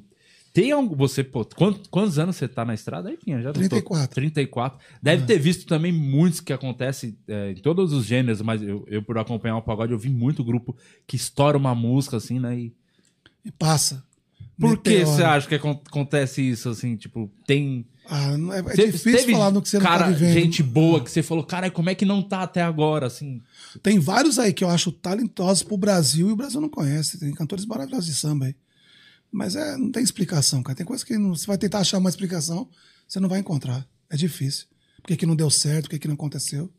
[0.62, 0.96] Tem algum...
[0.96, 3.38] Você, pô, quantos, quantos anos você tá na estrada aí, Pinha?
[3.42, 4.16] Já não tô- 34.
[4.16, 4.80] 34.
[5.02, 9.02] Deve ter visto também muitos que acontece é, em todos os gêneros, mas eu, eu,
[9.02, 10.76] por acompanhar o pagode, eu vi muito grupo
[11.08, 12.58] que estoura uma música, assim, né?
[12.60, 12.74] E...
[13.46, 14.04] E passa.
[14.60, 16.98] Por que você acha que acon- acontece isso, assim?
[16.98, 17.86] Tipo, tem...
[18.06, 20.34] Ah, não é, é Teve- difícil falar no que você não cara, tá vivendo.
[20.34, 23.42] gente boa que você falou, cara, como é que não tá até agora, assim?
[23.84, 27.20] Tem vários aí que eu acho talentosos pro Brasil e o Brasil não conhece.
[27.20, 28.56] Tem cantores maravilhosos de samba aí.
[29.32, 30.76] Mas é, não tem explicação, cara.
[30.76, 32.68] Tem coisa que não, você vai tentar achar uma explicação,
[33.08, 33.88] você não vai encontrar.
[34.10, 34.66] É difícil.
[35.02, 35.84] Por que, que não deu certo?
[35.84, 36.72] Por que, que não aconteceu?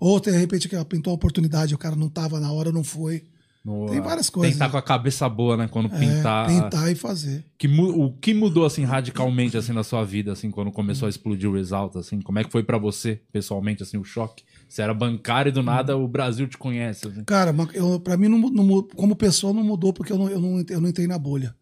[0.00, 3.24] Ou, de repente, que pintou a oportunidade, o cara não tava na hora, não foi.
[3.64, 4.52] No- Tem várias Tem coisas.
[4.52, 5.66] que estar com a cabeça boa, né?
[5.66, 6.46] Quando É, pintar.
[6.46, 7.44] pintar e fazer.
[7.58, 11.50] Que o que mudou, assim, radicalmente, assim, na sua vida, assim, quando começou a explodir
[11.50, 12.20] o Exalta, assim?
[12.20, 14.44] Como é que foi pra você, pessoalmente, assim, o choque?
[14.68, 17.24] Você era bancário e do nada o Brasil te conhece, assim.
[17.24, 20.64] Cara, eu, pra mim, não, não como pessoa, não mudou porque eu não, eu, não,
[20.68, 21.54] eu não entrei na bolha.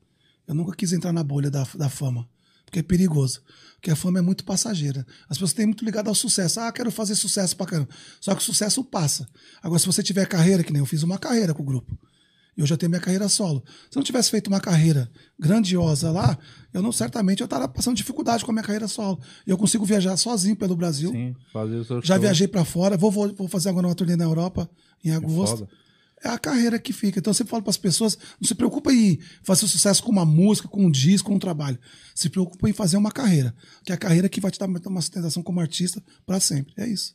[0.46, 2.28] Eu nunca quis entrar na bolha da, da fama.
[2.64, 3.42] Porque é perigoso.
[3.74, 5.06] Porque a fama é muito passageira.
[5.28, 6.58] As pessoas têm muito ligado ao sucesso.
[6.58, 7.88] Ah, quero fazer sucesso pra caramba.
[8.20, 9.28] Só que o sucesso passa.
[9.62, 11.96] Agora, se você tiver carreira, que nem eu fiz uma carreira com o grupo.
[12.56, 13.62] E hoje eu tenho minha carreira solo.
[13.90, 16.38] Se eu não tivesse feito uma carreira grandiosa lá,
[16.72, 19.20] eu não certamente eu estaria passando dificuldade com a minha carreira solo.
[19.46, 21.10] E eu consigo viajar sozinho pelo Brasil.
[21.12, 22.22] Sim, fazer o seu Já show.
[22.22, 24.70] viajei pra fora, vou, vou, vou fazer agora uma turnê na Europa
[25.04, 25.58] em agosto.
[25.58, 25.68] foda.
[26.24, 27.18] É a carreira que fica.
[27.18, 30.24] Então eu sempre falo para as pessoas: não se preocupa em fazer sucesso com uma
[30.24, 31.78] música, com um disco, com um trabalho.
[32.14, 33.54] Se preocupa em fazer uma carreira.
[33.84, 36.72] Que é a carreira que vai te dar uma sustentação como artista para sempre.
[36.76, 37.14] É isso.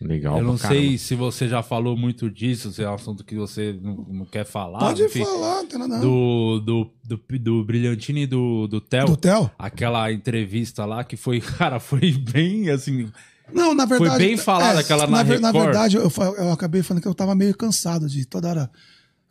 [0.00, 0.98] Legal, Eu não sei caramba.
[0.98, 4.44] se você já falou muito disso, se é um assunto que você não, não quer
[4.44, 4.78] falar.
[4.80, 6.00] Pode enfim, falar, não tem nada.
[6.00, 9.06] Do, do, do, do Brilhantini e do, do Theo.
[9.06, 9.50] Do Theo?
[9.58, 13.10] Aquela entrevista lá que foi, cara, foi bem assim.
[13.52, 14.18] Não, na verdade.
[14.18, 15.64] bem falado aquela na Na Record.
[15.64, 18.70] verdade, eu, eu acabei falando que eu tava meio cansado de toda hora.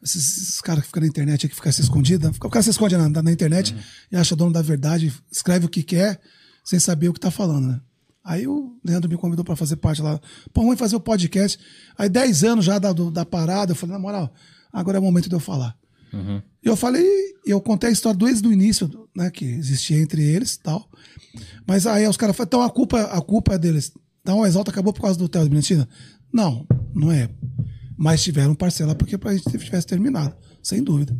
[0.01, 2.35] Esses, esses caras que ficam na internet aqui, ficam se escondidos.
[2.37, 3.75] O cara se esconde na, na internet
[4.11, 6.19] e acha dono da verdade, escreve o que quer,
[6.63, 7.81] sem saber o que tá falando, né?
[8.23, 10.19] Aí o Leandro me convidou pra fazer parte lá.
[10.53, 11.59] Pô, vamos fazer o podcast.
[11.97, 14.33] Aí 10 anos já da, do- da parada, eu falei, na moral,
[14.71, 15.75] agora é o momento de eu falar.
[16.63, 17.05] E eu falei,
[17.45, 20.87] eu contei a história desde o início, né, que existia entre eles e tal.
[21.67, 23.91] Mas aí os caras falaram, então a culpa, a culpa é deles.
[24.21, 25.89] Então o Exalta acabou por causa do Theo de Brilhantina?
[26.31, 27.29] Não, não é.
[27.97, 31.17] Mas tiveram parcela porque pra gente tivesse terminado, sem dúvida.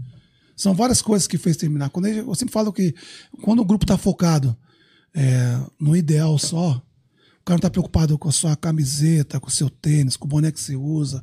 [0.56, 1.90] São várias coisas que fez terminar.
[1.90, 2.94] Quando eu sempre falo que
[3.42, 4.56] quando o grupo tá focado
[5.14, 6.82] é, no ideal só,
[7.44, 10.30] o cara não tá preocupado com a sua camiseta, com o seu tênis, com o
[10.30, 11.22] boné que você usa,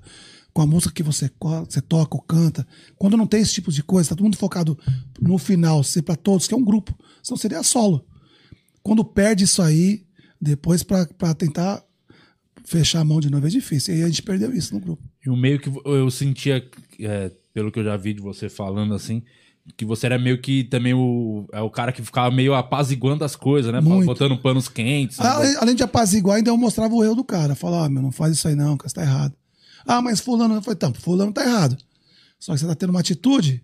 [0.53, 1.31] com a música que você,
[1.65, 2.67] você toca ou canta.
[2.97, 4.79] Quando não tem esse tipo de coisa, tá todo mundo focado
[5.19, 6.95] no final, ser para todos, que é um grupo.
[7.23, 8.05] Senão seria solo.
[8.83, 10.05] Quando perde isso aí,
[10.39, 11.83] depois para tentar
[12.67, 13.97] fechar a mão de novo é difícil.
[13.97, 15.03] E a gente perdeu isso no grupo.
[15.25, 16.63] E o meio que eu sentia,
[17.01, 19.23] é, pelo que eu já vi de você falando assim,
[19.77, 23.37] que você era meio que também o, é o cara que ficava meio apaziguando as
[23.37, 23.81] coisas, né?
[23.81, 24.07] Muito.
[24.07, 25.19] Botando panos quentes.
[25.19, 25.27] né?
[25.27, 27.55] Além, além de apaziguar, ainda eu mostrava o erro do cara.
[27.55, 29.35] Falar, ah, meu, não faz isso aí não, cara, você tá errado.
[29.87, 31.77] Ah, mas fulano, eu falei, então, fulano tá errado.
[32.39, 33.63] Só que você tá tendo uma atitude,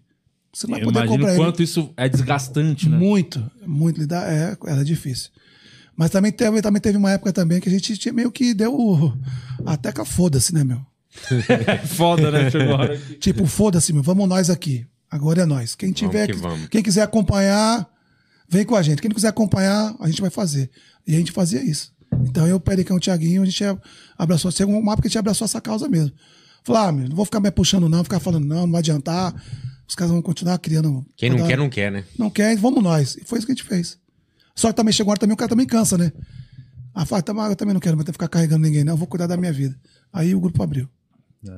[0.52, 1.44] você não vai Eu poder imagino comprar ele.
[1.44, 2.96] quanto isso é desgastante, né?
[2.96, 5.30] Muito, muito lidar, é, era difícil.
[5.96, 9.14] Mas também teve, também teve uma época também que a gente tinha meio que deu
[9.64, 10.80] a teca foda-se, né, meu?
[11.96, 12.50] Foda, né?
[13.18, 14.86] Tipo, foda-se, meu, vamos nós aqui.
[15.10, 15.74] Agora é nós.
[15.74, 16.68] Quem tiver, que que- vamos.
[16.68, 17.88] quem quiser acompanhar,
[18.48, 19.00] vem com a gente.
[19.00, 20.70] Quem não quiser acompanhar, a gente vai fazer.
[21.06, 21.92] E a gente fazia isso.
[22.24, 23.62] Então eu, Pericão, o Thiaguinho, a gente
[24.16, 26.12] abraçou, chegou uma época que a gente abraçou essa causa mesmo.
[26.64, 29.34] Falou, ah, meu, não vou ficar me puxando não, ficar falando não, não vai adiantar.
[29.88, 31.06] Os caras vão continuar criando.
[31.16, 32.04] Quem não quer, não quer, né?
[32.18, 33.16] Não quer, vamos nós.
[33.16, 33.98] E foi isso que a gente fez.
[34.54, 36.10] Só que também chegou a hora também, o cara também cansa, né?
[36.92, 38.94] Ah, fala, mas eu também não quero mais ter que ficar carregando ninguém, não.
[38.94, 39.78] Eu vou cuidar da minha vida.
[40.12, 40.88] Aí o grupo abriu.
[41.44, 41.50] E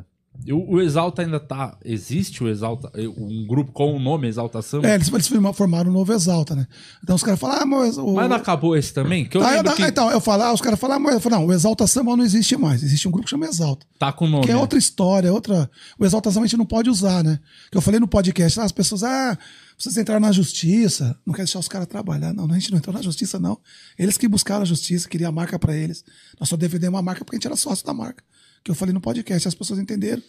[0.51, 1.77] O, o Exalta ainda tá.
[1.85, 2.91] Existe o Exalta?
[3.17, 4.89] Um grupo com o nome Exalta Samba?
[4.89, 6.67] É, eles, eles formaram o novo Exalta, né?
[7.03, 7.99] Então os caras falam, ah, mas.
[7.99, 8.15] O...
[8.15, 9.25] Mas não acabou esse também?
[9.25, 11.15] Que eu Ah, eu- lembro que Então, eu falo, ah, os caras falam, ah, mas
[11.15, 12.83] eu falo, não, o Exalta Samba não existe mais.
[12.83, 13.85] Existe um grupo que chama Exalta.
[13.99, 14.45] tá com o nome.
[14.45, 14.61] Que é né?
[14.61, 15.69] outra história, é outra.
[15.99, 17.41] O Exalta Samba a gente não pode usar, né?
[17.71, 19.37] Que eu falei no podcast, ah, as pessoas, ah,
[19.77, 22.33] vocês entraram na justiça, não quer deixar os caras trabalhar.
[22.33, 23.59] Não, a gente não entrou na justiça, não.
[23.99, 26.05] Eles que buscaram a justiça, queriam a marca pra eles.
[26.39, 28.23] Nós só defendemos a marca porque a gente era sócio da marca.
[28.69, 30.23] Que eu falei no podcast, as pessoas entenderam.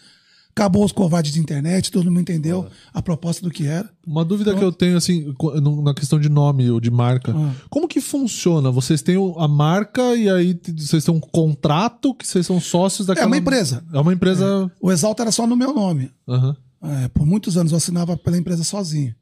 [0.51, 3.89] Acabou os covardes de internet, todo mundo entendeu a proposta do que era.
[4.07, 5.35] Uma dúvida que eu tenho, assim,
[5.83, 7.33] na questão de nome ou de marca.
[7.35, 7.53] Ah.
[7.69, 8.71] Como que funciona?
[8.71, 13.27] Vocês têm a marca e aí vocês têm um contrato que vocês são sócios daquela...
[13.27, 13.83] uma empresa.
[13.93, 14.71] É uma empresa...
[14.81, 16.11] O Exalta era só no meu nome.
[16.25, 16.55] Aham.
[16.81, 19.13] É, por muitos anos eu assinava pela empresa sozinho.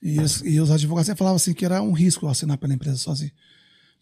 [0.00, 2.96] E, os- e os advogados falavam assim que era um risco eu assinar pela empresa
[2.96, 3.32] sozinho.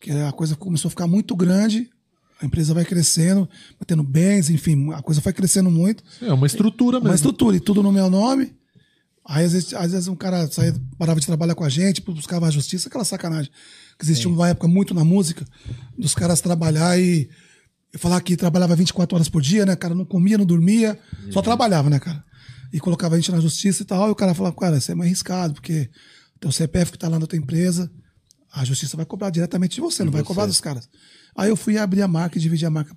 [0.02, 1.88] Que a coisa começou a ficar muito grande,
[2.41, 6.03] a empresa vai crescendo, vai tendo bens, enfim, a coisa foi crescendo muito.
[6.22, 7.11] É uma estrutura mesmo.
[7.11, 8.55] Uma estrutura, e tudo no meu nome.
[9.26, 12.47] Aí, às vezes, às vezes um cara saía, parava de trabalhar com a gente, buscava
[12.47, 13.53] a justiça, aquela sacanagem.
[13.99, 15.45] Que existia uma época muito na música,
[15.97, 17.28] dos caras trabalhar e,
[17.93, 19.95] e falar que trabalhava 24 horas por dia, né, cara?
[19.95, 20.99] Não comia, não dormia,
[21.30, 22.24] só trabalhava, né, cara?
[22.72, 24.09] E colocava a gente na justiça e tal.
[24.09, 25.91] E o cara falava, cara, isso é mais arriscado, porque
[26.41, 27.91] teu CPF que tá lá na tua empresa,
[28.53, 30.88] a justiça vai cobrar diretamente de você, não vai cobrar dos caras.
[31.36, 32.94] Aí eu fui abrir a marca e dividir a marca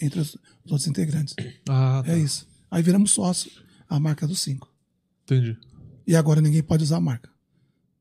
[0.00, 0.34] entre os,
[0.64, 1.34] os outros integrantes.
[1.68, 2.12] Ah, tá.
[2.12, 2.46] É isso.
[2.70, 3.50] Aí viramos sócio,
[3.88, 4.68] a marca dos cinco.
[5.24, 5.56] Entendi.
[6.06, 7.30] E agora ninguém pode usar a marca.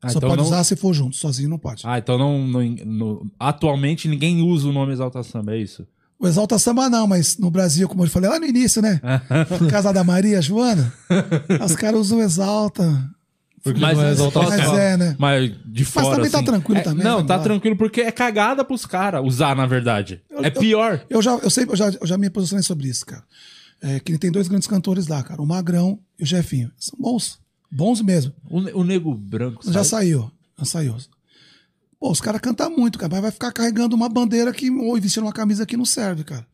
[0.02, 1.84] Ah, Só então pode não- usar se for junto, sozinho não pode.
[1.86, 5.86] Ah, então não, não- atualmente ninguém usa o nome Exalta Samba, é isso?
[6.18, 9.00] O Exalta Samba não, mas no Brasil, como eu falei lá no início, né?
[9.70, 10.92] Casa da Maria, Joana,
[11.66, 13.10] os caras usam o Exalta.
[13.64, 14.50] Porque Mas não é é- exaltação.
[14.50, 15.16] Mas é, né?
[15.20, 16.16] Mas de fora.
[16.16, 17.44] também tá assim, tranquilo é- também, Não, tá embora.
[17.44, 20.22] tranquilo porque é cagada pros caras usar, na verdade.
[20.42, 21.06] É pior.
[21.10, 23.24] Eu já, eu sei, eu já, eu já me posicionei sobre isso, cara.
[23.82, 25.42] É, que tem dois grandes cantores lá, cara.
[25.42, 26.72] O Magrão e o Jefinho.
[26.78, 27.40] São bons.
[27.72, 28.34] Bons mesmo.
[28.50, 29.62] O, o nego branco.
[29.72, 30.32] Já saiu.
[30.58, 30.96] Já saiu.
[32.00, 33.12] Pô, os caras cantam muito, cara.
[33.12, 36.46] Mas vai ficar carregando uma bandeira que, ou vestindo uma camisa que não serve, cara.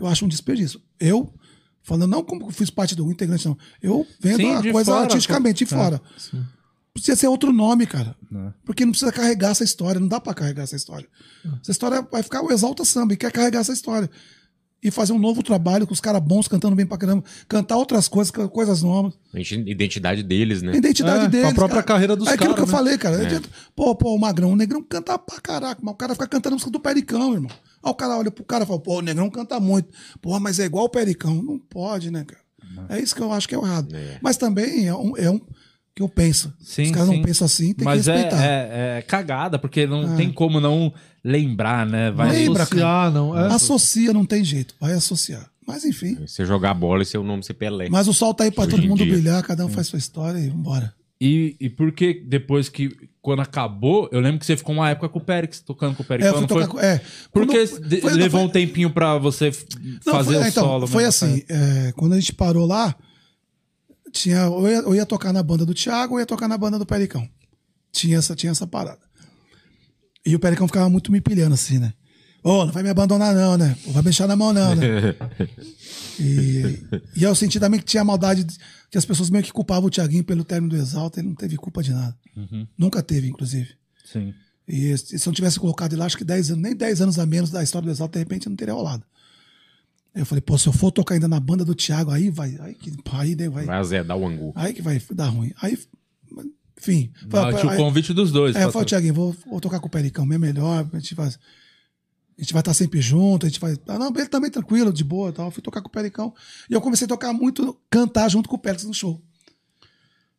[0.00, 0.80] Eu acho um desperdício.
[0.98, 1.32] Eu
[1.88, 3.56] Falando não como que eu fiz parte do integrante, não.
[3.82, 6.02] Eu vendo Sim, a coisa fora, artisticamente de é, fora.
[6.92, 8.14] Precisa ser outro nome, cara.
[8.30, 8.52] É.
[8.62, 9.98] Porque não precisa carregar essa história.
[9.98, 11.08] Não dá pra carregar essa história.
[11.62, 14.10] Essa história vai ficar o Exalta Samba e quer carregar essa história.
[14.82, 17.24] E fazer um novo trabalho com os caras bons cantando bem pra caramba.
[17.48, 19.14] Cantar outras coisas, coisas novas.
[19.34, 20.72] A identidade deles, né?
[20.72, 21.46] A identidade É, deles.
[21.50, 21.94] a própria cara.
[21.94, 22.72] carreira dos É aquilo caras, que eu né?
[22.78, 23.16] falei, cara.
[23.18, 26.28] Não adianta- Pô, pô, o Magrão, o Negrão canta pra caraca, mas o cara fica
[26.28, 27.50] cantando música do Pericão, irmão.
[27.88, 29.88] Aí o cara olha pro cara e fala, pô, o Negrão canta muito.
[30.20, 31.42] Pô, mas é igual o Pericão.
[31.42, 32.40] Não pode, né, cara?
[32.88, 33.94] É isso que eu acho que é errado.
[34.22, 35.40] Mas também é um, é um
[35.96, 36.52] que eu penso.
[36.60, 37.16] Sim, Os caras sim.
[37.16, 38.44] não pensam assim, tem Mas que é, respeitar.
[38.44, 40.92] é, é cagada, porque não tem como não
[41.24, 42.10] lembrar, né?
[42.10, 43.36] Vai Lembra, Associar, não.
[43.36, 43.46] É.
[43.52, 44.74] Associa, não tem jeito.
[44.80, 45.50] Vai associar.
[45.66, 46.14] Mas enfim.
[46.26, 47.88] Você jogar bola e seu nome ser Pelé.
[47.90, 49.12] Mas o sol tá aí pra Hoje todo mundo dia.
[49.12, 50.94] brilhar, cada um faz sua história e vambora.
[51.20, 52.90] E, e por que depois que,
[53.28, 56.06] quando acabou, eu lembro que você ficou uma época com o Périx, tocando com o
[56.06, 56.26] É, Périx.
[56.32, 56.66] eu não foi?
[56.66, 57.00] com- é,
[57.30, 59.52] Porque quando- foi- levou foi- um tempinho pra você
[60.06, 60.86] Não, fazer foi, o então, solo.
[60.86, 61.08] Foi né?
[61.08, 62.94] assim, é, quando a gente parou lá,
[64.12, 66.78] tinha, eu, ia, eu ia tocar na banda do Thiago, eu ia tocar na banda
[66.78, 67.28] do Pericão.
[67.92, 69.00] Tinha essa, tinha essa parada.
[70.24, 71.92] E o Pericão ficava muito me pilhando assim, né?
[72.48, 73.76] Ô, não vai me abandonar não, né?
[73.86, 74.86] Não vai mexer na mão não, né?
[76.20, 76.62] E,
[77.14, 78.56] e eu senti também que tinha maldade, de-
[78.90, 81.56] que as pessoas meio que culpavam o Thiaguinho pelo término do Exalta, ele não teve
[81.56, 82.16] culpa de nada.
[82.76, 83.68] Nunca teve, inclusive.
[84.04, 84.34] Sim.
[84.66, 87.02] E se se eu não tivesse colocado ele lá, acho que 10 anos, nem 10
[87.02, 89.04] anos a menos da história do Exalta, de repente não teria rolado.
[90.14, 92.74] Eu falei, pô, se eu for tocar ainda na banda do Thiago, aí vai, aí
[92.74, 94.52] que, aí daí vai, Vai azedar o angu.
[94.56, 95.52] aí que vai dar ruim.
[95.62, 95.78] Aí,
[96.80, 97.12] enfim.
[97.30, 98.56] Tinha o aí- convite dos dois.
[98.56, 101.30] é, eu falei, Thiaguinho, vou, vou tocar com o Pericão, é melhor, a gente vai,
[102.38, 103.76] a gente vai estar sempre junto, a gente vai.
[103.88, 105.46] Ah, não, ele também tranquilo, de boa e tal.
[105.46, 106.32] Eu fui tocar com o Pericão.
[106.70, 109.20] E eu comecei a tocar muito, cantar junto com o Périx no show.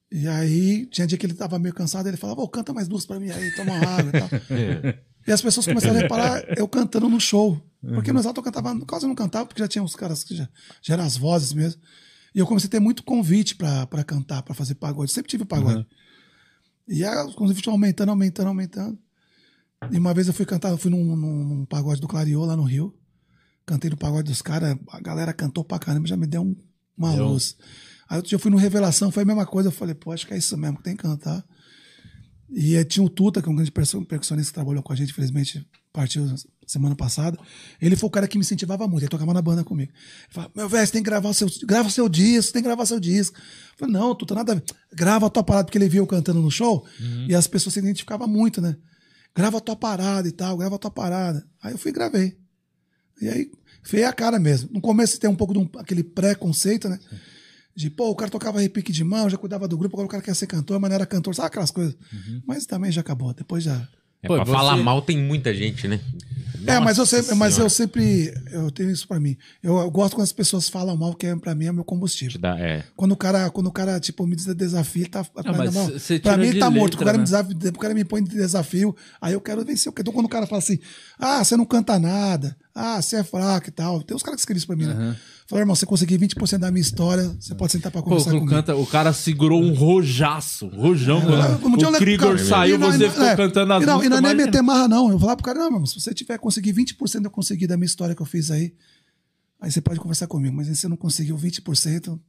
[0.09, 3.05] E aí, tinha dia que ele tava meio cansado, ele falava, ô, canta mais duas
[3.05, 4.29] pra mim aí, toma uma água e tal.
[5.27, 7.61] E as pessoas começaram a reparar eu cantando no show.
[7.81, 10.49] Porque no Exalto eu cantava, quase não cantava, porque já tinha uns caras que já,
[10.81, 11.79] já eram as vozes mesmo.
[12.33, 15.11] E eu comecei a ter muito convite pra cantar, pra fazer pagode.
[15.11, 15.85] Sempre tive pagode.
[16.87, 18.97] E aí, os convites aumentando, aumentando, aumentando.
[19.91, 22.63] E uma vez eu fui cantar, eu fui num, num, pagode do Clariô lá no
[22.63, 22.93] Rio.
[23.65, 26.55] Cantei no pagode dos caras, a galera cantou pra caramba, já me deu um-
[26.97, 27.27] uma Deu.
[27.29, 27.55] luz.
[28.09, 29.69] Aí outro dia eu fui no Revelação, foi a mesma coisa.
[29.69, 31.45] Eu falei, pô, acho que é isso mesmo, que tem que cantar.
[32.51, 35.11] E eh, tinha o Tuta, que é um grande percussionista que trabalhou com a gente,
[35.11, 36.25] infelizmente partiu
[36.65, 37.37] semana passada.
[37.79, 39.91] Ele foi o cara que me incentivava muito, ele tocava na banda comigo.
[39.91, 42.85] Ele falava, meu velho, você tem que gravar seu, grava seu disco, tem que gravar
[42.87, 43.37] seu disco.
[43.37, 44.63] Eu falei, não, Tuta, nada a ver.
[44.93, 46.85] Grava a tua parada, porque ele viu eu cantando no show
[47.29, 48.75] e as pessoas se identificavam muito, né?
[49.35, 51.47] Grava a tua parada e tal, grava a tua parada.
[51.61, 52.37] Aí eu fui e gravei.
[53.21, 53.51] E aí,
[53.83, 54.69] feia a cara mesmo.
[54.71, 56.99] No começo tem um pouco de um, aquele preconceito, né?
[57.75, 60.23] De, pô, o cara tocava repique de mão, já cuidava do grupo, agora o cara
[60.23, 61.95] quer ser cantor, mas não era cantor, sabe aquelas coisas.
[62.45, 63.87] Mas também já acabou, depois já.
[64.21, 65.99] É, Pô, pra você- falar mal tem muita gente, né?
[66.67, 68.33] é, mas eu, sempre, mas eu sempre.
[68.51, 69.37] Eu tenho isso pra mim.
[69.63, 72.37] Eu, eu gosto quando as pessoas falam mal, que é, pra mim é meu combustível.
[72.39, 72.83] Dá- é.
[72.97, 75.23] Quando o cara, quando o cara tipo, me des- desafia, ele tá.
[75.23, 75.89] pra, mas não,
[76.21, 76.97] pra mim, ele tá morto.
[76.99, 77.19] letra, o, cara né?
[77.19, 79.91] me desafia, o cara me põe de desafio, aí eu quero vencer.
[79.97, 80.77] Então, quando o cara fala assim,
[81.17, 84.01] ah, você não canta nada, ah, você é fraco e tal.
[84.01, 85.15] Tem uns caras que escrevem isso pra mim, né?
[85.47, 88.33] Falaram, irmão, você conseguir 20% da minha história, você pode sentar pra Pô, conversar o,
[88.39, 88.49] comigo.
[88.49, 90.67] canta, o cara segurou um rojaço.
[90.67, 91.19] um Rojão.
[91.21, 94.03] É, eu o Krigor saiu, não- você ficou é, cantando as e não.
[94.03, 95.09] E não é nem meter marra, não.
[95.11, 97.87] Eu falava pro cara, não, meu, se você tiver conseguir 20% eu conseguir da minha
[97.87, 98.73] história que eu fiz aí,
[99.59, 100.55] aí você pode conversar comigo.
[100.55, 102.19] Mas se você não conseguiu 20%,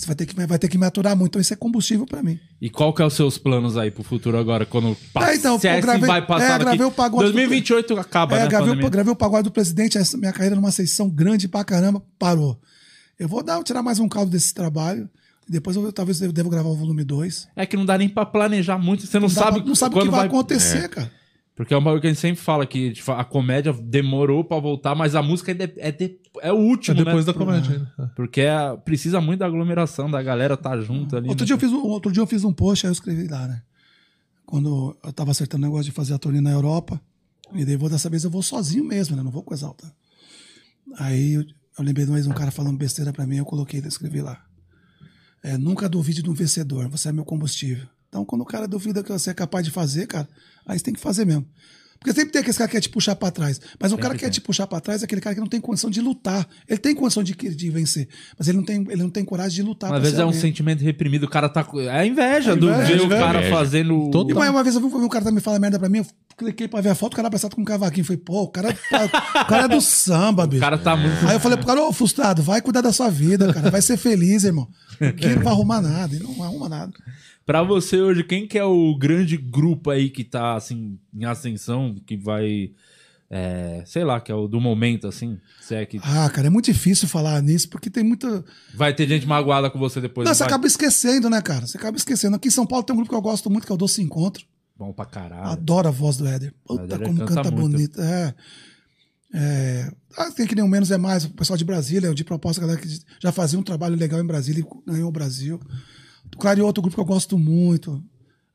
[0.00, 1.30] você vai ter que, vai ter que me aturar muito.
[1.32, 2.38] Então isso é combustível pra mim.
[2.60, 4.64] E qual que é os seus planos aí pro futuro agora?
[4.64, 8.36] Quando passa, É, então, gravei- vai passar é, daqui- gravei o pagode do- 2028 acaba,
[8.36, 8.48] é, né?
[8.48, 12.02] gravei, o, gravei o pagode do presidente, essa minha carreira numa sessão grande pra caramba,
[12.18, 12.58] parou.
[13.18, 15.08] Eu vou dar, tirar mais um caldo desse trabalho.
[15.48, 17.48] Depois eu talvez eu devo gravar o volume 2.
[17.56, 19.06] É que não dá nem pra planejar muito.
[19.06, 20.88] Você não, Não, sabe pra- não sabe o que vai, acontecer, É.
[20.88, 21.10] cara.
[21.60, 24.58] Porque é um bagulho que a gente sempre fala que tipo, a comédia demorou pra
[24.58, 27.32] voltar, mas a música é, é, de- é o É último, depois né?
[27.34, 28.12] da comédia ainda.
[28.16, 31.28] Porque é- precisa muito da aglomeração, da galera tá junto ali.
[31.28, 31.46] Outro né?
[31.46, 33.60] dia, eu fiz um, outro dia eu fiz um post, aí eu escrevi lá, né?
[34.46, 36.98] Quando eu tava acertando o negócio de fazer a turnê na Europa,
[37.52, 39.22] e daí vou dessa vez eu vou sozinho mesmo, né?
[39.22, 39.92] Não vou com Exalta.
[40.98, 43.86] Aí eu, eu lembrei de mais um cara falando besteira pra mim, eu coloquei, eu
[43.86, 44.42] escrevi lá.
[45.42, 47.86] É, nunca duvide de um vencedor, você é meu combustível.
[48.10, 50.28] Então, quando o cara duvida que você é capaz de fazer, cara,
[50.66, 51.46] aí você tem que fazer mesmo.
[52.00, 53.60] Porque sempre tem aquele cara que quer te puxar pra trás.
[53.78, 55.60] Mas o cara que quer te puxar pra trás é aquele cara que não tem
[55.60, 56.48] condição de lutar.
[56.66, 58.08] Ele tem condição de, de vencer,
[58.38, 59.92] mas ele não tem, ele não tem coragem de lutar.
[59.92, 61.64] Às vezes é um sentimento reprimido, o cara tá.
[61.74, 63.20] É a inveja do inveja, ver o inveja.
[63.22, 64.10] cara fazendo.
[64.10, 64.30] Total.
[64.30, 66.06] E uma, uma vez eu vi um cara também falar merda pra mim, eu
[66.38, 68.06] cliquei pra ver a foto, o cara abraçado com um cavaquinho.
[68.06, 70.60] Falei, pô, o cara, o cara é do samba, O bicho.
[70.62, 71.28] cara tá muito.
[71.28, 73.70] Aí eu falei pro cara, ô, frustrado, vai cuidar da sua vida, cara.
[73.70, 74.66] Vai ser feliz, irmão.
[74.98, 76.92] Aqui não vai arrumar nada, ele não arruma nada.
[77.50, 81.96] Pra você hoje, quem que é o grande grupo aí que tá, assim, em ascensão,
[82.06, 82.70] que vai
[83.28, 85.36] é, sei lá, que é o do momento, assim?
[85.60, 88.44] Se é que Ah, cara, é muito difícil falar nisso, porque tem muita.
[88.72, 90.26] vai ter gente magoada com você depois.
[90.26, 90.48] Não, não você vai?
[90.48, 91.66] acaba esquecendo, né, cara?
[91.66, 92.36] Você acaba esquecendo.
[92.36, 94.00] Aqui em São Paulo tem um grupo que eu gosto muito, que é o Doce
[94.00, 94.44] Encontro.
[94.78, 95.50] Bom pra caralho.
[95.50, 96.54] Adoro a voz do Éder.
[96.64, 98.00] Puta, como canta canta, bonito.
[98.00, 98.32] É.
[99.34, 102.60] É, ah, tem que nem o Menos é Mais, o pessoal de Brasília, de proposta,
[102.60, 105.60] a galera que já fazia um trabalho legal em Brasília e ganhou o Brasil.
[106.38, 108.02] Claro, e outro grupo que eu gosto muito.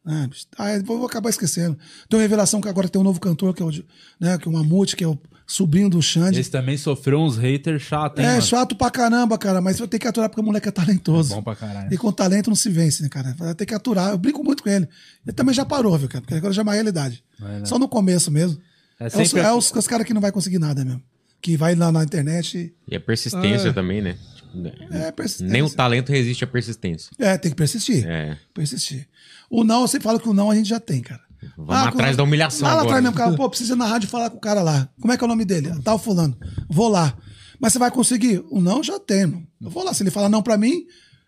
[0.04, 0.30] Né?
[0.58, 1.78] Ah, vou, acabar esquecendo.
[2.08, 3.72] Tem uma revelação que agora tem um novo cantor, que é o,
[4.20, 6.40] né, que é o Mamute, que é o sobrinho do Xande.
[6.40, 8.42] Esse também sofreu uns haters chatos, hein, É mano?
[8.44, 11.34] chato pra caramba, cara, mas eu tenho que aturar porque o moleque é talentoso.
[11.36, 11.92] Bom pra caralho.
[11.94, 13.34] E com talento não se vence, né, cara?
[13.38, 14.12] Vai ter que aturar.
[14.12, 14.88] Eu brinco muito com ele.
[15.26, 16.22] Ele também já parou, viu, cara?
[16.22, 17.24] Porque agora já é uma realidade.
[17.64, 18.60] Só no começo mesmo.
[19.00, 19.58] É É, os, sempre é assim.
[19.58, 21.02] os, os caras que não vai conseguir nada mesmo.
[21.42, 22.74] Que vai lá na internet e.
[22.92, 24.18] E a persistência também, né?
[24.62, 24.74] Né?
[24.92, 25.52] É, persistência.
[25.52, 27.12] Nem o talento resiste à persistência.
[27.20, 28.06] É, tem que persistir.
[28.08, 28.38] É.
[28.54, 29.08] Persistir.
[29.50, 31.22] O não, eu sempre falo que o não a gente já tem, cara.
[31.58, 32.98] Vamos atrás com- da humilhação Lá, lá agora.
[32.98, 33.36] atrás mesmo, cara.
[33.36, 34.90] Pô, precisa ir na rádio falar com o cara lá.
[35.00, 35.70] Como é que é o nome dele?
[35.84, 36.36] Tal fulano.
[36.70, 37.16] Vou lá.
[37.60, 38.44] Mas você vai conseguir?
[38.50, 39.22] O não já tem.
[39.62, 39.94] Eu vou lá.
[39.94, 40.86] Se ele falar não pra mim,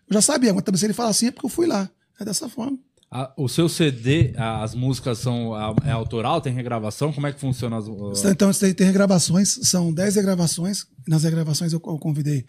[0.08, 0.52] eu já sabia.
[0.52, 1.88] Mas também se ele falar sim é porque eu fui lá.
[2.20, 2.76] É dessa forma.
[3.10, 7.10] A- o seu CD, a- as músicas são a- é autoral, tem regravação?
[7.12, 7.86] Como é que funciona as.
[7.88, 10.84] o- Então, aí tem regravações, são 10 regravações.
[11.06, 12.44] Nas regravações eu, eu convidei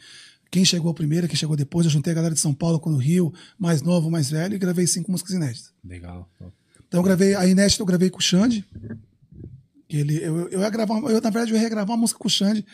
[0.52, 1.86] quem chegou primeiro, quem chegou depois.
[1.86, 4.58] Eu juntei a galera de São Paulo com o Rio, mais novo, mais velho, e
[4.58, 5.72] gravei cinco músicas inéditas.
[5.84, 6.30] Legal.
[6.88, 8.66] Então eu gravei, a inédita eu gravei com o Xande.
[9.90, 12.32] Ele, eu, eu ia gravar, eu, na verdade, eu ia regravar uma música com o
[12.32, 12.66] Xande.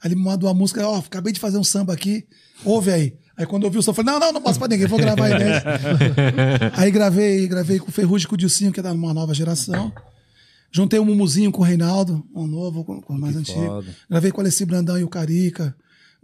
[0.00, 2.26] Aí ele me mandou a música, ó, acabei de fazer um samba aqui,
[2.64, 3.16] ouve aí.
[3.36, 4.98] Aí quando eu vi o samba, eu falei, não, não, não posso pra ninguém, vou
[4.98, 5.80] gravar a inédita.
[6.76, 9.92] aí gravei, gravei com o Ferrugem com o Dilcinho, que é da uma nova geração.
[10.70, 13.64] Juntei o Mumuzinho com o Reinaldo, um novo, com, mais antigo.
[13.64, 13.94] foda.
[14.10, 15.74] Gravei com o Alessi Brandão e o Carica.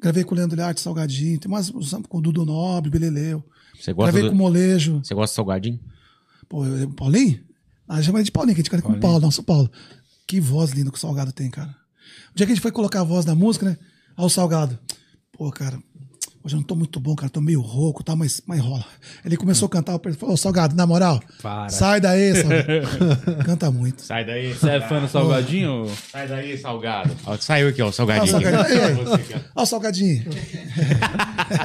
[0.01, 1.39] Gravei com o Leandro Learte Salgadinho.
[1.39, 3.45] Tem mais com o Dudu Nobre, Beleleu.
[3.79, 4.29] Você gosta, Gravei do...
[4.31, 5.01] com o Molejo.
[5.05, 5.81] Você gosta de salgadinho?
[6.49, 7.41] Pô, eu, eu- Paulinho?
[7.89, 9.71] Ah, chama ele de Paulinho, que a gente canta com o Paulo, nosso Paulo.
[10.27, 11.75] Que voz linda que o Salgado tem, cara.
[12.33, 13.77] O dia que a gente foi colocar a voz da música, né?
[14.17, 14.79] Aí o Salgado.
[15.33, 15.79] Pô, cara,
[16.45, 18.85] hoje eu não tô muito bom, cara, tô meio rouco, tá, mas, mas rola.
[19.25, 21.69] Ele começou a cantar, eu falei, ô Salgado, na moral, Para.
[21.69, 23.45] sai daí, Salgado.
[23.45, 24.03] Canta muito.
[24.03, 24.53] Sai daí.
[24.53, 25.87] Você é fã do Salgadinho?
[26.11, 27.17] Sai daí, salgado.
[27.27, 28.31] Ó, saiu aqui, ó, o salgadinho.
[28.33, 28.83] Salgadinho.
[28.83, 28.95] Aí, aí.
[28.95, 30.25] Você o Salgadinho.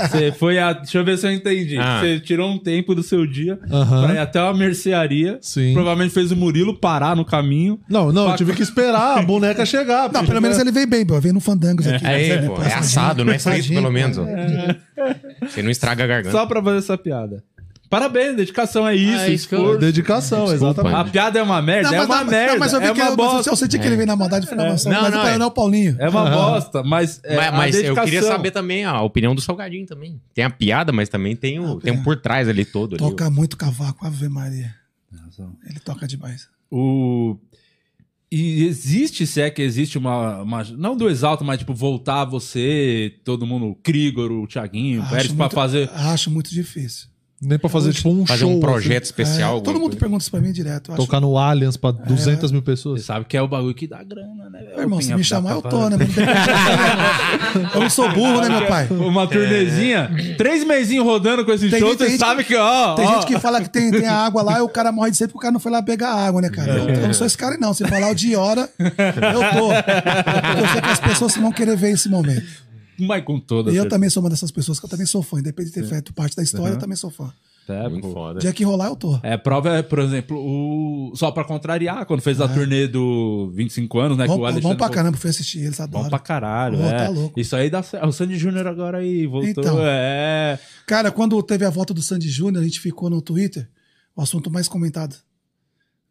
[0.09, 0.73] Você foi a.
[0.73, 1.77] Deixa eu ver se eu entendi.
[1.77, 1.99] Ah.
[1.99, 4.03] Você tirou um tempo do seu dia Aham.
[4.05, 5.37] pra ir até uma mercearia.
[5.41, 5.73] Sim.
[5.73, 7.79] Provavelmente fez o Murilo parar no caminho.
[7.87, 10.11] Não, não, eu tive que esperar a boneca chegar.
[10.11, 11.19] Não, pelo menos ele veio bem, pô.
[11.19, 12.05] Veio no Fandangos aqui.
[12.05, 14.17] Aí, né, pô, é assado, não é frito, passadinho, pelo menos.
[14.17, 14.25] Ó.
[15.49, 16.31] Você não estraga a garganta.
[16.37, 17.43] Só pra fazer essa piada.
[17.87, 19.79] Parabéns, dedicação é isso, Ah, isso que eu- esforço.
[19.79, 20.95] Dedicação, exatamente.
[20.95, 22.51] A piada é uma merda, Não, é mas, uma não, merda.
[22.53, 23.49] não, mas eu vi é que uma eu, bosta.
[23.51, 25.27] eu senti que ele veio na maldade e falei, não, mas, Não, mas não, o
[25.27, 25.37] é.
[25.37, 25.95] não é o Paulinho.
[25.99, 27.21] É uma bosta, mas.
[27.23, 28.03] É, mas a mas eu dedicação.
[28.05, 30.19] queria saber também a opinião do salgadinho também.
[30.33, 32.95] Tem a piada, mas também tem o, tem um por trás ali todo.
[32.95, 34.73] ali, Toca muito cavaco, Ave Maria.
[35.69, 36.47] Ele toca demais.
[36.71, 37.37] O.
[38.37, 43.13] E existe, se é que existe uma, uma- Não do exalto, mas tipo, voltar você,
[43.23, 45.89] todo mundo, o Krigor, o Thiaguinho, o Pérez, pra fazer.
[45.93, 47.07] acho muito difícil.
[47.41, 48.25] Nem pra fazer tipo um.
[48.25, 48.49] Fazer show.
[48.55, 49.57] um projeto assim, especial.
[49.57, 49.97] É, todo mundo coisa.
[49.99, 50.89] pergunta isso pra mim direto.
[50.89, 51.05] Eu acho.
[51.05, 53.03] tocar no Allianz pra 200 mil Você pessoas.
[53.03, 54.61] sabe que é o bagulho que dá grana, né?
[54.71, 55.97] Meu irmão, se me chamar, eu tô, fazer.
[55.97, 56.05] né?
[56.05, 58.87] Tem- Eu não sou burro, né, meu pai?
[58.89, 62.95] Uma turnezinha, três mesinhos rodando com esse Tem show, você sabe que, ó.
[62.95, 65.11] Tem ó, gente que fala que tem, tem a água lá e o cara morre
[65.11, 66.71] de sede porque o cara não foi lá pegar a água, né, cara?
[66.71, 67.73] Eu, eu não sou esse cara, não.
[67.73, 69.67] Se falar o de hora, eu tô.
[69.67, 72.65] Porque eu sei que as pessoas vão querer ver esse momento.
[72.99, 75.39] Mas com toda E eu também sou uma dessas pessoas que eu também sou fã.
[75.39, 77.31] Independente de ter feito parte da história, eu também sou fã.
[77.67, 78.13] É, Muito pô.
[78.13, 78.37] foda.
[78.37, 79.19] O dia que rolar, eu tô.
[79.23, 81.15] É, prova é, por exemplo, o.
[81.15, 84.27] Só pra contrariar, quando fez a turnê do 25 anos, né?
[84.27, 86.03] Bom, que o bom, Alexandre pra falou- caramba, fui assistir, eles adoram.
[86.03, 86.95] Bom pra caralho, Pô, é.
[87.05, 87.39] tá louco.
[87.39, 88.05] Isso aí dá certo.
[88.07, 89.49] O Sandy Júnior agora aí voltou.
[89.49, 89.77] Então.
[89.81, 90.59] É.
[90.85, 93.67] Cara, quando teve a volta do Sandy Júnior, a gente ficou no Twitter,
[94.15, 95.15] o assunto mais comentado.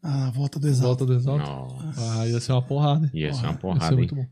[0.02, 0.86] A volta do Exalto.
[0.88, 1.46] Volta do Exalto.
[1.84, 3.08] Nossa, Ah, ia ser uma porrada.
[3.14, 3.96] ia ser uma Ia ser porrada, hein?
[3.98, 4.26] muito bom.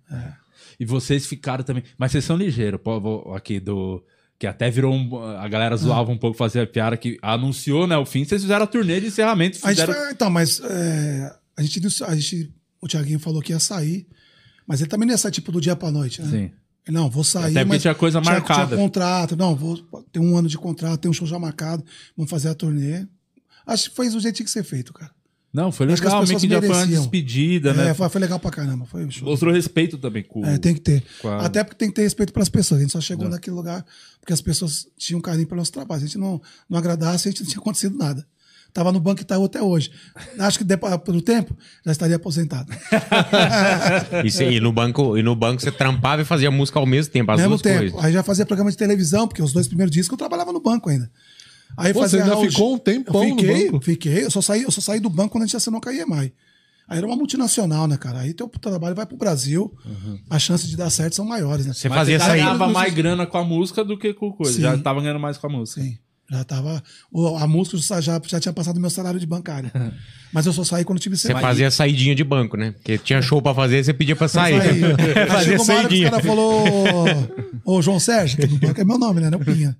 [0.78, 1.82] E vocês ficaram também.
[1.98, 4.02] Mas vocês são ligeiros, povo aqui do.
[4.38, 5.16] Que até virou um.
[5.38, 8.24] A galera zoava um pouco, fazia piada que anunciou, né, o fim.
[8.24, 9.58] Vocês fizeram a turnê de encerramento.
[9.58, 9.94] Fizeram...
[9.94, 12.52] foi- então, mas é, a, gente, a gente.
[12.80, 14.06] O Thiaguinho falou que ia sair,
[14.66, 16.28] mas ele também não ia sair tipo do dia pra noite, né?
[16.28, 16.50] Sim.
[16.88, 17.52] Não, vou sair.
[17.52, 18.66] Até porque mas tinha coisa marcada.
[18.74, 19.36] Tinha contrato.
[19.36, 19.76] Não, vou
[20.10, 21.84] ter um ano de contrato, tem um show já marcado,
[22.16, 23.06] vamos fazer a turnê.
[23.64, 25.12] Acho que foi do jeito que tinha que ser feito, cara.
[25.52, 27.90] Não, foi Acho que as legal, pessoas foi uma despedida, né?
[27.90, 28.86] É, foi, foi legal pra caramba.
[28.86, 29.28] Foi show.
[29.28, 31.04] Mostrou respeito também com É, tem que ter.
[31.24, 32.78] a- Até porque tem que ter respeito pelas pessoas.
[32.80, 33.84] A gente só chegou naquele lugar
[34.18, 36.00] porque as pessoas tinham carinho pelo nosso trabalho.
[36.00, 38.26] Se a gente não, não agradasse, a gente não tinha acontecido nada.
[38.72, 39.90] Tava no banco Itaú até hoje.
[40.38, 41.54] Acho que depois, pelo tempo,
[41.84, 42.72] já estaria aposentado.
[44.24, 47.12] E, cê- e no banco, e no banco você trampava e fazia música ao mesmo
[47.12, 47.78] tempo, as mesmo duas tempo.
[47.92, 48.04] coisas.
[48.04, 50.88] Aí já fazia programa de televisão, porque os dois primeiros discos eu trabalhava no banco
[50.88, 51.10] ainda.
[51.76, 53.84] Aí Pô, você fazia ainda Raul ficou um tempão eu fiquei, no banco.
[53.84, 55.92] Fiquei, eu só saí, eu só saí do banco quando a gente assinou com a
[55.92, 56.32] IEMAI.
[56.88, 58.20] Aí era uma multinacional, né, cara?
[58.20, 59.72] Aí teu trabalho vai pro Brasil,
[60.28, 61.72] as chances de dar certo são maiores, né?
[61.72, 62.40] Você Mas fazia você sair.
[62.40, 64.52] ganhava mais grana com a música do que com coisa.
[64.52, 64.60] Sim.
[64.60, 65.80] Já tava ganhando mais com a música.
[65.80, 65.96] Sim.
[66.30, 66.82] Já tava.
[67.40, 69.70] A música já, já, tinha passado meu salário de bancário.
[70.32, 71.46] Mas eu só saí quando tive Você salário.
[71.46, 72.72] fazia saidinha de banco, né?
[72.72, 74.58] Porque tinha show pra fazer, você pedia pra sair.
[74.62, 74.80] Aí,
[75.28, 76.08] fazia chegou uma hora que saidinha.
[76.08, 76.64] o cara falou:
[77.66, 79.28] Ô, João Sérgio, que no banco é meu nome, né?
[79.28, 79.76] Não Pinha.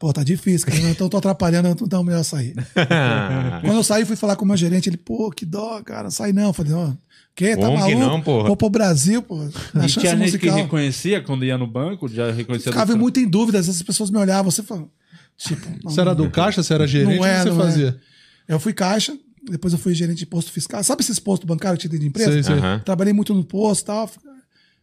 [0.00, 0.80] Pô, tá difícil, cara.
[0.88, 2.54] Então eu tô atrapalhando, então é melhor sair.
[3.60, 4.88] Quando eu saí, fui falar com o meu gerente.
[4.88, 6.04] Ele, pô, que dó, cara.
[6.04, 6.46] Não sai não.
[6.46, 6.92] Eu falei, ó,
[7.36, 7.54] que?
[7.54, 7.98] Tá que maluco?
[8.00, 8.46] não, porra?
[8.46, 9.36] Vou pro Brasil, pô.
[9.74, 10.56] Na E chance tinha gente que musical.
[10.56, 12.72] reconhecia quando ia no banco, já reconhecia.
[12.72, 13.58] Ficava muito em dúvida.
[13.58, 14.50] Às vezes as pessoas me olhavam.
[14.50, 14.90] Você falou,
[15.36, 17.60] tipo, não, Você era do caixa, você era gerente, Não é, o que você não
[17.60, 17.64] é.
[17.66, 18.00] fazia?
[18.48, 19.14] Eu fui caixa,
[19.50, 20.82] depois eu fui gerente de posto fiscal.
[20.82, 22.32] Sabe esses postos bancários que tinha de empresa?
[22.32, 22.56] Sei, sei.
[22.86, 24.10] Trabalhei muito no posto e tal.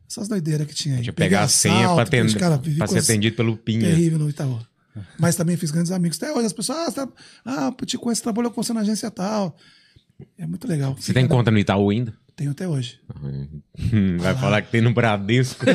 [0.07, 1.01] Essas doideiras que tinha aí.
[1.01, 2.37] Tinha que pegar a senha pra, atender,
[2.77, 3.81] pra ser atendido pelo Pinha.
[3.81, 4.59] Terrível no Itaú.
[5.19, 6.17] Mas também fiz grandes amigos.
[6.17, 7.07] Até hoje as pessoas, ah, você tá,
[7.45, 9.55] ah te conheço, trabalhou com você na agência tal.
[10.37, 10.95] É muito legal.
[10.99, 12.13] Você tem conta no Itaú ainda?
[12.37, 12.99] Tenho até hoje.
[13.19, 15.65] Hum, Vai falar que tem no Bradesco.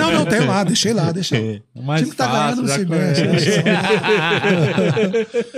[0.00, 1.62] Não, não, tenho lá, deixei lá, deixei.
[1.72, 3.22] O Mais time que tá ganhando não se mexe.
[3.22, 3.32] né?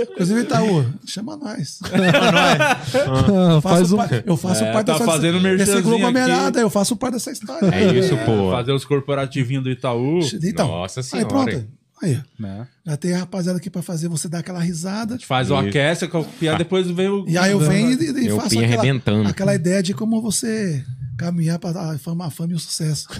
[0.12, 1.80] Inclusive, Itaú, chama nós.
[1.82, 3.98] Ah, faz um.
[4.26, 7.66] eu faço É, parte tá dessa fazendo merchanzinho Esse aglomerado, eu faço parte dessa história.
[7.74, 8.50] É isso, pô.
[8.50, 10.20] Fazer os corporativinhos do Itaú.
[10.42, 11.28] Então, Nossa Aí senhora.
[11.28, 11.66] pronto.
[12.02, 12.66] Aí, Né?
[12.86, 15.18] já tem a rapaziada aqui pra fazer você dar aquela risada.
[15.26, 15.68] Faz o Isso.
[15.68, 17.24] aquece, copiar, depois vem o.
[17.28, 19.28] E aí eu venho e, e Eu faço aquela, arrebentando.
[19.28, 20.84] aquela ideia de como você
[21.16, 23.08] caminhar para a fama, a fama e o sucesso.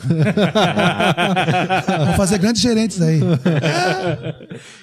[2.16, 3.20] Fazer grandes gerentes aí.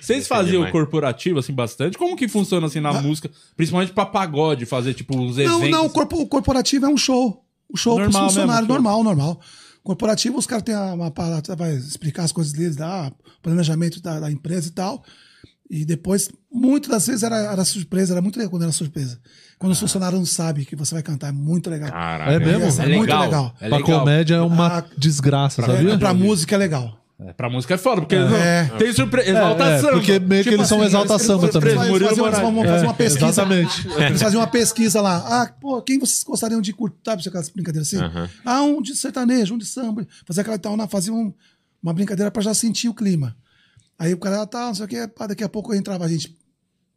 [0.01, 0.71] Vocês faziam demais.
[0.71, 1.97] corporativo, assim, bastante?
[1.97, 3.29] Como que funciona, assim, na música?
[3.55, 5.61] Principalmente pra pagode, fazer, tipo, uns eventos.
[5.61, 7.43] Não, não, o, corpo- o corporativo é um show.
[7.71, 8.75] O show para funcionário, mesmo, show.
[8.75, 9.41] normal, normal.
[9.83, 13.11] Corporativo, os caras têm uma parada, vai explicar as coisas deles, dar
[13.41, 15.03] planejamento da, da empresa e tal.
[15.69, 19.19] E depois, muitas das vezes era, era surpresa, era muito legal quando era surpresa.
[19.57, 21.89] Quando os funcionários não sabem que você vai cantar, é muito legal.
[21.89, 22.31] Caralho.
[22.31, 22.65] É mesmo?
[22.65, 23.23] Essa É é muito legal.
[23.23, 23.55] legal.
[23.59, 23.99] É pra legal.
[23.99, 25.97] comédia é uma Ah, desgraça, É, sabia?
[25.97, 27.02] pra música é legal.
[27.19, 28.65] É, pra música é foda, porque É.
[28.77, 29.29] tem surpresa.
[29.29, 29.89] Exaltação.
[29.89, 31.71] é, porque meio que eles são exalta samba eles, também.
[31.75, 32.55] Eles, Murilo faziam, eles Moraes.
[32.55, 33.25] vão fazer uma É, pesquisa.
[33.27, 33.87] exatamente.
[33.87, 35.17] Eles faziam uma pesquisa lá.
[35.43, 36.97] Ah, pô, quem vocês gostariam de curtir?
[37.05, 38.03] Sabe aquelas brincadeiras assim?
[38.03, 38.29] Aham.
[38.43, 40.05] Ah, um de sertanejo, um de samba.
[40.25, 41.31] Fazer aquela tal, não, fazia um-
[41.81, 43.35] uma brincadeira pra já sentir o clima.
[43.97, 46.35] Aí o cara, tá, não sei o que, pá, daqui a pouco entrava a gente.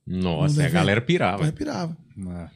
[0.07, 1.45] Nossa, a galera pirava.
[1.45, 1.97] Aí pirava.
[2.19, 2.49] É,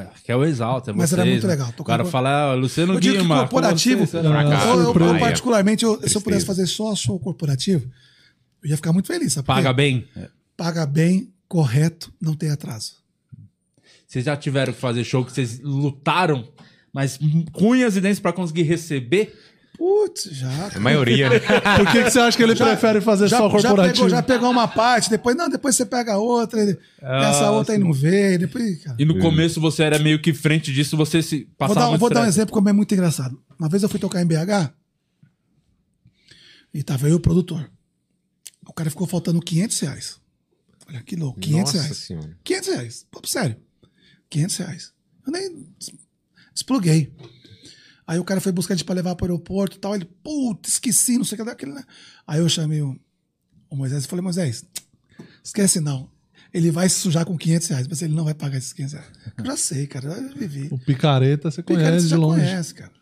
[0.00, 1.52] é, Que é o exalta, é Mas era muito né?
[1.52, 1.72] legal.
[1.78, 3.40] O cara fala, ah, Luciano Eu digo Guima.
[3.40, 5.14] corporativo, você, eu, eu, surpresa.
[5.14, 7.88] eu particularmente, eu- se eu pudesse fazer só show corporativo,
[8.62, 9.34] eu ia ficar muito feliz.
[9.34, 9.46] Sabe?
[9.46, 10.08] Paga bem?
[10.56, 12.94] Paga bem, correto, não tem atraso.
[14.06, 16.48] Vocês já tiveram que fazer show que vocês lutaram,
[16.92, 17.18] mas
[17.52, 19.38] com unhas e dentes pra conseguir receber?
[19.78, 20.70] Putz, já.
[20.74, 21.38] A maioria, né?
[21.38, 23.94] Por que, que você acha que ele prefere fazer só já corporativo?
[23.94, 27.78] pegou, já pegou uma parte, depois, não, depois você pega outra, ele- essa outra aí
[27.80, 28.96] não veio, depois, cara.
[28.98, 32.00] E no começo você era meio que frente disso, você se Vou passava dar, muito
[32.00, 33.40] vou dar um exemplo como é muito engraçado.
[33.56, 34.72] Uma vez eu fui tocar em BH
[36.74, 37.70] e tava eu e o produtor.
[38.66, 40.20] O cara ficou faltando 500 reais.
[40.88, 41.96] Olha que louco, 500 Nossa reais.
[41.98, 42.36] senhora.
[42.44, 43.56] 500 reais, papo sério.
[44.30, 44.92] 500 reais.
[45.26, 45.92] Eu nem des-
[46.54, 47.12] despluguei.
[48.08, 49.94] Aí o cara foi buscar a gente pra levar pro aeroporto e tal.
[49.94, 51.84] Ele, puta, esqueci, não sei o que daquele, né?
[52.26, 52.98] Aí eu chamei o,
[53.68, 54.64] o Moisés e falei, Moisés,
[55.44, 56.08] esquece não.
[56.54, 59.08] Ele vai se sujar com 500 reais, mas ele não vai pagar esses 500 reais.
[59.36, 60.68] Eu já sei, cara, eu vivi.
[60.70, 62.40] O picareta você Picareta conhece você de já longe.
[62.40, 62.92] conhece, cara.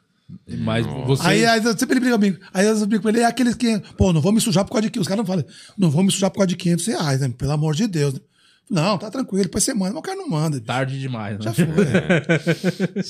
[0.58, 1.22] Mas você.
[1.24, 2.38] Aí, aí eu sempre ele briga comigo.
[2.52, 3.78] Aí eu brigo com ele, é aqueles que.
[3.96, 5.02] Pô, não vou me sujar por causa de 500.
[5.02, 5.44] Os caras não falam,
[5.78, 7.28] não vou me sujar por causa de 500 reais, né?
[7.28, 8.14] Pelo amor de Deus.
[8.70, 9.90] Não, tá tranquilo, depois você manda.
[9.92, 10.56] Mas o cara não manda.
[10.56, 10.66] bicho.
[10.66, 11.42] Tarde demais, né?
[11.44, 11.66] Já foi.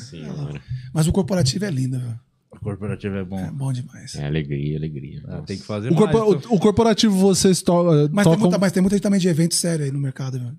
[0.00, 0.60] senhora.
[0.92, 2.12] Mas o corporativo é lindo, viu?
[2.50, 3.38] O corporativo é bom.
[3.38, 4.14] É bom demais.
[4.16, 5.22] É alegria, alegria.
[5.28, 6.10] Ah, tem que fazer O, mais.
[6.10, 6.50] corpo- então.
[6.52, 7.72] o- o corporativo vocês to
[8.12, 8.38] Mas, tem tocam...
[8.40, 10.50] muita, mas tem muita gente também de evento sério aí no mercado, viu?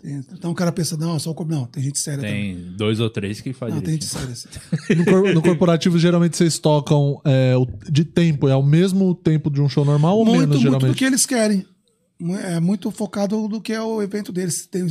[0.00, 1.52] Tem- então o cara pensa, não, só o corpo.
[1.52, 2.54] Não, tem gente séria também.
[2.54, 4.28] Tem dois ou três que faz Não, tem gente séria.
[4.32, 4.48] assim.
[4.96, 7.54] No, cor- no corporativo, geralmente vocês tocam é,
[7.90, 8.48] de tempo.
[8.48, 10.88] É o mesmo tempo de um show normal ou Muito, menos, muito geralmente?
[10.92, 11.66] do que eles querem.
[12.44, 14.54] É muito focado do que é o evento deles.
[14.54, 14.86] Se, tem,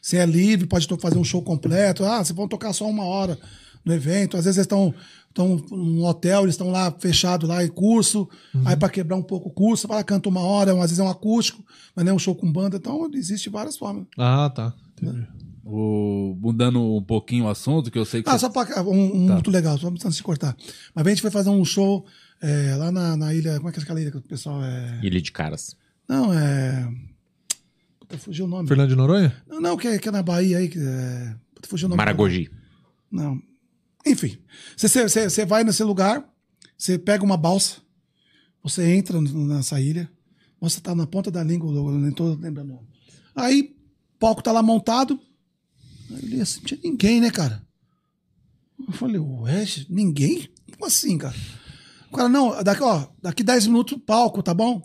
[0.00, 2.04] se é livre, pode fazer um show completo.
[2.04, 3.38] Ah, vocês vão tocar só uma hora
[3.84, 4.36] no evento.
[4.36, 4.94] Às vezes eles estão
[5.28, 8.28] estão num hotel, eles estão lá fechados lá em curso.
[8.54, 8.62] Uhum.
[8.64, 11.08] Aí para quebrar um pouco o curso, fala, canta uma hora, às vezes é um
[11.08, 11.62] acústico,
[11.94, 12.76] mas não é um show com banda.
[12.76, 14.06] Então existe várias formas.
[14.16, 14.72] Ah, tá.
[15.00, 15.26] Entendi.
[15.64, 18.28] O, mudando um pouquinho o assunto, que eu sei que.
[18.28, 20.56] Ah, você- só para um, um muito legal, só antes de cortar.
[20.94, 22.06] Mas a gente foi fazer um show
[22.40, 23.56] é, lá na, na ilha.
[23.58, 24.98] Como é que é aquela ilha que o pessoal é.
[25.02, 25.76] Ilha de caras.
[26.08, 26.90] Não, é.
[28.00, 28.66] Puta, fugiu o nome.
[28.66, 29.36] Fernando de Noronha?
[29.46, 30.68] Não, não, que é, que é na Bahia aí.
[30.68, 31.36] Que é...
[31.54, 31.98] Puta, fugiu o nome.
[31.98, 32.50] Maragogi.
[33.10, 33.40] Não.
[34.06, 34.38] Enfim.
[34.76, 36.26] Você- vai nesse lugar,
[36.76, 37.76] você pega uma balsa,
[38.62, 40.10] você entra nessa ilha,
[40.60, 42.70] você tá na ponta da língua, eu não tô lembrando.
[42.70, 42.88] o nome.
[43.34, 43.76] Aí,
[44.14, 45.20] o palco tá lá montado,
[46.10, 47.62] Aí ele assim, não tinha ninguém, né, cara?
[48.78, 50.48] Eu falei, ué, ninguém?
[50.72, 51.36] Como assim, cara?
[52.10, 54.82] O cara, não, daqui, ó, daqui 10 minutos palco, tá bom?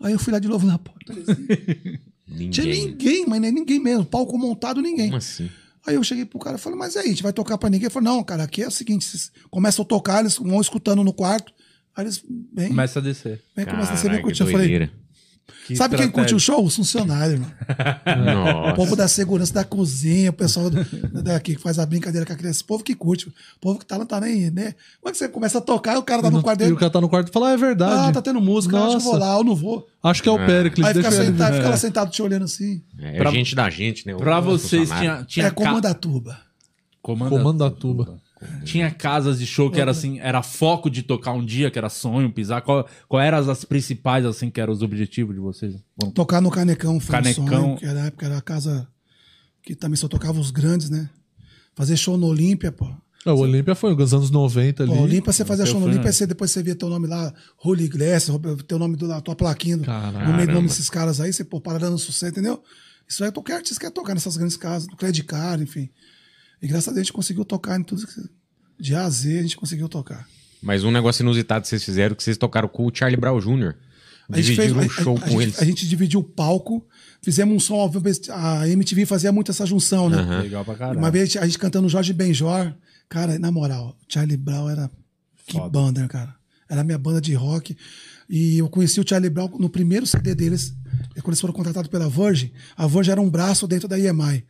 [0.00, 1.12] Aí eu fui lá de novo na porta.
[2.28, 2.50] Ninguém.
[2.50, 4.04] Tinha ninguém, mas nem ninguém mesmo.
[4.04, 5.06] Palco montado, ninguém.
[5.06, 5.48] Como assim?
[5.86, 7.86] Aí eu cheguei pro cara e falei, mas aí, a gente vai tocar pra ninguém?
[7.86, 11.02] Ele falou, não, cara, aqui é o seguinte, vocês começam a tocar, eles vão escutando
[11.02, 11.52] no quarto.
[11.96, 12.22] Aí eles,
[12.52, 13.42] vem, Começa a descer.
[13.56, 14.42] vem, começa a ser bem Caraca, curtir.
[14.42, 14.92] Eu falei, doideira.
[15.66, 16.64] Que sabe quem curte o show?
[16.64, 17.40] Os funcionários.
[17.40, 18.72] Nossa.
[18.72, 20.84] O povo da segurança da cozinha, o pessoal do-
[21.22, 22.58] daqui que faz a brincadeira com a criança.
[22.58, 23.28] Esse povo que curte.
[23.28, 24.74] O povo que tá, não tá nem né?
[25.00, 26.72] Como é que você começa a tocar e o cara tá no quarto E dele?
[26.72, 28.08] o cara tá no quarto e fala, ah, é verdade.
[28.08, 29.24] Ah, tá tendo música, acho que eu vou Nossa.
[29.26, 29.86] lá, eu não vou.
[30.02, 30.86] Acho que é o Pericles.
[30.86, 32.80] Aí fica, sentado, fica lá sentado te olhando assim.
[32.98, 34.14] É Pra- gente da gente, né?
[34.14, 36.38] Pra O vocês, tinha, tinha é comando da tuba.
[37.02, 38.18] Comanda, Comando da tuba.
[38.64, 41.88] Tinha casas de show que era assim, era foco de tocar um dia, que era
[41.88, 42.62] sonho, pisar.
[42.62, 45.74] Qual, qual eram as, principais, assim, que eram os objetivos de vocês?
[45.96, 47.44] Bom, Tocar no Canecão foi Canecão.
[47.44, 48.86] um sonho, que era, na época era a casa
[49.62, 51.08] que também só tocava os grandes, né?
[51.74, 52.88] Fazer show no Olímpia, pô.
[53.26, 54.92] É, o Olímpia foi nos anos 90 ali.
[54.92, 56.12] Pô, Olímpia, você fazia eu show no fui, Olímpia, né?
[56.12, 57.32] você, depois você via teu nome lá,
[57.62, 58.30] Holy Glass,
[58.66, 61.60] teu nome do, tua plaquinha do- no meio do nome desses caras aí, você pô,
[61.60, 62.62] para dando sucesso, entendeu?
[63.08, 65.88] Isso aí qualquer artista quer tocar nessas grandes casas, do Credit Card, enfim.
[66.62, 68.20] E graças a Deus a gente conseguiu tocar em tudo que.
[68.80, 70.26] De A a Z a gente conseguiu tocar.
[70.62, 73.74] Mas um negócio inusitado que vocês fizeram, que vocês tocaram com o Charlie Brown Jr.
[74.30, 75.58] A gente, fez, Dividiram a, um show a- a com gente, eles.
[75.60, 76.86] a gente dividiu o palco,
[77.22, 78.04] fizemos um som ao vivo.
[78.30, 80.40] A MTV fazia muito essa junção, né?
[80.42, 80.98] Legal pra caralho.
[80.98, 82.72] Uma vez a gente cantando Jorge Benjor.
[83.08, 84.90] Cara, na moral, Charlie Brown era.
[85.46, 86.34] Que banda, né, cara?
[86.68, 87.74] Era a minha banda de rock.
[88.28, 90.74] E eu conheci o Charlie Brown no primeiro CD deles,
[91.16, 92.52] quando eles foram contratados pela Virgin.
[92.76, 94.44] A Virgin era um braço dentro da EMI.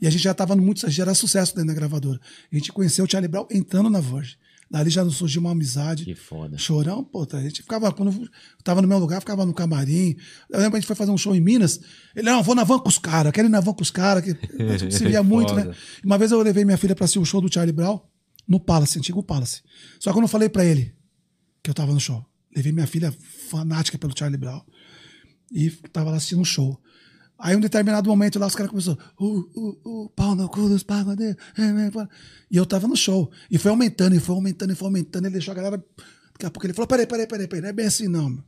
[0.00, 0.88] E a gente já estava muito.
[0.88, 2.20] Já era sucesso dentro da gravadora.
[2.52, 4.36] A gente conheceu o Charlie Brown entrando na Virgin.
[4.68, 6.04] Dali já nos surgiu uma amizade.
[6.04, 6.58] Que foda.
[6.58, 8.28] Chorão, pô, a gente ficava, quando
[8.64, 10.16] tava no meu lugar, ficava no camarim.
[10.50, 11.80] Eu lembro que a gente foi fazer um show em Minas.
[12.16, 14.24] Ele, não, vou na van com os caras, quero ir na van com os caras,
[14.24, 14.30] que
[14.62, 15.72] a gente se via muito, né?
[16.04, 18.00] Uma vez eu levei minha filha pra assistir o show do Charlie Brown
[18.46, 19.62] no Palace, antigo Palace.
[20.00, 20.92] Só que eu não falei pra ele
[21.62, 22.24] que eu tava no show.
[22.56, 23.14] Levei minha filha
[23.50, 24.62] fanática pelo Charlie Brown
[25.52, 26.80] e tava lá assistindo um show.
[27.38, 30.82] Aí, um determinado momento lá, os caras começaram, uh, uh, uh, pau no cu dos
[30.82, 31.36] pagodeiros.
[31.58, 32.08] é, é, pá."
[32.50, 33.30] E eu tava no show.
[33.50, 35.26] E foi aumentando, e foi aumentando, e foi aumentando.
[35.26, 35.76] Ele deixou a galera.
[36.32, 37.62] Daqui a pouco ele falou: peraí, peraí, peraí, peraí.
[37.62, 38.42] Não é bem assim, não,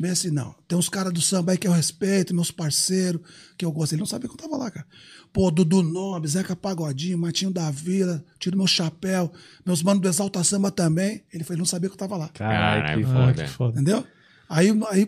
[0.00, 0.54] bem assim, não.
[0.66, 3.20] Tem uns caras do samba aí que eu respeito, meus parceiros,
[3.58, 3.92] que eu gosto.
[3.92, 4.86] Ele não sabia que eu tava lá, cara.
[5.32, 9.32] Pô, Dudu Nobre, Zeca Pagodinho, Matinho da Vila, tiro meu chapéu,
[9.64, 11.22] meus manos do Exalta Samba também.
[11.32, 12.28] Ele falou, ele não sabia que eu tava lá.
[12.28, 13.44] Caralho, que Ah, foda.
[13.44, 13.72] que foda.
[13.80, 14.04] Entendeu?
[14.48, 15.06] Aí, aí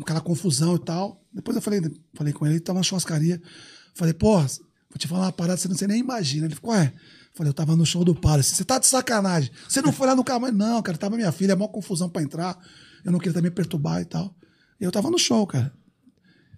[0.00, 1.22] aquela confusão e tal.
[1.32, 1.80] Depois eu falei,
[2.14, 3.40] falei com ele, ele tava na churrascaria.
[3.94, 4.48] Falei, pô, vou
[4.98, 6.46] te falar uma parada, você não sei nem imagina.
[6.46, 6.92] Ele ficou, ué.
[7.34, 8.54] Falei, eu tava no show do Palace.
[8.54, 9.50] Você tá de sacanagem.
[9.68, 12.20] Você não foi lá no carro, mas não, cara, tava minha filha, maior confusão pra
[12.22, 12.58] entrar.
[13.04, 14.34] Eu não queria também perturbar e tal.
[14.80, 15.72] E eu tava no show, cara.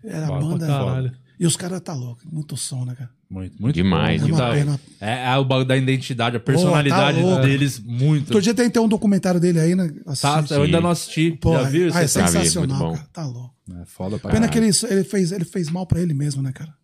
[0.05, 0.67] Era a banda.
[0.67, 1.13] caralho.
[1.39, 3.11] E os caras tá louco, muito som, né, cara?
[3.31, 4.81] Muito, muito Demais, bom, É pena.
[5.01, 7.43] É, é o bagulho da identidade, a personalidade tá louco.
[7.43, 8.27] deles, muito.
[8.27, 9.91] Outro dia tem, tem um documentário dele aí, né?
[10.21, 11.33] Tá, eu ainda não assisti.
[11.41, 11.91] Pô, Já viu?
[11.95, 13.09] ah, é sensacional, cara.
[13.13, 13.55] Tá louco.
[13.81, 14.73] É foda pra Pena caralho.
[14.75, 16.75] que ele, ele, fez, ele fez mal pra ele mesmo, né, cara?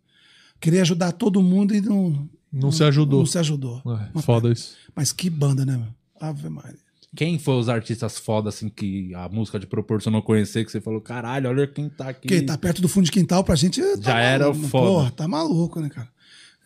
[0.61, 2.27] Queria ajudar todo mundo e não.
[2.51, 3.19] Não se ajudou.
[3.19, 3.83] Não se ajudou.
[4.15, 4.74] É, foda isso.
[4.95, 5.89] Mas que banda, né, meu?
[6.19, 6.78] Ave Maria.
[7.17, 11.01] Quem foi os artistas foda, assim, que a música te proporcionou conhecer, que você falou,
[11.01, 12.29] caralho, olha quem tá aqui.
[12.29, 13.81] Porque tá perto do fundo de quintal pra gente.
[13.81, 14.87] tá Já era maluco, foda.
[14.87, 16.09] Porra, tá maluco, né, cara?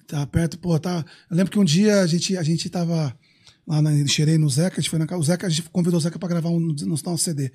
[0.07, 1.05] Tá perto, pô, tá.
[1.31, 3.17] Eu lembro que um dia a gente, a gente tava
[3.67, 5.21] lá na Xerei no Zeca, a gente foi na casa.
[5.21, 7.53] O Zeca, a gente convidou o Zeca pra gravar um, no, no CD.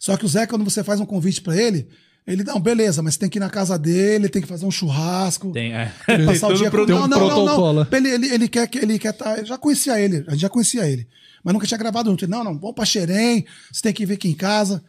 [0.00, 1.86] Só que o Zeca, quando você faz um convite pra ele,
[2.26, 5.52] ele, não, beleza, mas tem que ir na casa dele, tem que fazer um churrasco.
[5.52, 5.92] Tem, é.
[6.08, 6.86] Ele passar o dia pro- com...
[6.86, 7.86] tem um Não, não, não, protocolo.
[7.90, 7.98] não.
[7.98, 9.38] Ele, ele, ele quer que ele quer tá...
[9.38, 11.06] Eu já conhecia ele, a gente já conhecia ele.
[11.42, 12.26] Mas nunca tinha gravado junto.
[12.28, 14.82] Não, não, vamos pra Xerém, você tem que vir aqui em casa.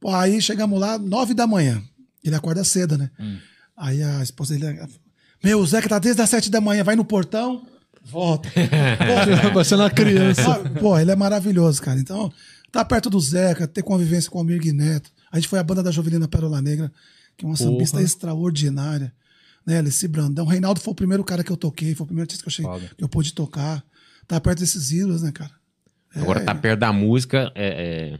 [0.00, 1.82] Pô, aí chegamos lá, nove da manhã.
[2.24, 3.10] Ele acorda cedo, né?
[3.76, 4.78] Aí a esposa dele.
[5.42, 7.66] Meu, o Zeca tá desde as sete da manhã, vai no portão,
[8.04, 8.48] volta.
[8.50, 10.58] Pô, Parecendo uma criança.
[10.80, 11.98] Pô, ele é maravilhoso, cara.
[12.00, 12.32] Então,
[12.72, 15.10] tá perto do Zeca, ter convivência com o Almir Guineto.
[15.30, 16.92] A gente foi a banda da Jovelina Pérola Negra,
[17.36, 19.12] que é uma sambista extraordinária.
[19.66, 20.46] Né, Alessi Brandão.
[20.46, 22.52] O Reinaldo foi o primeiro cara que eu toquei, foi o primeiro artista que eu,
[22.52, 23.84] cheguei, que eu pude tocar.
[24.26, 25.50] Tá perto desses ídolos, né, cara?
[26.20, 28.18] Agora tá perto da música, é, é,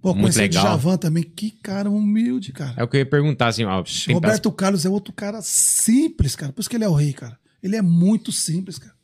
[0.00, 0.64] Pô, Muito conheci o legal.
[0.64, 1.24] Djavan também.
[1.24, 2.74] Que cara humilde, cara.
[2.76, 3.82] é o que eu ia perguntar, assim, ó.
[4.12, 6.52] Roberto Carlos é outro cara simples, cara.
[6.52, 7.36] Por isso que ele é o rei, cara.
[7.62, 8.94] Ele é muito simples, cara.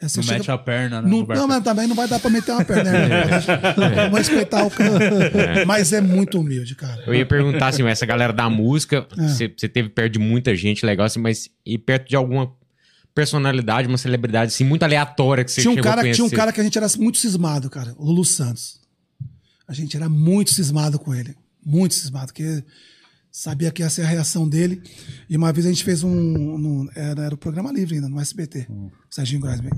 [0.00, 1.08] É, Não chega- mete a perna, né?
[1.08, 1.38] Não, Roberto?
[1.38, 3.08] não, mas também não vai dar pra meter uma perna, né?
[3.94, 5.64] Vamos respeitar o cara.
[5.64, 7.04] Mas é muito humilde, cara.
[7.06, 9.28] Eu ia perguntar assim, essa galera da música, É.
[9.28, 12.52] você você teve perto de muita gente legal, assim, mas e perto de alguma
[13.14, 16.16] personalidade, uma celebridade, assim, muito aleatória que você Tinha um, cara, conhecer?
[16.16, 17.94] tinha um cara que a gente era muito cismado, cara.
[17.96, 18.80] O Lulu Santos.
[19.68, 21.34] A gente era muito cismado com ele.
[21.64, 22.26] Muito cismado.
[22.26, 22.62] Porque
[23.36, 24.80] Sabia que ia ser a reação dele.
[25.28, 26.56] E uma vez a gente fez um.
[26.56, 28.68] no- era, era o programa livre ainda, no SBT.
[29.10, 29.72] Serginho Grosman,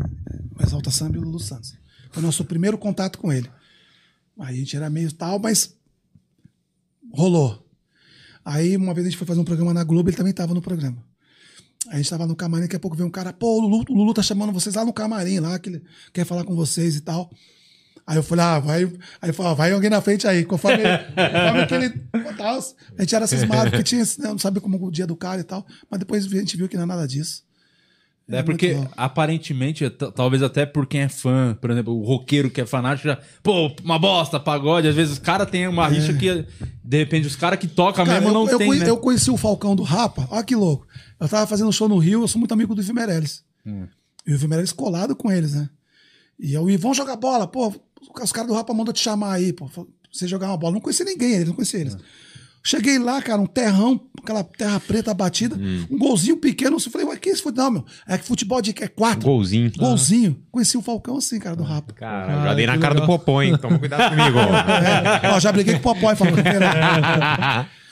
[0.55, 1.73] o Exalta Samba e o Lulu Santos.
[2.11, 3.49] Foi o nosso primeiro contato com ele.
[4.39, 5.75] Aí a gente era meio tal, mas
[7.11, 7.67] rolou.
[8.45, 10.61] Aí uma vez a gente foi fazer um programa na Globo, ele também estava no
[10.61, 11.03] programa.
[11.91, 13.95] A gente tava no camarim, daqui a pouco veio um cara, pô, o Lulu, o
[13.95, 15.83] Lulu tá chamando vocês lá no camarim, lá, que ele
[16.13, 17.31] quer falar com vocês e tal.
[18.07, 18.93] Aí eu falei, ah, vai.
[19.21, 21.91] Aí falou, ah, vai alguém na frente aí, conforme, conforme que ele.
[22.37, 22.59] Tal,
[22.97, 25.45] a gente era cismado, porque tinha, né, não sabia como o dia do cara e
[25.45, 25.67] tal.
[25.91, 27.45] Mas depois a gente viu que não é nada disso.
[28.29, 28.95] É porque, muito louco.
[28.97, 33.19] aparentemente, talvez até por quem é fã, por exemplo, o roqueiro que é fanático, já,
[33.41, 34.89] pô, uma bosta, pagode.
[34.89, 36.45] Às vezes os caras têm uma rixa que,
[36.85, 38.91] de repente, os caras que tocam mesmo eu, não eu, tem, conhe- né?
[38.91, 40.87] eu conheci o Falcão do Rapa, olha que louco.
[41.19, 43.45] Eu tava fazendo show no Rio, eu sou muito amigo do Ivo Meirelles.
[43.65, 43.87] Hum.
[44.27, 45.69] E o Ivo Meirelles colado com eles, né?
[46.39, 47.75] E eu, vamos jogar bola, pô,
[48.23, 50.75] os caras do Rapa mandam te chamar aí, pô, pra você jogar uma bola.
[50.75, 51.99] Não conhecia ninguém, eles não conhecia É.
[52.67, 55.87] Cheguei lá, cara, um terrão, aquela terra preta batida, Hum.
[55.89, 56.77] um golzinho pequeno.
[56.77, 57.53] Eu falei, ué, que isso foi?
[57.53, 59.21] Não, meu, é que futebol de é quatro.
[59.25, 59.71] Golzinho.
[59.77, 60.37] Golzinho.
[60.51, 61.93] Conheci o Falcão assim, cara, do Rapa.
[61.93, 63.57] Cara, já dei na cara do Popó, hein?
[63.57, 64.39] Toma cuidado comigo.
[65.23, 66.37] É, ó, já briguei com o Popó, Falcão.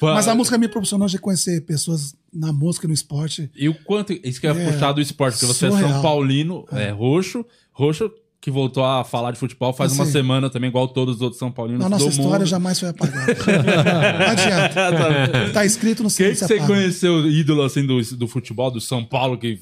[0.01, 3.51] Pô, Mas a música me proporcionou de conhecer pessoas na música, no esporte.
[3.55, 4.13] E o quanto.
[4.25, 5.91] Isso que eu ia É, puxar do esporte, porque você é surreal.
[5.93, 8.11] São Paulino, é, roxo, roxo,
[8.45, 10.13] que voltou a falar de futebol faz uma Assim.
[10.13, 11.81] semana também, igual todos os outros São Paulinos.
[11.83, 12.47] Na nossa história mundo.
[12.47, 13.33] jamais foi apagada.
[14.19, 15.51] Não adianta.
[15.55, 19.39] Tá escrito no Quem que você conheceu ídolo assim do, do futebol, do São Paulo,
[19.39, 19.59] que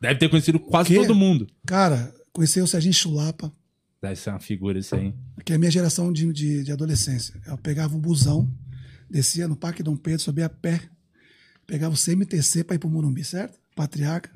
[0.00, 1.46] deve ter conhecido quase todo mundo?
[1.64, 3.52] Cara, conheci o Serginho Chulapa,
[4.02, 5.14] Deve ser uma figura isso aí.
[5.44, 7.40] que é a minha geração de, de, de adolescência.
[7.46, 8.50] Eu pegava o busão,
[9.08, 10.80] descia no Parque Dom Pedro, subia a pé,
[11.64, 13.56] pegava o CMTC pra ir pro Morumbi, certo?
[13.76, 14.30] Patriarca.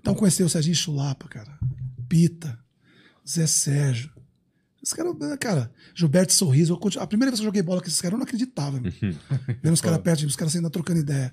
[0.00, 1.56] Então conheci o Serginho Chulapa, cara.
[2.08, 2.58] Pita,
[3.28, 4.10] Zé Sérgio.
[4.82, 6.78] Esse cara, cara, Gilberto Sorriso.
[6.98, 8.80] a primeira vez que eu joguei bola com esses caras, eu não acreditava.
[8.80, 8.90] meu.
[9.62, 11.32] Vendo os caras perto, de mim, os caras ainda trocando ideia.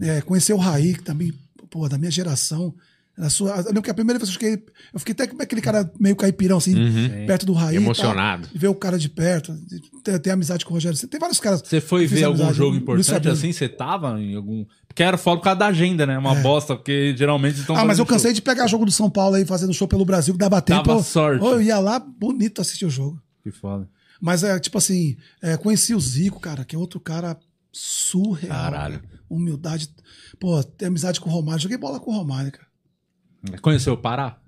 [0.00, 1.32] É, conhecer o Raí, que também,
[1.70, 2.74] pô, da minha geração.
[3.16, 5.40] Na sua, eu lembro que a primeira vez que eu joguei, eu fiquei até como
[5.40, 6.74] aquele cara meio caipirão, assim,
[7.26, 7.76] perto do Raí.
[7.76, 8.48] Emocionado.
[8.52, 9.56] ver o cara de perto,
[10.02, 10.98] ter, ter amizade com o Rogério.
[11.08, 11.62] Tem vários caras.
[11.64, 12.58] Você foi ver algum amizade.
[12.58, 13.52] jogo importante assim?
[13.52, 14.66] Você tava em algum.
[14.94, 16.16] Porque era foda por causa da agenda, né?
[16.16, 17.74] Uma bosta, porque geralmente estão.
[17.74, 18.36] Ah, mas eu cansei show.
[18.36, 20.84] de pegar jogo do São Paulo aí, fazendo show pelo Brasil, que dava tempo.
[20.84, 21.44] Dava sorte.
[21.44, 23.20] Eu ia lá, bonito assistir o jogo.
[23.42, 23.88] Que foda.
[24.20, 27.36] Mas é tipo assim, é, conheci o Zico, cara, que é outro cara
[27.72, 28.56] surreal.
[28.56, 29.00] Caralho.
[29.00, 29.20] cara.
[29.28, 29.88] Humildade.
[30.38, 31.60] Pô, ter amizade com o Romário.
[31.60, 32.68] Joguei bola com o Romário, cara.
[33.60, 34.38] Conheceu o Pará?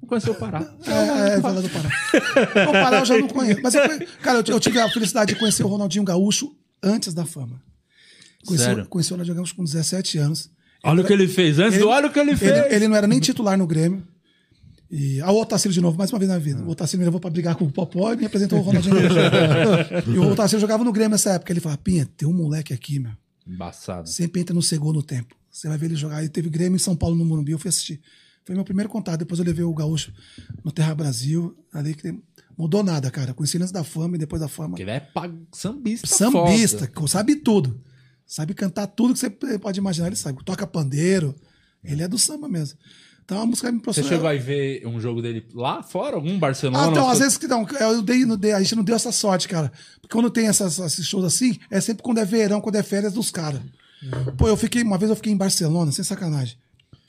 [0.00, 0.72] Não conheceu o Pará.
[0.86, 1.88] É, é fala do Pará.
[2.68, 3.60] o Pará eu já não conheço.
[3.60, 3.82] Mas, eu,
[4.22, 7.60] cara, eu, eu tive a felicidade de conhecer o Ronaldinho Gaúcho antes da fama.
[8.46, 8.86] Conheci, Sério?
[8.86, 10.50] conheci o Ronaldinho Gaúcho com 17 anos.
[10.82, 11.58] Olha o que ele fez.
[11.58, 12.52] Antes do olha o que ele fez.
[12.52, 14.02] Ele, ele não era nem titular no Grêmio.
[14.90, 16.62] E ah, o Otacílio de novo, mais uma vez na vida.
[16.64, 18.96] O Otacílio me levou pra brigar com o Popó e me apresentou o Ronaldinho
[20.12, 21.52] e o Otacílio jogava no Grêmio nessa época.
[21.52, 23.12] Ele falava, Pinha, tem um moleque aqui, meu.
[23.46, 24.08] Embaçado.
[24.08, 25.36] Sempre entra no segundo tempo.
[25.50, 26.16] Você vai ver ele jogar.
[26.16, 28.00] Aí teve Grêmio em São Paulo no Morumbi, eu fui assistir.
[28.44, 29.18] Foi meu primeiro contato.
[29.18, 30.12] Depois eu levei o Gaúcho
[30.64, 31.56] no Terra Brasil.
[31.72, 32.12] Ali que
[32.58, 33.32] mudou nada, cara.
[33.32, 34.70] Conheci ele antes da fama e depois da fama.
[34.70, 35.32] Porque ele é pag...
[35.52, 36.06] sambista.
[36.06, 37.06] Sambista, foda.
[37.06, 37.80] sabe tudo.
[38.30, 40.44] Sabe cantar tudo que você pode imaginar, ele sabe.
[40.44, 41.34] Toca pandeiro.
[41.82, 42.78] Ele é do samba mesmo.
[43.24, 44.10] Então a música me Você proporcionou.
[44.12, 46.14] chegou a ver um jogo dele lá fora?
[46.14, 46.84] Algum Barcelona?
[46.86, 49.10] Ah, então, às vezes que não, eu dei, não dei, a gente não deu essa
[49.10, 49.72] sorte, cara.
[50.00, 53.14] Porque quando tem essas, esses shows assim, é sempre quando é verão, quando é férias
[53.14, 53.60] dos caras.
[54.38, 56.56] Pô, eu fiquei, uma vez eu fiquei em Barcelona, sem sacanagem.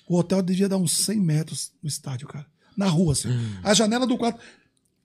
[0.10, 2.48] O hotel devia dar uns 100 metros do estádio, cara.
[2.76, 3.30] Na rua, assim.
[3.64, 4.40] A janela do quarto.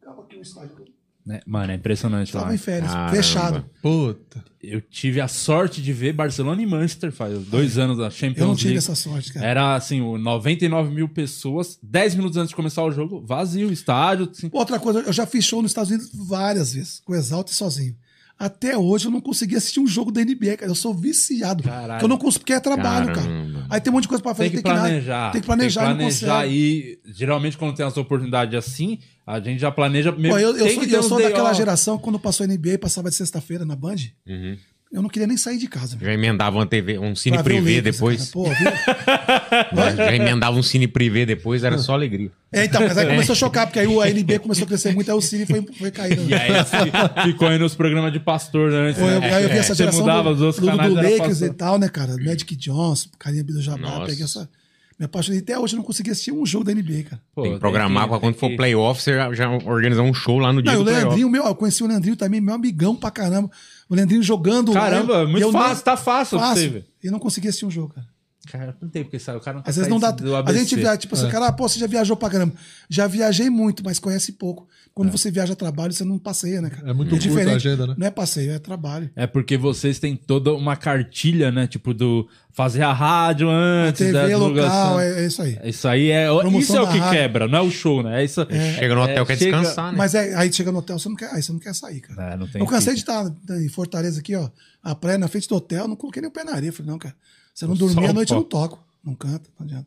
[0.02, 0.95] Tava aqui no estádio.
[1.26, 1.40] Né?
[1.44, 2.42] Mano, é impressionante lá.
[2.42, 3.16] Tava em férias, Caramba.
[3.16, 3.64] fechado.
[3.82, 4.44] Puta.
[4.62, 8.46] Eu tive a sorte de ver Barcelona e Manchester faz dois anos da Champions Eu
[8.46, 8.78] não tive League.
[8.78, 9.44] essa sorte, cara.
[9.44, 14.28] Era assim, o 99 mil pessoas, 10 minutos antes de começar o jogo, vazio, estádio.
[14.30, 14.48] Assim.
[14.52, 17.54] Outra coisa, eu já fiz show nos Estados Unidos várias vezes, com o Exalta e
[17.54, 17.96] sozinho.
[18.38, 20.70] Até hoje eu não consegui assistir um jogo da NBA, cara.
[20.70, 21.62] Eu sou viciado.
[21.62, 21.92] Caralho.
[21.92, 23.52] Porque eu não consigo, porque é trabalho, Caramba.
[23.60, 23.66] cara.
[23.70, 24.50] Aí tem um monte de coisa pra fazer.
[24.50, 24.80] Tem que nada.
[24.80, 25.32] planejar.
[25.32, 29.58] Tem que planejar, Tem que planejar e geralmente quando tem essa oportunidade assim, a gente
[29.58, 30.34] já planeja mesmo.
[30.34, 31.56] Pô, eu, eu tem sou, que eu sou daquela off.
[31.56, 33.96] geração que quando passou a NBA passava de sexta-feira na Band.
[34.26, 34.56] Uhum.
[34.92, 35.98] Eu não queria nem sair de casa.
[36.00, 38.30] Já emendava uma TV, um cine privê Lakers, depois.
[38.30, 38.46] Pô?
[39.96, 42.30] Já emendava um cine privê depois, era só alegria.
[42.52, 45.10] É, então, mas aí começou a chocar, porque aí o NBA começou a crescer muito,
[45.10, 46.28] aí o Cine foi, foi caindo.
[46.30, 46.76] E aí assim,
[47.30, 49.34] ficou aí nos programas de pastor né, eu, né?
[49.34, 51.48] aí eu vi essa Você geração mudava do, os outros do, do era Lakers pastor.
[51.48, 52.16] e tal, né, cara?
[52.16, 54.48] Magic Johnson, Carinha do Jabá, peguei essa...
[54.98, 55.40] Me apaixonei.
[55.40, 57.22] Até hoje eu não consegui assistir um jogo da NBA, cara.
[57.34, 60.02] Pô, tem que programar que- pra quando tem for que- playoff, você já, já organizar
[60.02, 61.04] um show lá no dia Não, o do playoff.
[61.06, 63.50] Leandrinho, meu, eu conheci o Leandrinho também, meu amigão pra caramba.
[63.90, 66.72] O Leandrinho jogando lá, Caramba, e muito eu fácil, não- tá fácil pra você Fácil.
[66.72, 66.84] ver.
[67.04, 68.06] E não consegui assistir um jogo, cara.
[68.50, 69.36] Cara, não tem porque sair.
[69.36, 70.10] O cara não Às vezes não dá.
[70.10, 71.30] do A gente viaja, tipo, assim, É.
[71.30, 72.54] cara, ah, pô, você já viajou pra caramba.
[72.88, 74.68] Já viajei muito, mas conhece pouco.
[74.94, 76.90] Quando você viaja a trabalho, você não passeia, né, cara?
[76.90, 77.94] É muito curta a agenda, né?
[77.98, 79.10] Não é passeio, é trabalho.
[79.14, 81.66] É porque vocês têm toda uma cartilha, né?
[81.66, 84.82] Tipo, do fazer a rádio antes, TV da divulgação.
[84.92, 85.58] local, é, é isso aí.
[85.64, 86.26] Isso aí é.
[86.28, 87.18] Promoção Isso é o que rádio.
[87.18, 88.22] quebra, não é o show, né?
[88.22, 88.40] É isso.
[88.78, 89.98] Chega no hotel, é, quer chega- descansar, né?
[89.98, 92.32] Mas é, aí chega no hotel, você não quer, aí você não quer sair, cara.
[92.32, 93.04] É, não tem eu cansei pique.
[93.04, 94.48] de estar em Fortaleza aqui, ó.
[94.82, 96.72] A praia na frente do hotel, não coloquei nem o pé na areia.
[96.72, 97.14] Falei, não, cara.
[97.56, 98.84] Se eu não dormir à noite, eu não toco.
[99.02, 99.86] Não canta, não adianta.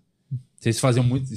[0.59, 1.29] Vocês faziam muito.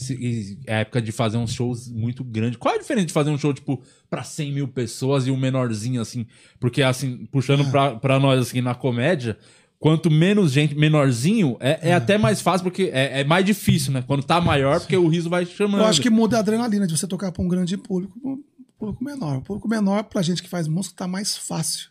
[0.67, 2.57] É a época de fazer uns shows muito grandes.
[2.57, 5.37] Qual é a diferença de fazer um show, tipo, pra 100 mil pessoas e um
[5.37, 6.27] menorzinho, assim?
[6.59, 9.39] Porque, assim, puxando pra, pra nós, assim, na comédia,
[9.79, 14.03] quanto menos gente, menorzinho, é, é até mais fácil, porque é, é mais difícil, né?
[14.05, 15.83] Quando tá maior, porque o riso vai chamando.
[15.83, 18.43] Eu acho que muda a adrenalina de você tocar pra um grande público pra um
[18.79, 19.37] público menor.
[19.37, 21.91] O público menor, pra gente que faz música, tá mais fácil.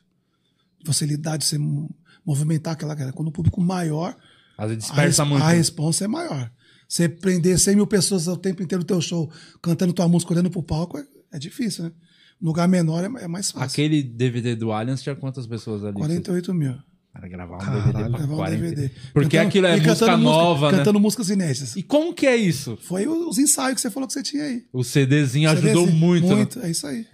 [0.83, 1.89] Você lidar, de você mo-
[2.25, 3.13] movimentar aquela galera.
[3.15, 4.17] Quando o público maior,
[4.63, 5.43] Às vezes a, dispersa muito.
[5.43, 6.51] a responsa é maior.
[6.87, 9.31] Você prender 100 mil pessoas o tempo inteiro no teu show,
[9.61, 11.91] cantando tua música, olhando pro palco, é, é difícil, né?
[12.39, 13.65] No lugar menor é, é mais fácil.
[13.67, 15.93] Aquele DVD do Allianz tinha quantas pessoas ali?
[15.95, 16.75] 48 mil.
[17.13, 17.81] Para gravar um Caralho.
[17.83, 18.61] DVD pra Levar um 40.
[18.75, 18.89] DVD.
[19.13, 20.77] Porque Cantando- aquilo é música cantando nova, né?
[20.77, 21.75] Cantando músicas inéditas.
[21.75, 22.77] E como que é isso?
[22.81, 24.63] Foi o- os ensaios que você falou que você tinha aí.
[24.73, 25.97] O CDzinho ajudou CDzinho.
[25.99, 26.27] muito.
[26.27, 26.35] né?
[26.35, 27.05] Muito, é isso aí.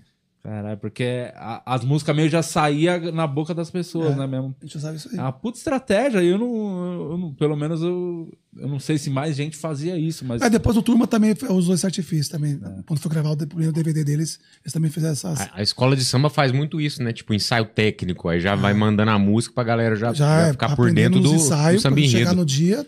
[0.48, 4.16] Caralho, porque a- as músicas meio já saíam na boca das pessoas, É.
[4.16, 4.56] né mesmo?
[4.62, 5.18] A gente usava isso aí.
[5.18, 6.24] É uma puta estratégia.
[6.24, 10.24] Eu não, eu não- pelo menos eu, eu não sei se mais gente fazia isso,
[10.24, 12.54] mas Aí depois o Turma também usou esse artifício também.
[12.64, 12.82] É.
[12.88, 15.42] Quando foi gravar o primeiro DVD deles, eles também fizeram essas.
[15.42, 17.12] A, a escola de samba faz muito isso, né?
[17.12, 18.30] Tipo, ensaio técnico.
[18.30, 21.20] Aí já vai mandando a música pra galera já, já já é, ficar por dentro
[21.20, 22.36] do, nos ensaios, do samba quando chegar enredo.
[22.38, 22.88] no dia,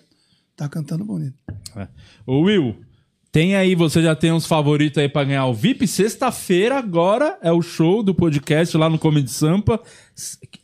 [0.56, 1.36] tá cantando bonito.
[2.26, 2.78] Ô Will,
[3.32, 5.88] tem aí, você já tem uns favoritos aí pra ganhar o VIP.
[5.88, 9.80] Sexta-feira, agora, é o show do podcast lá no Comedy Sampa.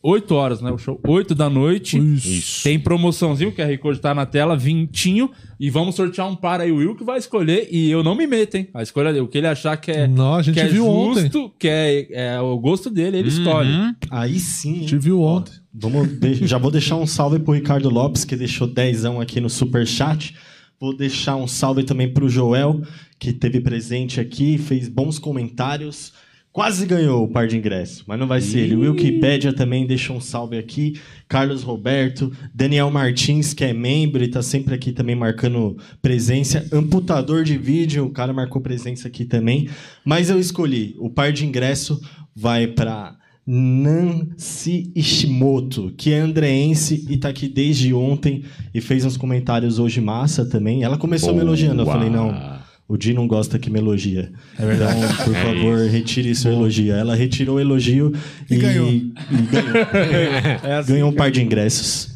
[0.02, 0.72] 8 horas, né?
[0.72, 1.98] O show, 8 da noite.
[1.98, 2.64] Isso.
[2.64, 5.30] Tem promoçãozinho, o QR Code tá na tela, vintinho.
[5.60, 7.68] E vamos sortear um par aí, o Will que vai escolher.
[7.72, 8.68] E eu não me meto, hein?
[8.74, 9.24] A escolha dele.
[9.26, 11.22] O que ele achar que é, Não, a gente que é viu ontem.
[11.22, 13.70] justo, que é, é o gosto dele, ele escolhe.
[14.12, 14.80] Aí sim.
[14.82, 14.86] hein?
[14.86, 15.54] Te viu ontem.
[15.74, 16.08] Vamos
[16.42, 20.36] Já vou deixar um salve pro Ricardo Lopes, que deixou dezão aqui no Superchat.
[20.80, 22.82] Vou deixar um salve também pro Joel,
[23.18, 26.14] que teve presente aqui, fez bons comentários.
[26.52, 28.76] Quase ganhou o par de ingresso, mas não vai ser ele.
[28.76, 30.98] O Wikipedia também deixou um salve aqui.
[31.28, 36.66] Carlos Roberto, Daniel Martins, que é membro e tá sempre aqui também marcando presença.
[36.72, 39.68] Amputador de vídeo, o cara marcou presença aqui também.
[40.06, 40.96] Mas eu escolhi.
[40.98, 42.00] O par de ingresso
[42.34, 48.44] vai para Nancy Ishimoto, que é andreense e tá aqui desde ontem
[48.74, 50.84] e fez uns comentários hoje massa também.
[50.84, 52.34] Ela começou me elogiando, eu falei, não,
[52.88, 54.32] o Di não gosta que me elogia.
[54.58, 54.98] É verdade.
[55.00, 56.94] Então, por favor, retire seu elogio.
[56.94, 58.12] Ela retirou o elogio
[58.50, 58.90] e, E ganhou.
[58.90, 59.14] e
[59.52, 60.84] ganhou.
[60.88, 62.10] ganhou um par de ingressos.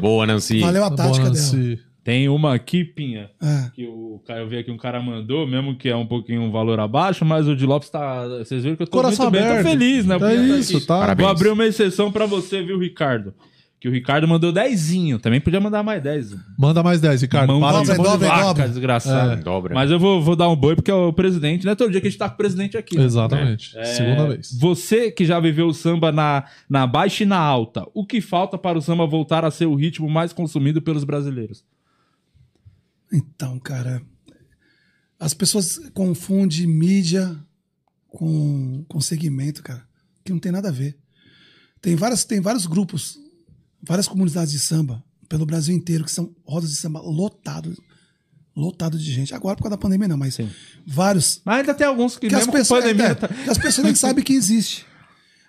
[0.00, 0.60] Boa, Nancy.
[0.60, 1.78] Valeu a Tá tática bom, dela.
[2.02, 3.70] Tem uma aqui, Pinha, É.
[3.74, 6.50] que o cara, eu vi aqui um cara mandou, mesmo que é um pouquinho um
[6.50, 8.26] valor abaixo, mas o de Lopes tá.
[8.38, 9.66] Vocês viram que eu tô Coração muito bem, tô aberto.
[9.68, 10.16] feliz, né?
[10.16, 10.98] É tá isso, tá?
[11.00, 11.24] Parabéns.
[11.26, 13.34] Vou abrir uma exceção pra você, viu, Ricardo?
[13.78, 15.18] Que o Ricardo mandou dezinho.
[15.18, 16.36] Também podia mandar mais 10.
[16.58, 17.48] Manda mais 10, Ricardo.
[17.48, 18.68] Mão Para de dobra, de dobra, vaca, dobra.
[18.68, 19.32] desgraçado.
[19.32, 19.36] É.
[19.36, 19.74] Dobra.
[19.74, 21.64] Mas eu vou, vou dar um boi porque é o presidente.
[21.64, 22.98] Não é todo dia que a gente tá com o presidente aqui.
[22.98, 23.04] né?
[23.04, 23.78] Exatamente.
[23.78, 24.54] É, Segunda vez.
[24.60, 28.58] Você que já viveu o samba na, na baixa e na alta, o que falta
[28.58, 31.64] para o samba voltar a ser o ritmo mais consumido pelos brasileiros?
[33.12, 34.02] Então, cara,
[35.18, 37.36] as pessoas confundem mídia
[38.08, 39.82] com, com segmento, cara,
[40.24, 40.96] que não tem nada a ver.
[41.80, 43.18] Tem, várias, tem vários grupos,
[43.82, 47.78] várias comunidades de samba pelo Brasil inteiro que são rodas de samba lotados,
[48.54, 49.34] lotado de gente.
[49.34, 50.36] Agora por causa da pandemia não, mas
[50.86, 53.06] vários Mas ainda tem alguns que, que as pessoas, pandemia...
[53.06, 54.84] é, tá- que as pessoas nem sabem que existe.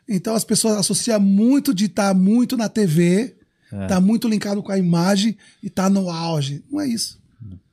[0.07, 3.35] Então as pessoas associam muito de estar muito na TV,
[3.71, 3.87] É.
[3.87, 6.63] tá muito linkado com a imagem e tá no auge.
[6.69, 7.20] Não é isso.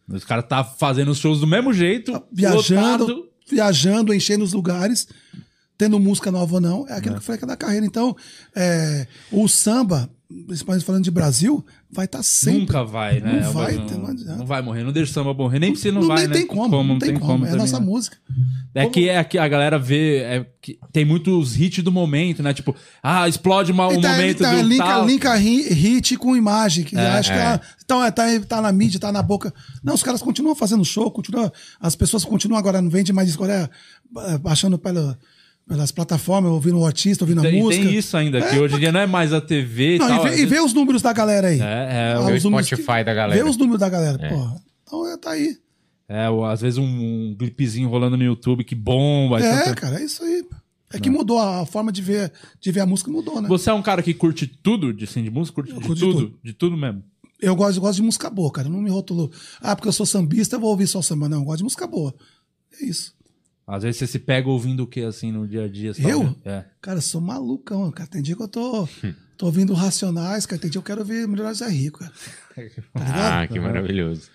[0.09, 3.29] Os caras tá fazendo os shows do mesmo jeito, Tá viajando, lotado.
[3.51, 5.07] viajando, enchendo os lugares,
[5.77, 7.85] tendo música nova ou não, é aquilo que eu falei que é da carreira.
[7.87, 8.17] Então,
[8.55, 10.09] é, o samba,
[10.47, 12.61] principalmente falando de Brasil, vai estar sempre.
[12.61, 13.41] Nunca vai, né?
[13.41, 14.85] Não É vai não, ter, não não vai morrer.
[14.85, 15.59] Não deixa o samba morrer.
[15.59, 16.35] Nem se não, Não, vai, nem né?
[16.35, 17.47] tem como, não tem como.
[17.47, 18.17] é a nossa música.
[18.75, 22.53] É que, é que a galera vê é que tem muitos hits do momento, né?
[22.53, 25.07] Tipo, ah, explode uma, um Então, momento então, do linka, tal.
[25.07, 26.85] linka hit com imagem.
[26.85, 27.43] Que acho que é.
[27.43, 29.53] ah, então, é, tá, tá na mídia, tá na boca.
[29.83, 31.51] Não, os caras continuam fazendo show, continuam,
[31.81, 33.69] as pessoas continuam agora, não vende mais disco, é,
[34.19, 35.19] é, baixando pela,
[35.69, 37.85] pelas plataformas, ouvindo o artista, ouvindo a Tem, música.
[37.85, 40.27] tem isso ainda, que hoje em dia não é mais a TV e Não, tal.
[40.27, 41.61] e, vê, e vê os números da galera aí.
[41.61, 43.43] É, é, Ah, o Spotify que- da galera.
[43.45, 44.57] Vê os números da galera, porra.
[44.83, 45.57] Então é, tá aí.
[46.09, 49.39] É, às vezes um, um clipezinho rolando no YouTube que bomba.
[49.45, 50.43] É, cara, é isso aí.
[50.91, 53.49] É que mudou a forma de ver, de ver a música, mudou, né?
[53.49, 55.57] Você é um cara que curte tudo de, assim, de música?
[55.57, 56.15] Curte de curto de tudo?
[56.29, 56.39] tudo.
[56.43, 57.05] De tudo mesmo.
[57.39, 58.69] Eu gosto, eu gosto de música boa, cara.
[58.69, 59.31] Eu não me rotulo.
[59.61, 61.29] Ah, porque eu sou sambista, eu vou ouvir só samba.
[61.29, 62.15] Não, eu gosto de música boa.
[62.81, 63.13] É isso.
[63.69, 65.93] Às vezes você se pega ouvindo o que assim no dia a dia?
[65.93, 66.35] tá Eu?
[66.43, 66.65] É.
[66.81, 68.09] Cara, eu sou malucão, cara.
[68.09, 68.89] Tem dia que eu tô,
[69.37, 70.59] tô ouvindo Racionais, cara.
[70.59, 72.13] Tem dia que eu quero ouvir Milionários é Rico, cara.
[72.55, 72.85] Tá ligado?
[72.95, 74.31] Ah, que maravilhoso.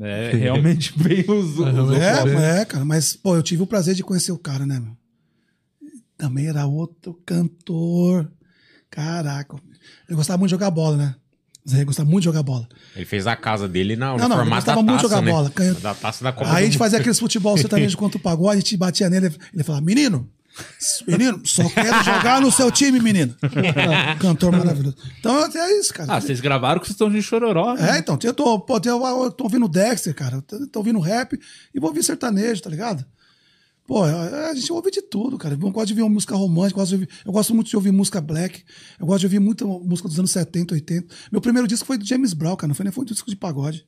[0.00, 1.58] É, realmente bem os.
[1.58, 4.80] os É, é, cara, mas, pô, eu tive o prazer de conhecer o cara, né,
[4.80, 4.96] meu?
[6.16, 8.32] Também era outro cantor.
[8.90, 9.56] Caraca.
[10.08, 11.14] Ele gostava muito de jogar bola, né?
[11.70, 12.68] Zé gostava muito de jogar bola.
[12.94, 14.96] Ele fez a casa dele na, no Não, não, ele formato da gostava taça, muito
[14.96, 15.30] de jogar né?
[15.30, 15.80] bola.
[15.80, 18.60] Da taça da Copa Aí a gente fazia aqueles futebol sertanejo contra o pagode, a
[18.60, 20.28] gente batia nele, ele falava, menino,
[21.06, 23.34] menino, só quero jogar no seu time, menino.
[24.20, 24.96] Cantor maravilhoso.
[25.18, 26.14] Então é isso, cara.
[26.14, 27.74] Ah, vocês gravaram com vocês estão de chororó.
[27.74, 27.96] né?
[27.96, 30.36] É, então, eu tô, pô, eu, eu tô ouvindo Dexter, cara.
[30.36, 31.38] Eu tô, tô ouvindo rap
[31.74, 33.04] e vou ouvir sertanejo, tá ligado?
[33.90, 35.54] Pô, a a gente ouve de tudo, cara.
[35.54, 37.90] Eu gosto de ouvir uma música romântica, eu gosto, ouvir- eu gosto muito de ouvir
[37.90, 38.62] música black,
[39.00, 41.12] eu gosto de ouvir muita música dos anos 70, 80.
[41.32, 43.34] Meu primeiro disco foi do James Brown, cara, não foi nem foi um disco de
[43.34, 43.84] pagode.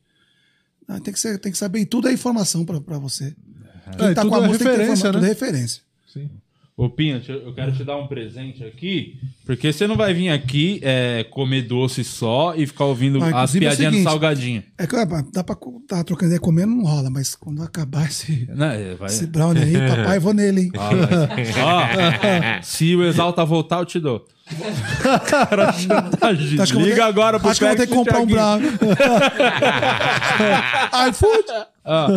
[0.89, 3.33] Ah, tem, que ser, tem que saber, e tudo é informação pra, pra você.
[3.97, 5.13] Quem É, tá com a é música tem que ter referência, né?
[5.13, 5.83] tudo é referência.
[6.75, 10.31] Ô, Pinha, deixa eu quero te dar um presente aqui, porque você não vai vir
[10.31, 14.63] aqui é, comer doce só e ficar ouvindo Ah, as é piadinhas do seguinte, salgadinho.
[14.79, 14.97] É que
[15.33, 15.55] dá pra
[15.87, 18.95] tá trocando ideia comendo, não rola, mas quando acabar esse, Né?
[18.99, 19.09] Vai...
[19.11, 20.71] esse brownie aí, papai, vou nele, hein?
[20.79, 24.27] Ah, mas- Ó, se o Exalta voltar, eu te dou.
[25.27, 27.95] Cara, Acho que eu vou ter- Liga agora pro Acho que eu vou ter que
[27.95, 28.69] comprar um brownie.
[31.11, 31.45] iFood.
[31.85, 32.09] Ó,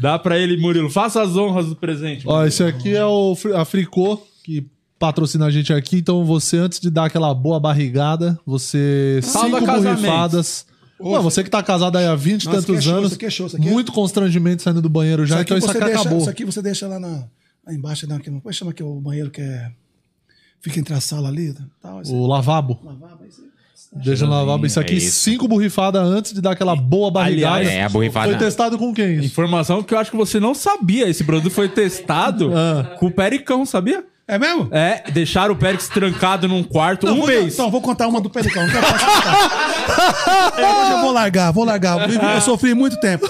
[0.00, 0.90] dá pra ele, Murilo.
[0.90, 2.24] Faça as honras do presente.
[2.26, 4.66] Ó, esse aqui é o Fri- a Fricô, que
[4.98, 5.96] patrocina a gente aqui.
[5.98, 9.20] Então você, antes de dar aquela boa barrigada, você.
[9.22, 10.00] Salva cinco casamentos.
[10.02, 10.66] borrifadas.
[11.00, 12.98] Não, você que tá casado aí há 20 e Nossa, tantos isso aqui é show,
[12.98, 13.06] anos.
[13.06, 15.70] isso aqui é show, isso aqui é- muito constrangimento saindo do banheiro já, então isso
[15.70, 16.18] aqui deixa, acabou.
[16.18, 17.24] Isso aqui você deixa lá, na,
[17.64, 19.70] lá embaixo, não, que não pode chamar que é o banheiro que é.
[20.60, 21.54] Fica entre a sala ali.
[21.80, 22.78] Tal, isso O lavabo.
[22.84, 23.48] lavabo, isso aí.
[24.04, 24.66] Deixa no lavabo.
[24.66, 25.20] Isso aqui, é isso.
[25.20, 27.56] cinco borrifadas antes de dar aquela boa barrigada.
[27.56, 28.28] Aliás, É, a borrifada.
[28.28, 29.26] Foi testado com quem isso?
[29.26, 31.08] Informação que eu acho que você não sabia.
[31.08, 32.96] Esse produto foi testado Ah.
[32.98, 34.04] com o Pericão, sabia?
[34.30, 34.68] É mesmo?
[34.70, 37.54] É, deixaram o Périx trancado num quarto Não, um vou, mês.
[37.54, 38.62] Então, vou contar uma do Pelicão.
[38.62, 38.86] Não quero
[40.92, 42.10] eu vou largar, vou largar.
[42.10, 43.26] Eu, eu sofri muito tempo.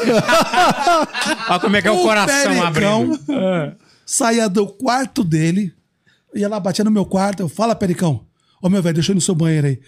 [1.48, 3.76] Olha como é que é o, coração Pelicão abrindo.
[4.04, 5.72] saía do quarto dele,
[6.34, 7.40] ia lá, batia no meu quarto.
[7.40, 8.20] Eu, fala, Pericão.
[8.62, 9.78] Ô, meu velho, deixa eu ir no seu banheiro aí.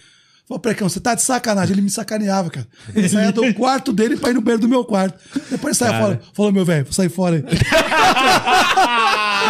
[0.47, 1.73] Falei, Pericão, você tá de sacanagem.
[1.73, 2.67] Ele me sacaneava, cara.
[2.93, 5.17] Ele saía do quarto dele pra ir no banheiro do meu quarto.
[5.49, 6.21] Depois saia fora.
[6.33, 7.43] Falou, meu velho, vou sair fora aí.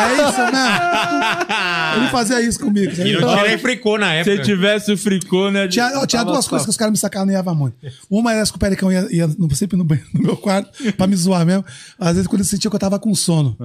[0.02, 1.98] é isso, né?
[1.98, 2.92] Ele fazia isso comigo.
[3.02, 4.44] E não tirei fricô na Se época.
[4.44, 5.68] tivesse o fricô, né?
[5.68, 7.76] Tinha, ó, tinha duas coisas que os caras me sacaneavam muito.
[8.10, 11.08] Uma era que o Pericão ia, ia no- sempre no, banheiro- no meu quarto pra
[11.08, 11.66] me zoar mesmo.
[12.00, 13.56] Às vezes, quando ele sentia que eu tava com sono.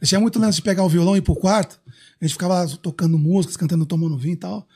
[0.00, 1.78] Eu tinha muito lance de pegar o violão e ir pro quarto.
[2.24, 4.66] A gente ficava tocando músicas, cantando, tomando vinho e tal.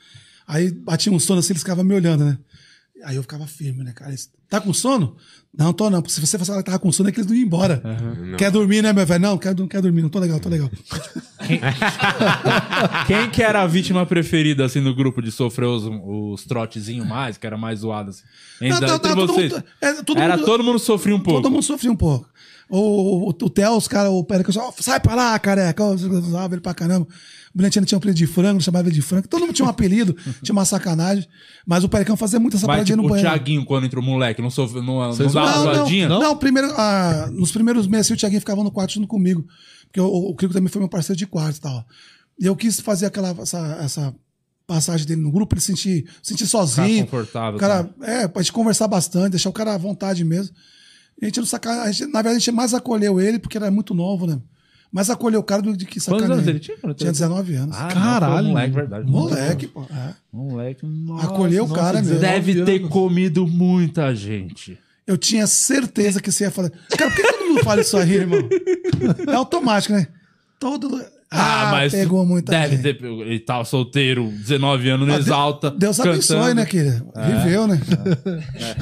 [0.47, 2.37] Aí batia um sono assim, eles ficavam me olhando, né?
[3.03, 4.11] Aí eu ficava firme, né, cara?
[4.11, 5.15] Eles, tá com sono?
[5.57, 6.03] Não, tô não.
[6.07, 7.81] Se você falar que tava com sono, é que eles não iam embora.
[8.37, 9.21] Quer dormir, né, meu velho?
[9.21, 10.69] Não, quero, não quero dormir, não tô legal, tô legal.
[13.07, 17.37] Quem que era a vítima preferida, assim, no grupo de sofrer os, os trotezinhos mais,
[17.37, 18.23] que era mais zoado, assim?
[18.61, 19.51] Entre, Não, não, entre não, todo vocês.
[19.53, 21.41] mundo- é, todo era mundo- todo mundo sofria um pouco.
[21.41, 22.27] Todo mundo sofria um pouco.
[22.69, 25.81] O, o, o Theo, os caras, o Pérez, ó, sai pra lá, careca.
[25.81, 27.07] Eu usava ele pra caramba.
[27.53, 29.27] O Brilhantina tinha um apelido de frango, chamava ele de frango.
[29.27, 31.27] Todo mundo tinha um apelido, tinha uma sacanagem.
[31.65, 33.29] Mas o Pericão fazia muito essa Mas paradinha tipo, no o banheiro.
[33.31, 36.09] Thiaguinho, quando entrou moleque, não, sofreu, não, não Vocês dava Não, uma não, zoadinha?
[36.09, 39.45] não, primeiro, ah, nos primeiros meses assim, o Thiaguinho ficava no quarto junto comigo.
[39.87, 41.85] Porque o, o Crico também foi meu parceiro de quarto e tal.
[42.39, 44.15] E eu quis fazer aquela, essa, essa
[44.67, 47.03] passagem dele no grupo, ele se sentir, se sentir sozinho.
[47.05, 50.53] confortável, O cara, é, pra gente conversar bastante, deixar o cara à vontade mesmo.
[51.19, 53.57] E a gente não saca, a gente, na verdade, a gente mais acolheu ele, porque
[53.57, 54.39] era muito novo, né?
[54.91, 56.27] Mais acolheu o cara do que sacaneou.
[56.27, 56.77] Quantos anos ele tinha?
[56.77, 57.19] quando Tinha teve?
[57.23, 57.75] 19 anos.
[57.77, 59.11] Ah, Caralho, não, moleque, verdade.
[59.11, 59.83] Moleque, pô.
[59.83, 60.15] é.
[60.33, 62.19] Moleque, nossa, Acolheu o cara mesmo.
[62.19, 62.89] Deve ter anos.
[62.89, 64.79] comido muita gente.
[65.05, 66.71] Eu tinha certeza que você ia falar.
[66.97, 68.47] Cara, por que todo mundo fala isso aí, irmão?
[69.27, 70.07] É automático, né?
[70.59, 71.03] Todo.
[71.31, 73.03] Ah, mas pegou muita deve ter.
[73.03, 75.69] Ele tava solteiro, 19 anos, no Ah, Exalta.
[75.69, 77.03] Deus abençoe, né, querida?
[77.43, 77.79] Viveu, né?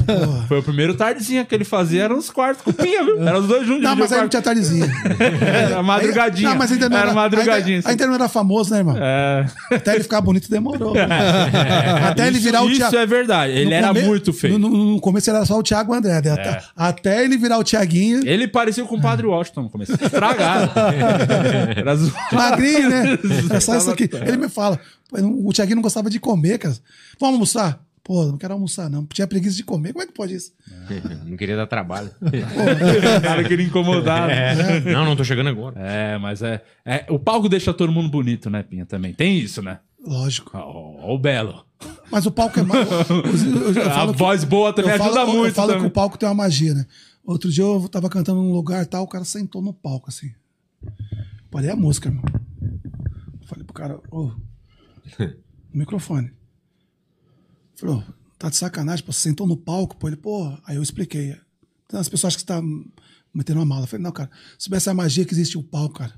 [0.06, 0.48] Pô.
[0.48, 3.22] Foi o primeiro tardezinha que ele fazia, era nos quartos com pinha, viu?
[3.28, 3.84] Era os dois juntos.
[3.84, 4.88] Não, mas aí não tinha tardezinha.
[5.46, 6.50] Era madrugadinha.
[6.50, 7.78] Não, mas ainda não era, era, madrugadinha.
[7.78, 8.96] Ainda, ainda não era famoso, né, irmão?
[8.98, 9.46] É.
[9.72, 10.94] Até ele ficar bonito demorou.
[12.08, 12.96] Até ele Isso- virar o Isso Thiago.
[12.98, 13.52] é verdade.
[13.54, 14.58] Ele No era come- muito feio.
[14.58, 16.22] No, no- começo era só o Thiago André.
[16.22, 16.32] né?
[16.32, 18.22] Até, até ele virar o Thiaguinho.
[18.26, 19.92] Ele parecia com o Padre Washington no começo.
[19.94, 20.72] Estragado.
[21.76, 23.04] Era zo- Magrinho, né?
[23.56, 24.10] É só isso aqui.
[24.26, 24.80] Ele me fala.
[25.10, 26.76] pô, O Thiaguinho não gostava de comer, cara.
[27.20, 27.84] Vamos almoçar?
[28.04, 29.06] Pô, não quero almoçar, não.
[29.06, 29.92] Tinha preguiça de comer.
[29.92, 30.54] Como é que pode isso?
[31.26, 32.10] Não queria dar trabalho.
[32.22, 34.28] o cara queria incomodar.
[34.28, 34.80] né?
[34.80, 35.76] Não, não tô chegando agora.
[35.78, 37.06] É, mas é, é.
[37.10, 38.86] O palco deixa todo mundo bonito, né, Pinha?
[38.86, 39.14] Também.
[39.14, 39.80] Tem isso, né?
[40.06, 40.52] Lógico.
[40.54, 41.66] Ó, o Belo.
[42.10, 42.88] Mas o palco é mais.
[43.94, 45.48] A que- voz boa também ajuda falo, muito.
[45.50, 45.84] Eu falo também.
[45.84, 46.86] que o palco tem uma magia, né?
[47.26, 50.32] Outro dia eu tava cantando num lugar e tal, o cara sentou no palco, assim.
[51.58, 52.24] Parei a música, irmão.
[53.48, 54.26] Falei pro cara, ô,
[55.18, 56.32] o microfone.
[57.76, 58.04] Falei, ô,
[58.38, 60.08] tá de sacanagem, pô, você sentou no palco, pô.
[60.08, 61.36] Ele, pô, aí eu expliquei.
[61.88, 62.62] Então, as pessoas acham que você tá
[63.34, 63.86] metendo uma mala.
[63.86, 66.14] Eu falei, não, cara, se soubesse a magia que existe o palco, cara.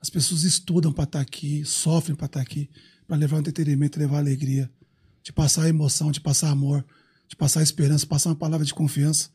[0.00, 2.70] As pessoas estudam pra estar aqui, sofrem pra estar aqui,
[3.08, 4.70] pra levar um entretenimento, levar alegria,
[5.20, 6.86] de passar emoção, de passar amor,
[7.26, 9.30] de passar esperança, passar uma palavra de confiança.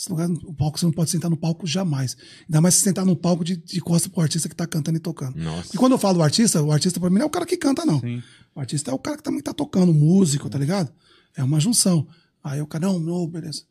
[0.00, 2.16] Esse lugar, o palco, você não pode sentar no palco jamais.
[2.48, 5.00] Ainda mais se sentar no palco de, de costa pro artista que tá cantando e
[5.00, 5.36] tocando.
[5.36, 5.74] Nossa.
[5.74, 7.84] E quando eu falo artista, o artista pra mim não é o cara que canta,
[7.84, 8.00] não.
[8.54, 10.90] O artista é o cara que também tá tocando, músico, tá ligado?
[11.36, 12.06] É uma junção.
[12.42, 13.64] Aí o cara, não, não, beleza.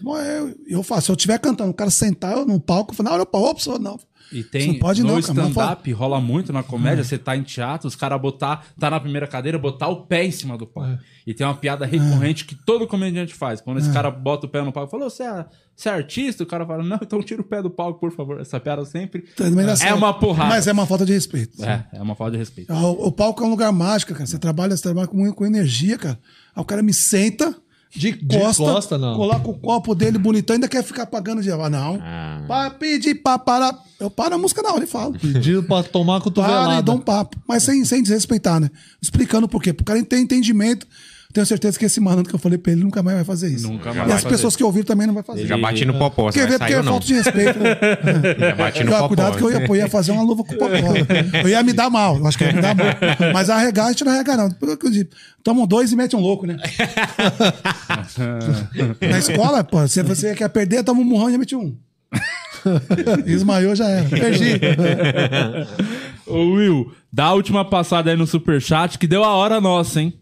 [0.00, 2.96] Bom, eu, eu faço, se eu estiver cantando, o cara sentar eu no palco, eu
[2.96, 3.98] falo, não, outra pessoa, não.
[4.32, 7.94] E tem não pode no stand-up, rola muito na comédia, você tá em teatro, os
[7.94, 10.98] caras botar, tá na primeira cadeira, botar o pé em cima do palco.
[11.26, 13.60] E tem uma piada recorrente que todo comediante faz.
[13.60, 15.44] Quando esse cara bota o pé no palco, falou, você é,
[15.76, 16.42] você é artista?
[16.42, 18.40] O cara fala, não, então tira o pé do palco, por favor.
[18.40, 19.96] Essa piada sempre dá é certo.
[19.96, 20.48] uma porrada.
[20.48, 21.62] Mas é uma falta de respeito.
[21.62, 22.72] É, é uma falta de respeito.
[22.72, 24.26] O, o palco é um lugar mágico, cara.
[24.26, 26.18] Você trabalha, você trabalha com, com energia, cara.
[26.56, 27.54] Aí o cara me senta
[27.94, 29.14] de costa, costa, não.
[29.16, 31.98] coloca o copo dele bonitão, ainda quer ficar pagando de ah, não.
[32.00, 32.42] Ah.
[32.46, 33.78] Pra pedir pra parar.
[34.00, 35.12] Eu paro a música na hora e falo.
[35.12, 36.82] Pedido pra tomar Para e cotovelada.
[36.82, 37.36] dou um papo.
[37.46, 38.70] Mas sem, sem desrespeitar, né?
[39.00, 39.72] Explicando por quê.
[39.72, 40.86] Pro cara ter entendimento.
[41.32, 43.66] Tenho certeza que esse malandro que eu falei pra ele nunca mais vai fazer isso.
[43.70, 45.46] Nunca e mais vai as pessoas que ouviram também não vai fazer.
[45.46, 47.58] Já bati no popó, Quer ver porque é falta de respeito.
[47.58, 47.76] Né?
[48.38, 49.08] Já bati no popó.
[49.08, 50.74] cuidado que eu ia, pô, ia fazer uma luva com popó.
[51.42, 52.86] Eu ia me dar mal, eu acho que ia me dar mal.
[53.32, 54.50] Mas arregar, a gente não arrega, não.
[54.50, 55.10] Pelo que eu digo,
[55.42, 56.56] Tomam dois e mete um louco, né?
[59.00, 61.74] Na escola, pô, se você quer perder, toma um murrão e já mete um.
[63.24, 64.08] Desmaiou, já era.
[64.08, 64.60] Perdi.
[66.26, 70.14] Ô Will, dá a última passada aí no superchat que deu a hora nossa, hein?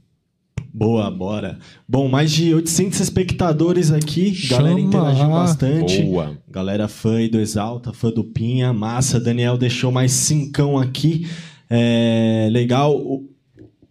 [0.73, 1.59] Boa, bora.
[1.89, 4.35] Bom, mais de 800 espectadores aqui.
[4.35, 4.63] Chama.
[4.63, 6.03] Galera interagiu bastante.
[6.03, 6.39] Boa.
[6.49, 8.73] Galera fã aí do Exalta, fã do Pinha.
[8.73, 9.19] Massa.
[9.19, 11.27] Daniel deixou mais cincão aqui.
[11.69, 13.21] É, legal.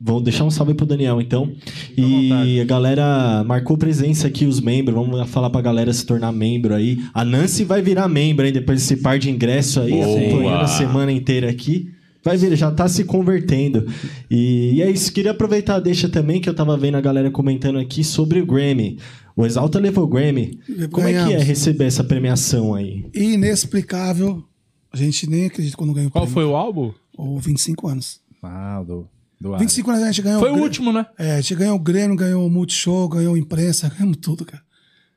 [0.01, 1.51] Vou deixar um salve pro Daniel, então.
[1.97, 4.95] E a galera marcou presença aqui, os membros.
[4.95, 6.99] Vamos falar pra galera se tornar membro aí.
[7.13, 10.05] A Nancy vai virar membro aí, depois desse par de ingresso aí, Boa.
[10.05, 11.91] acompanhando a semana inteira aqui.
[12.23, 13.87] Vai vir, já tá se convertendo.
[14.29, 17.31] E, e é isso, queria aproveitar a deixa também, que eu tava vendo a galera
[17.31, 18.99] comentando aqui sobre o Grammy.
[19.35, 20.59] O Exalta levou o Grammy.
[20.91, 21.43] Como é que é Ganhamos.
[21.45, 23.05] receber essa premiação aí?
[23.13, 24.43] Inexplicável.
[24.91, 26.33] A gente nem acredita quando ganhou o Qual prêmio.
[26.33, 26.91] foi o álbum?
[27.17, 28.19] Ou 25 anos.
[28.43, 29.07] Ah, do.
[29.39, 30.39] do 25 anos a gente ganhou.
[30.39, 31.05] Foi o Grê- último, né?
[31.17, 34.63] É, a gente ganhou o Grêmio, ganhou o Multishow, ganhou imprensa, ganhamos tudo, cara.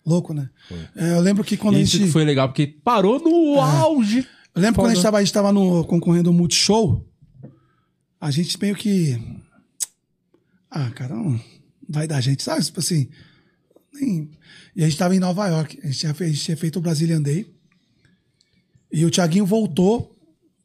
[0.04, 0.48] Louco, né?
[0.96, 2.06] É, eu lembro que quando Isso a gente.
[2.08, 4.26] que foi legal, porque parou no auge.
[4.54, 5.08] Eu lembro quando a gente Foda.
[5.08, 7.06] tava, a gente tava no, concorrendo ao Multishow,
[8.20, 9.18] a gente meio que.
[10.70, 11.40] Ah, cara, não
[11.88, 12.62] vai dar gente, sabe?
[12.64, 13.08] Tipo assim.
[13.94, 14.30] nem-
[14.74, 15.78] E a gente tava em Nova York.
[15.82, 17.46] A gente tinha, fe- a gente tinha feito o Brazilian Day.
[18.90, 20.14] E o Thiaguinho voltou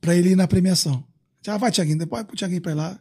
[0.02, 1.04] pra ele ir na premiação.
[1.46, 3.00] Já vai, Thiaguinho, depois pro Thiaguinho pra ir lá.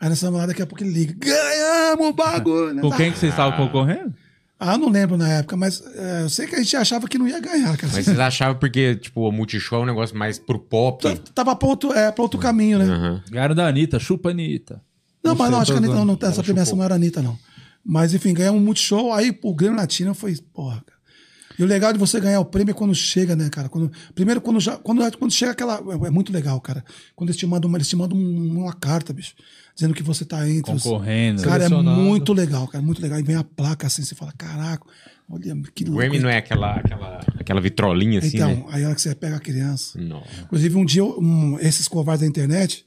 [0.00, 1.14] Aí nessa lá, daqui a pouco ele liga.
[1.18, 2.74] Ganhamos o bagulho!
[2.74, 2.82] né?
[2.82, 4.14] Com quem que vocês estavam concorrendo?
[4.58, 7.26] Ah, não lembro na época, mas é, eu sei que a gente achava que não
[7.28, 7.92] ia ganhar, cara.
[7.92, 11.02] Mas vocês achavam porque, tipo, o Multishow é um negócio mais pro pop?
[11.02, 12.84] T- Tava pra outro, é, pra outro caminho, né?
[12.84, 13.22] Aham.
[13.30, 14.80] Ganharam da Anitta, chupa Anitta.
[15.22, 17.20] Não, mas não, acho que a Anitta, não, não, essa premiação não era a Anitta,
[17.20, 17.36] não.
[17.84, 20.93] Mas, enfim, ganhamos um multishow, aí o Grêmio Latino foi, porra, cara.
[21.58, 23.68] E o legal de você ganhar o prêmio é quando chega, né, cara?
[23.68, 25.76] Quando, primeiro, quando, já, quando, quando chega aquela.
[25.76, 26.84] É, é muito legal, cara.
[27.14, 29.34] Quando eles te mandam uma, eles te mandam um- uma carta, bicho,
[29.74, 30.82] dizendo que você tá entre os.
[30.82, 31.42] Concorrendo.
[31.42, 33.18] Cara, é muito legal, cara, muito legal.
[33.20, 34.84] E vem a placa assim, você fala, caraca,
[35.30, 36.00] olha que O louco.
[36.00, 38.64] Grammy não é aquela, aquela, aquela vitrolinha assim, Então, né?
[38.70, 39.98] aí a hora que você pega a criança.
[40.00, 40.22] Não.
[40.42, 42.84] Inclusive, um dia, um, esses covardes da internet,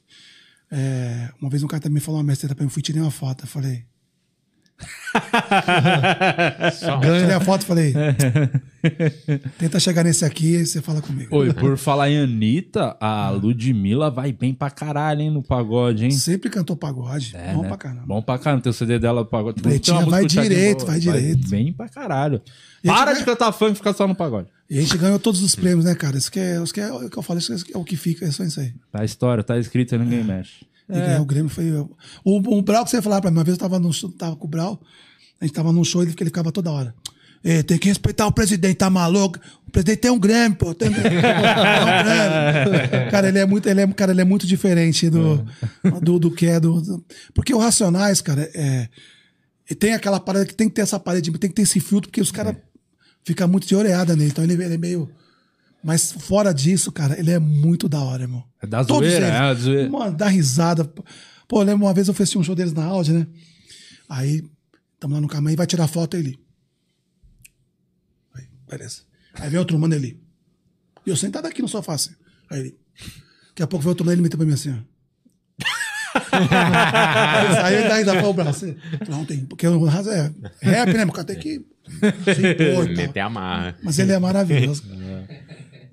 [0.70, 3.10] é, uma vez um cara também falou uma besteira pra mim, eu fui tirei uma
[3.10, 3.84] foto, eu falei.
[7.00, 7.94] Tirei a foto e falei.
[9.58, 11.34] Tenta chegar nesse aqui e você fala comigo.
[11.34, 16.10] Oi, por falar em Anitta, a Ludmilla vai bem pra caralho, hein, no pagode, hein?
[16.10, 17.34] Sempre cantou pagode.
[17.34, 17.68] É, bom né?
[17.68, 18.06] pra caramba.
[18.06, 18.62] Bom pra caramba.
[18.62, 19.60] Tem o CD dela do pagode.
[19.60, 21.48] Pretinha vai direito, vai direito.
[21.48, 22.40] Bem pra caralho.
[22.84, 24.48] Para vai- de cantar funk e ficar só no pagode.
[24.70, 26.16] E a gente ganhou todos os prêmios, né, cara?
[26.18, 27.96] Isso que é, isso que é o que eu falo, isso que é o que
[27.96, 28.72] fica, é só isso aí.
[28.92, 30.67] Tá a história, tá escrito e ninguém mexe.
[30.88, 31.70] E ganhar o Grêmio foi.
[31.72, 31.88] O,
[32.24, 34.46] o Brau que você ia falar pra mim, uma vez eu tava, no, tava com
[34.46, 34.80] o Brau,
[35.40, 36.94] a gente tava num show e ele, ele ficava toda hora.
[37.44, 39.38] "Ê, tem que respeitar o presidente, tá maluco?
[39.66, 40.74] O presidente tem um Grêmio, pô.
[40.74, 41.20] Tem, um Grêmio.
[43.10, 45.44] Cara, ele é muito, ele é, cara, ele é muito diferente do,
[46.02, 47.04] do, do que é do, do-
[47.34, 48.88] Porque o Racionais, cara, é.
[49.70, 52.08] E tem aquela parada que tem que ter essa parede, tem que ter esse filtro,
[52.08, 52.56] porque os caras
[53.24, 54.30] ficam muito de oreada nele.
[54.30, 55.08] Então ele, ele é meio.
[55.82, 58.44] Mas fora disso, cara, ele é muito da hora, irmão.
[58.60, 59.36] É da Todos zoeira, eles.
[59.36, 59.90] é da zoeira.
[59.90, 60.84] Mano, dá risada.
[61.46, 63.26] Pô, lembro uma vez eu fui um show deles na Audi, né?
[64.08, 64.42] Aí
[64.98, 66.38] Tamo lá no caminho, vai tirar foto ele.
[68.34, 69.02] Aí, beleza.
[69.34, 70.20] Aí vem outro mano ali.
[71.06, 72.14] E eu sentado aqui no sofá, assim.
[72.50, 72.78] Aí ele.
[73.48, 74.98] Daqui a pouco vem outro mano, ele me pra mim assim, ó.
[77.62, 78.64] aí ele daí dá o braço.
[78.64, 78.76] assim.
[79.08, 81.04] Não tem, porque o raso é rap, né?
[81.04, 81.64] O cara tem que
[82.24, 82.88] se impor.
[82.88, 83.22] Meter.
[83.82, 84.82] Mas ele é maravilhoso.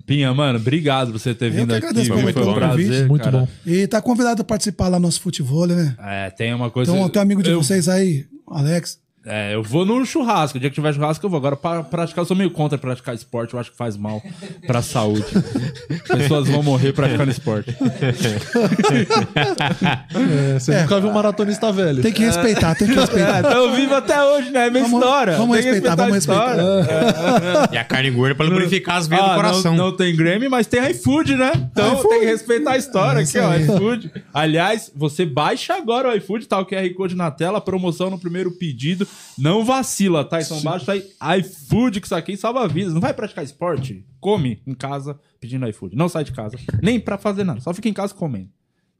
[0.06, 2.06] Pinha, mano, obrigado por você ter vindo que aqui.
[2.06, 2.54] Foi, um convite.
[2.54, 3.38] prazer, Muito cara.
[3.38, 3.48] bom.
[3.66, 5.96] E tá convidado a participar lá no nosso futebol, né?
[5.98, 6.92] É, tem uma coisa...
[6.92, 9.00] Então, tem um amigo de eu, vocês aí, Alex.
[9.28, 10.56] É, eu vou no churrasco.
[10.56, 11.36] O dia que tiver churrasco, eu vou.
[11.38, 13.54] Agora, para praticar, eu sou meio contra praticar esporte.
[13.54, 14.22] Eu acho que faz mal
[14.68, 15.24] pra saúde.
[16.06, 17.76] Pessoas vão morrer praticando esporte.
[20.14, 22.02] É, você nunca viu um maratonista velho.
[22.02, 23.40] Tem que respeitar, tem que respeitar.
[23.46, 24.66] Então vivo até hoje, né?
[24.66, 25.36] É minha Vamos- história.
[25.36, 26.62] vamos Tem que respeitar, vamos a história.
[27.72, 29.74] E a carne gorda pra lubrificar as veias Ah, do coração.
[29.76, 31.52] Não, não tem Grammy, mas tem iFood, né?
[31.72, 32.08] Então iFood.
[32.08, 33.54] tem que respeitar a história É aqui, ó.
[33.56, 34.10] iFood.
[34.32, 38.50] Aliás, você baixa agora o iFood, tá o QR Code na tela, promoção no primeiro
[38.52, 39.06] pedido.
[39.38, 40.40] Não vacila, tá?
[40.40, 41.04] Então baixa aí
[41.40, 42.94] iFood, que isso aqui salva vidas.
[42.94, 44.04] Não vai praticar esporte?
[44.20, 45.94] Come em casa pedindo iFood.
[45.96, 46.56] Não sai de casa.
[46.82, 47.60] Nem pra fazer nada.
[47.60, 48.48] Só fica em casa comendo.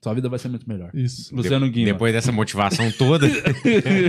[0.02, 0.90] Sua vida vai ser muito melhor.
[0.94, 1.34] Isso.
[1.34, 1.86] Luciano Guima.
[1.86, 3.26] Depois dessa motivação toda.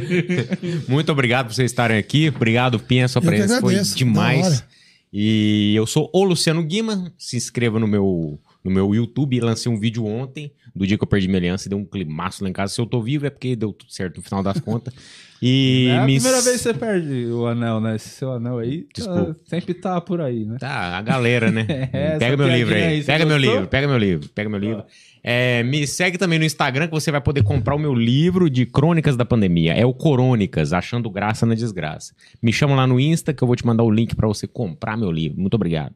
[0.88, 2.30] Muito obrigado por vocês estarem aqui.
[2.30, 3.08] Obrigado, Pinha.
[3.08, 4.64] Sua presença foi demais.
[5.12, 7.12] E eu sou o Luciano Guima.
[7.18, 9.40] Se inscreva no meu, no meu YouTube.
[9.40, 11.68] Lancei um vídeo ontem, do dia que eu perdi minha aliança.
[11.68, 12.74] e Deu um climaço lá em casa.
[12.74, 14.94] Se eu tô vivo é porque deu tudo certo no final das contas.
[15.40, 17.96] E É a me- primeira vez que você perde o anel, né?
[17.96, 20.58] Esse seu anel aí ah, sempre tá por aí, né?
[20.60, 21.64] Tá, a galera, né?
[21.94, 23.04] É, pega meu livro aí.
[23.04, 23.54] pega meu gostou?
[23.54, 24.84] livro, pega meu livro, pega meu livro.
[25.24, 28.66] É, me segue também no Instagram que você vai poder comprar o meu livro de
[28.66, 29.74] crônicas da pandemia.
[29.74, 32.16] É o Corônicas, Achando Graça na Desgraça.
[32.42, 34.98] Me chama lá no Insta que eu vou te mandar o link pra você comprar
[34.98, 35.40] meu livro.
[35.40, 35.94] Muito obrigado.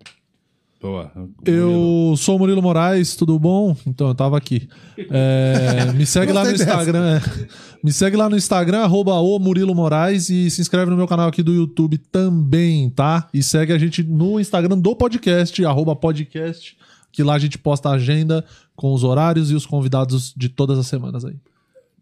[0.81, 1.11] Boa.
[1.45, 3.77] Eu sou o Murilo Moraes, tudo bom?
[3.85, 4.67] Então, eu tava aqui.
[4.97, 6.51] É, me segue lá no.
[6.51, 7.19] Instagram.
[7.19, 7.47] é.
[7.83, 11.27] Me segue lá no Instagram, arroba o Murilo Moraes, e se inscreve no meu canal
[11.27, 13.29] aqui do YouTube também, tá?
[13.31, 16.75] E segue a gente no Instagram do podcast, arroba podcast,
[17.11, 18.43] que lá a gente posta a agenda
[18.75, 21.35] com os horários e os convidados de todas as semanas aí.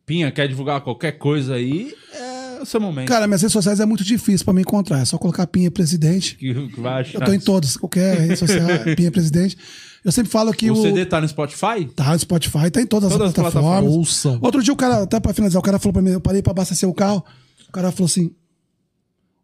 [0.05, 1.93] Pinha, quer divulgar qualquer coisa aí?
[2.13, 2.28] É
[2.61, 3.07] o seu momento.
[3.07, 4.99] Cara, minhas redes sociais é muito difícil pra me encontrar.
[4.99, 6.35] É só colocar Pinha Presidente.
[6.35, 7.19] que, que vai achar.
[7.19, 9.57] Eu tô em todas, qualquer rede social, Pinha Presidente.
[10.03, 10.81] Eu sempre falo que O o.
[10.81, 11.85] CD tá no Spotify?
[11.95, 13.71] Tá no Spotify, tá em todas, Todas as as plataformas.
[13.81, 13.93] plataformas.
[13.97, 14.39] Ouçam.
[14.41, 16.51] Outro dia o cara, até pra finalizar, o cara falou pra mim, eu parei pra
[16.51, 17.23] abastecer o carro.
[17.67, 18.31] O cara falou assim: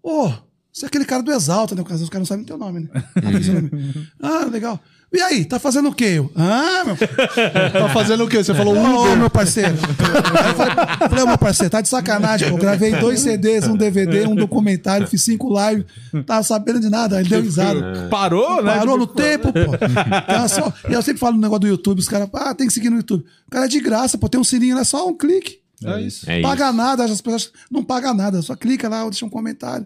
[0.01, 0.31] Ô,
[0.71, 1.81] você é aquele cara do Exalta, né?
[1.81, 2.89] Porque às vezes os caras não sabem o teu nome, né?
[4.21, 4.41] Ah.
[4.43, 4.79] Ah, legal.
[5.13, 6.15] E aí, tá fazendo o quê?
[6.17, 6.97] Eu, ah, meu.
[7.71, 8.43] Tá fazendo o quê?
[8.43, 9.17] Você falou Ô, Uber?
[9.17, 9.69] meu parceiro.
[9.71, 12.55] Aí eu falei, eu falei, ô, meu parceiro, tá de sacanagem, pô.
[12.55, 15.85] Eu gravei dois CDs, um DVD, um documentário, fiz cinco lives.
[16.25, 17.17] Tava sabendo de nada.
[17.17, 18.07] Aí deu risada.
[18.09, 18.75] Parou, né?
[18.77, 19.59] Parou no Tipo, tempo, pô.
[19.75, 22.73] Então, só- e eu sempre falo no negócio do YouTube, os caras, ah, tem que
[22.73, 23.23] seguir no YouTube.
[23.47, 25.59] O cara é de graça, pô, tem um sininho é só um clique.
[25.87, 26.29] É isso.
[26.29, 26.77] É paga isso.
[26.77, 29.85] nada, as pessoas não pagam nada, só clica lá ou deixa um comentário.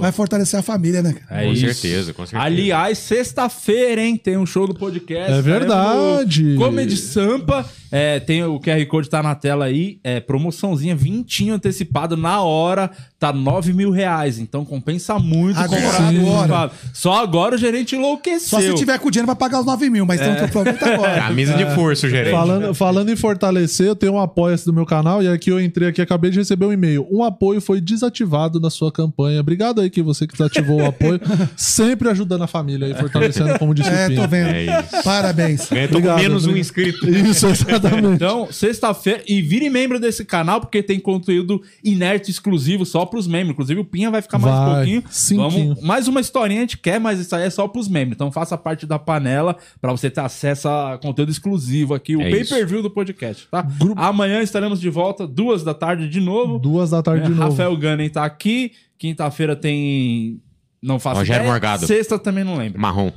[0.00, 1.16] Vai fortalecer a família, né?
[1.30, 1.66] É Com isso.
[1.66, 2.42] certeza, com certeza.
[2.42, 4.16] Aliás, sexta-feira, hein?
[4.16, 5.32] Tem um show do podcast.
[5.32, 6.56] É verdade.
[6.56, 7.64] Comedy Sampa.
[7.90, 9.98] É, tem o QR Code tá na tela aí.
[10.04, 12.90] É, promoçãozinha, vintinho antecipado na hora.
[13.18, 14.38] Tá 9 mil reais.
[14.38, 16.70] Então compensa muito Agora, comprar agora.
[16.92, 18.48] Só agora o gerente enlouqueceu.
[18.48, 21.20] Só se tiver com dinheiro vai pagar os 9 mil, mas então aproveita agora.
[21.22, 22.30] Camisa de força, gerente.
[22.32, 25.88] Falando, falando em fortalecer, eu tenho um apoio do meu canal e aqui eu entrei
[25.88, 27.06] aqui, acabei de receber um e-mail.
[27.10, 29.40] Um apoio foi desativado na sua campanha.
[29.40, 31.20] Obrigado aí que você que desativou o apoio,
[31.56, 34.48] sempre ajudando a família e fortalecendo como disse o É, tô vendo.
[34.48, 35.02] É isso.
[35.04, 35.66] Parabéns.
[35.66, 36.58] Com Obrigado, menos um obrigado.
[36.60, 37.08] inscrito.
[37.08, 38.14] Isso, exatamente.
[38.14, 39.22] Então, sexta-feira.
[39.26, 43.52] E vire membro desse canal, porque tem conteúdo inerte exclusivo só pros membros.
[43.52, 45.04] Inclusive, o Pinha vai ficar mais um pouquinho.
[45.10, 45.50] cinquinho.
[45.74, 48.14] Vamos, mais uma historinha a gente quer, mas isso aí é só pros membros.
[48.16, 52.30] Então, faça parte da panela pra você ter acesso a conteúdo exclusivo aqui, o É
[52.30, 53.66] pay-per-view do podcast, tá?
[53.96, 56.58] Amanhã estaremos de volta, duas da tarde de novo.
[56.58, 57.50] Duas da tarde É, de novo.
[57.50, 58.72] Rafael Gunning tá aqui.
[58.98, 60.40] Quinta-feira tem.
[60.82, 61.52] Não faço Rogério ideia.
[61.52, 61.86] Morgado.
[61.86, 62.80] Sexta também não lembro.
[62.80, 63.10] Marrom.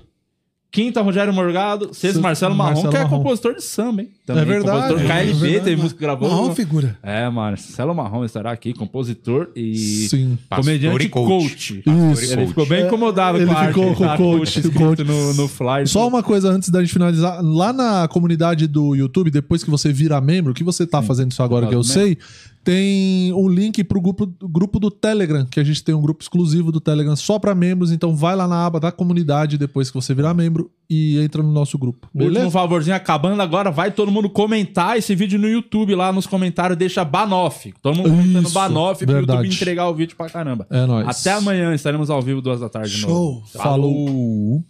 [0.72, 1.94] Quinta, Rogério Morgado.
[1.94, 3.18] Sexta, Marcelo Marrom, Marcelo que é Marrom.
[3.18, 4.10] compositor de samba, hein?
[4.26, 5.66] Também, É verdade, Compositor é KLB, verdade.
[5.66, 6.30] teve música que gravou.
[6.30, 6.98] Marrom figura.
[7.04, 10.38] É, Marcelo Marrom estará aqui, compositor e Sim.
[10.50, 11.84] comediante e coach.
[11.84, 11.84] coach.
[12.14, 12.32] Isso.
[12.34, 15.04] Ele ficou bem incomodado Ele com a ficou com o da coach, escrito coach.
[15.04, 15.88] No, no flyer.
[15.90, 17.42] Só uma coisa antes da gente finalizar.
[17.44, 21.44] Lá na comunidade do YouTube, depois que você vira membro, que você tá fazendo isso
[21.44, 21.94] agora que eu Membro.
[21.94, 22.18] sei,
[22.64, 26.72] tem o link pro grupo, grupo do Telegram, que a gente tem um grupo exclusivo
[26.72, 27.92] do Telegram só pra membros.
[27.92, 31.52] Então vai lá na aba da comunidade depois que você virar membro e entra no
[31.52, 32.08] nosso grupo.
[32.14, 32.52] Último Beleza?
[32.52, 37.04] favorzinho acabando agora, vai todo mundo comentar esse vídeo no YouTube lá nos comentários, deixa
[37.04, 37.74] Banoff.
[37.82, 39.20] Todo mundo comentando Isso, Banoff pro.
[39.20, 40.68] YouTube entregar o vídeo pra caramba.
[40.70, 41.08] É nóis.
[41.08, 43.10] Até amanhã, estaremos ao vivo duas da tarde de Show.
[43.10, 43.48] novo.
[43.48, 44.64] Falou.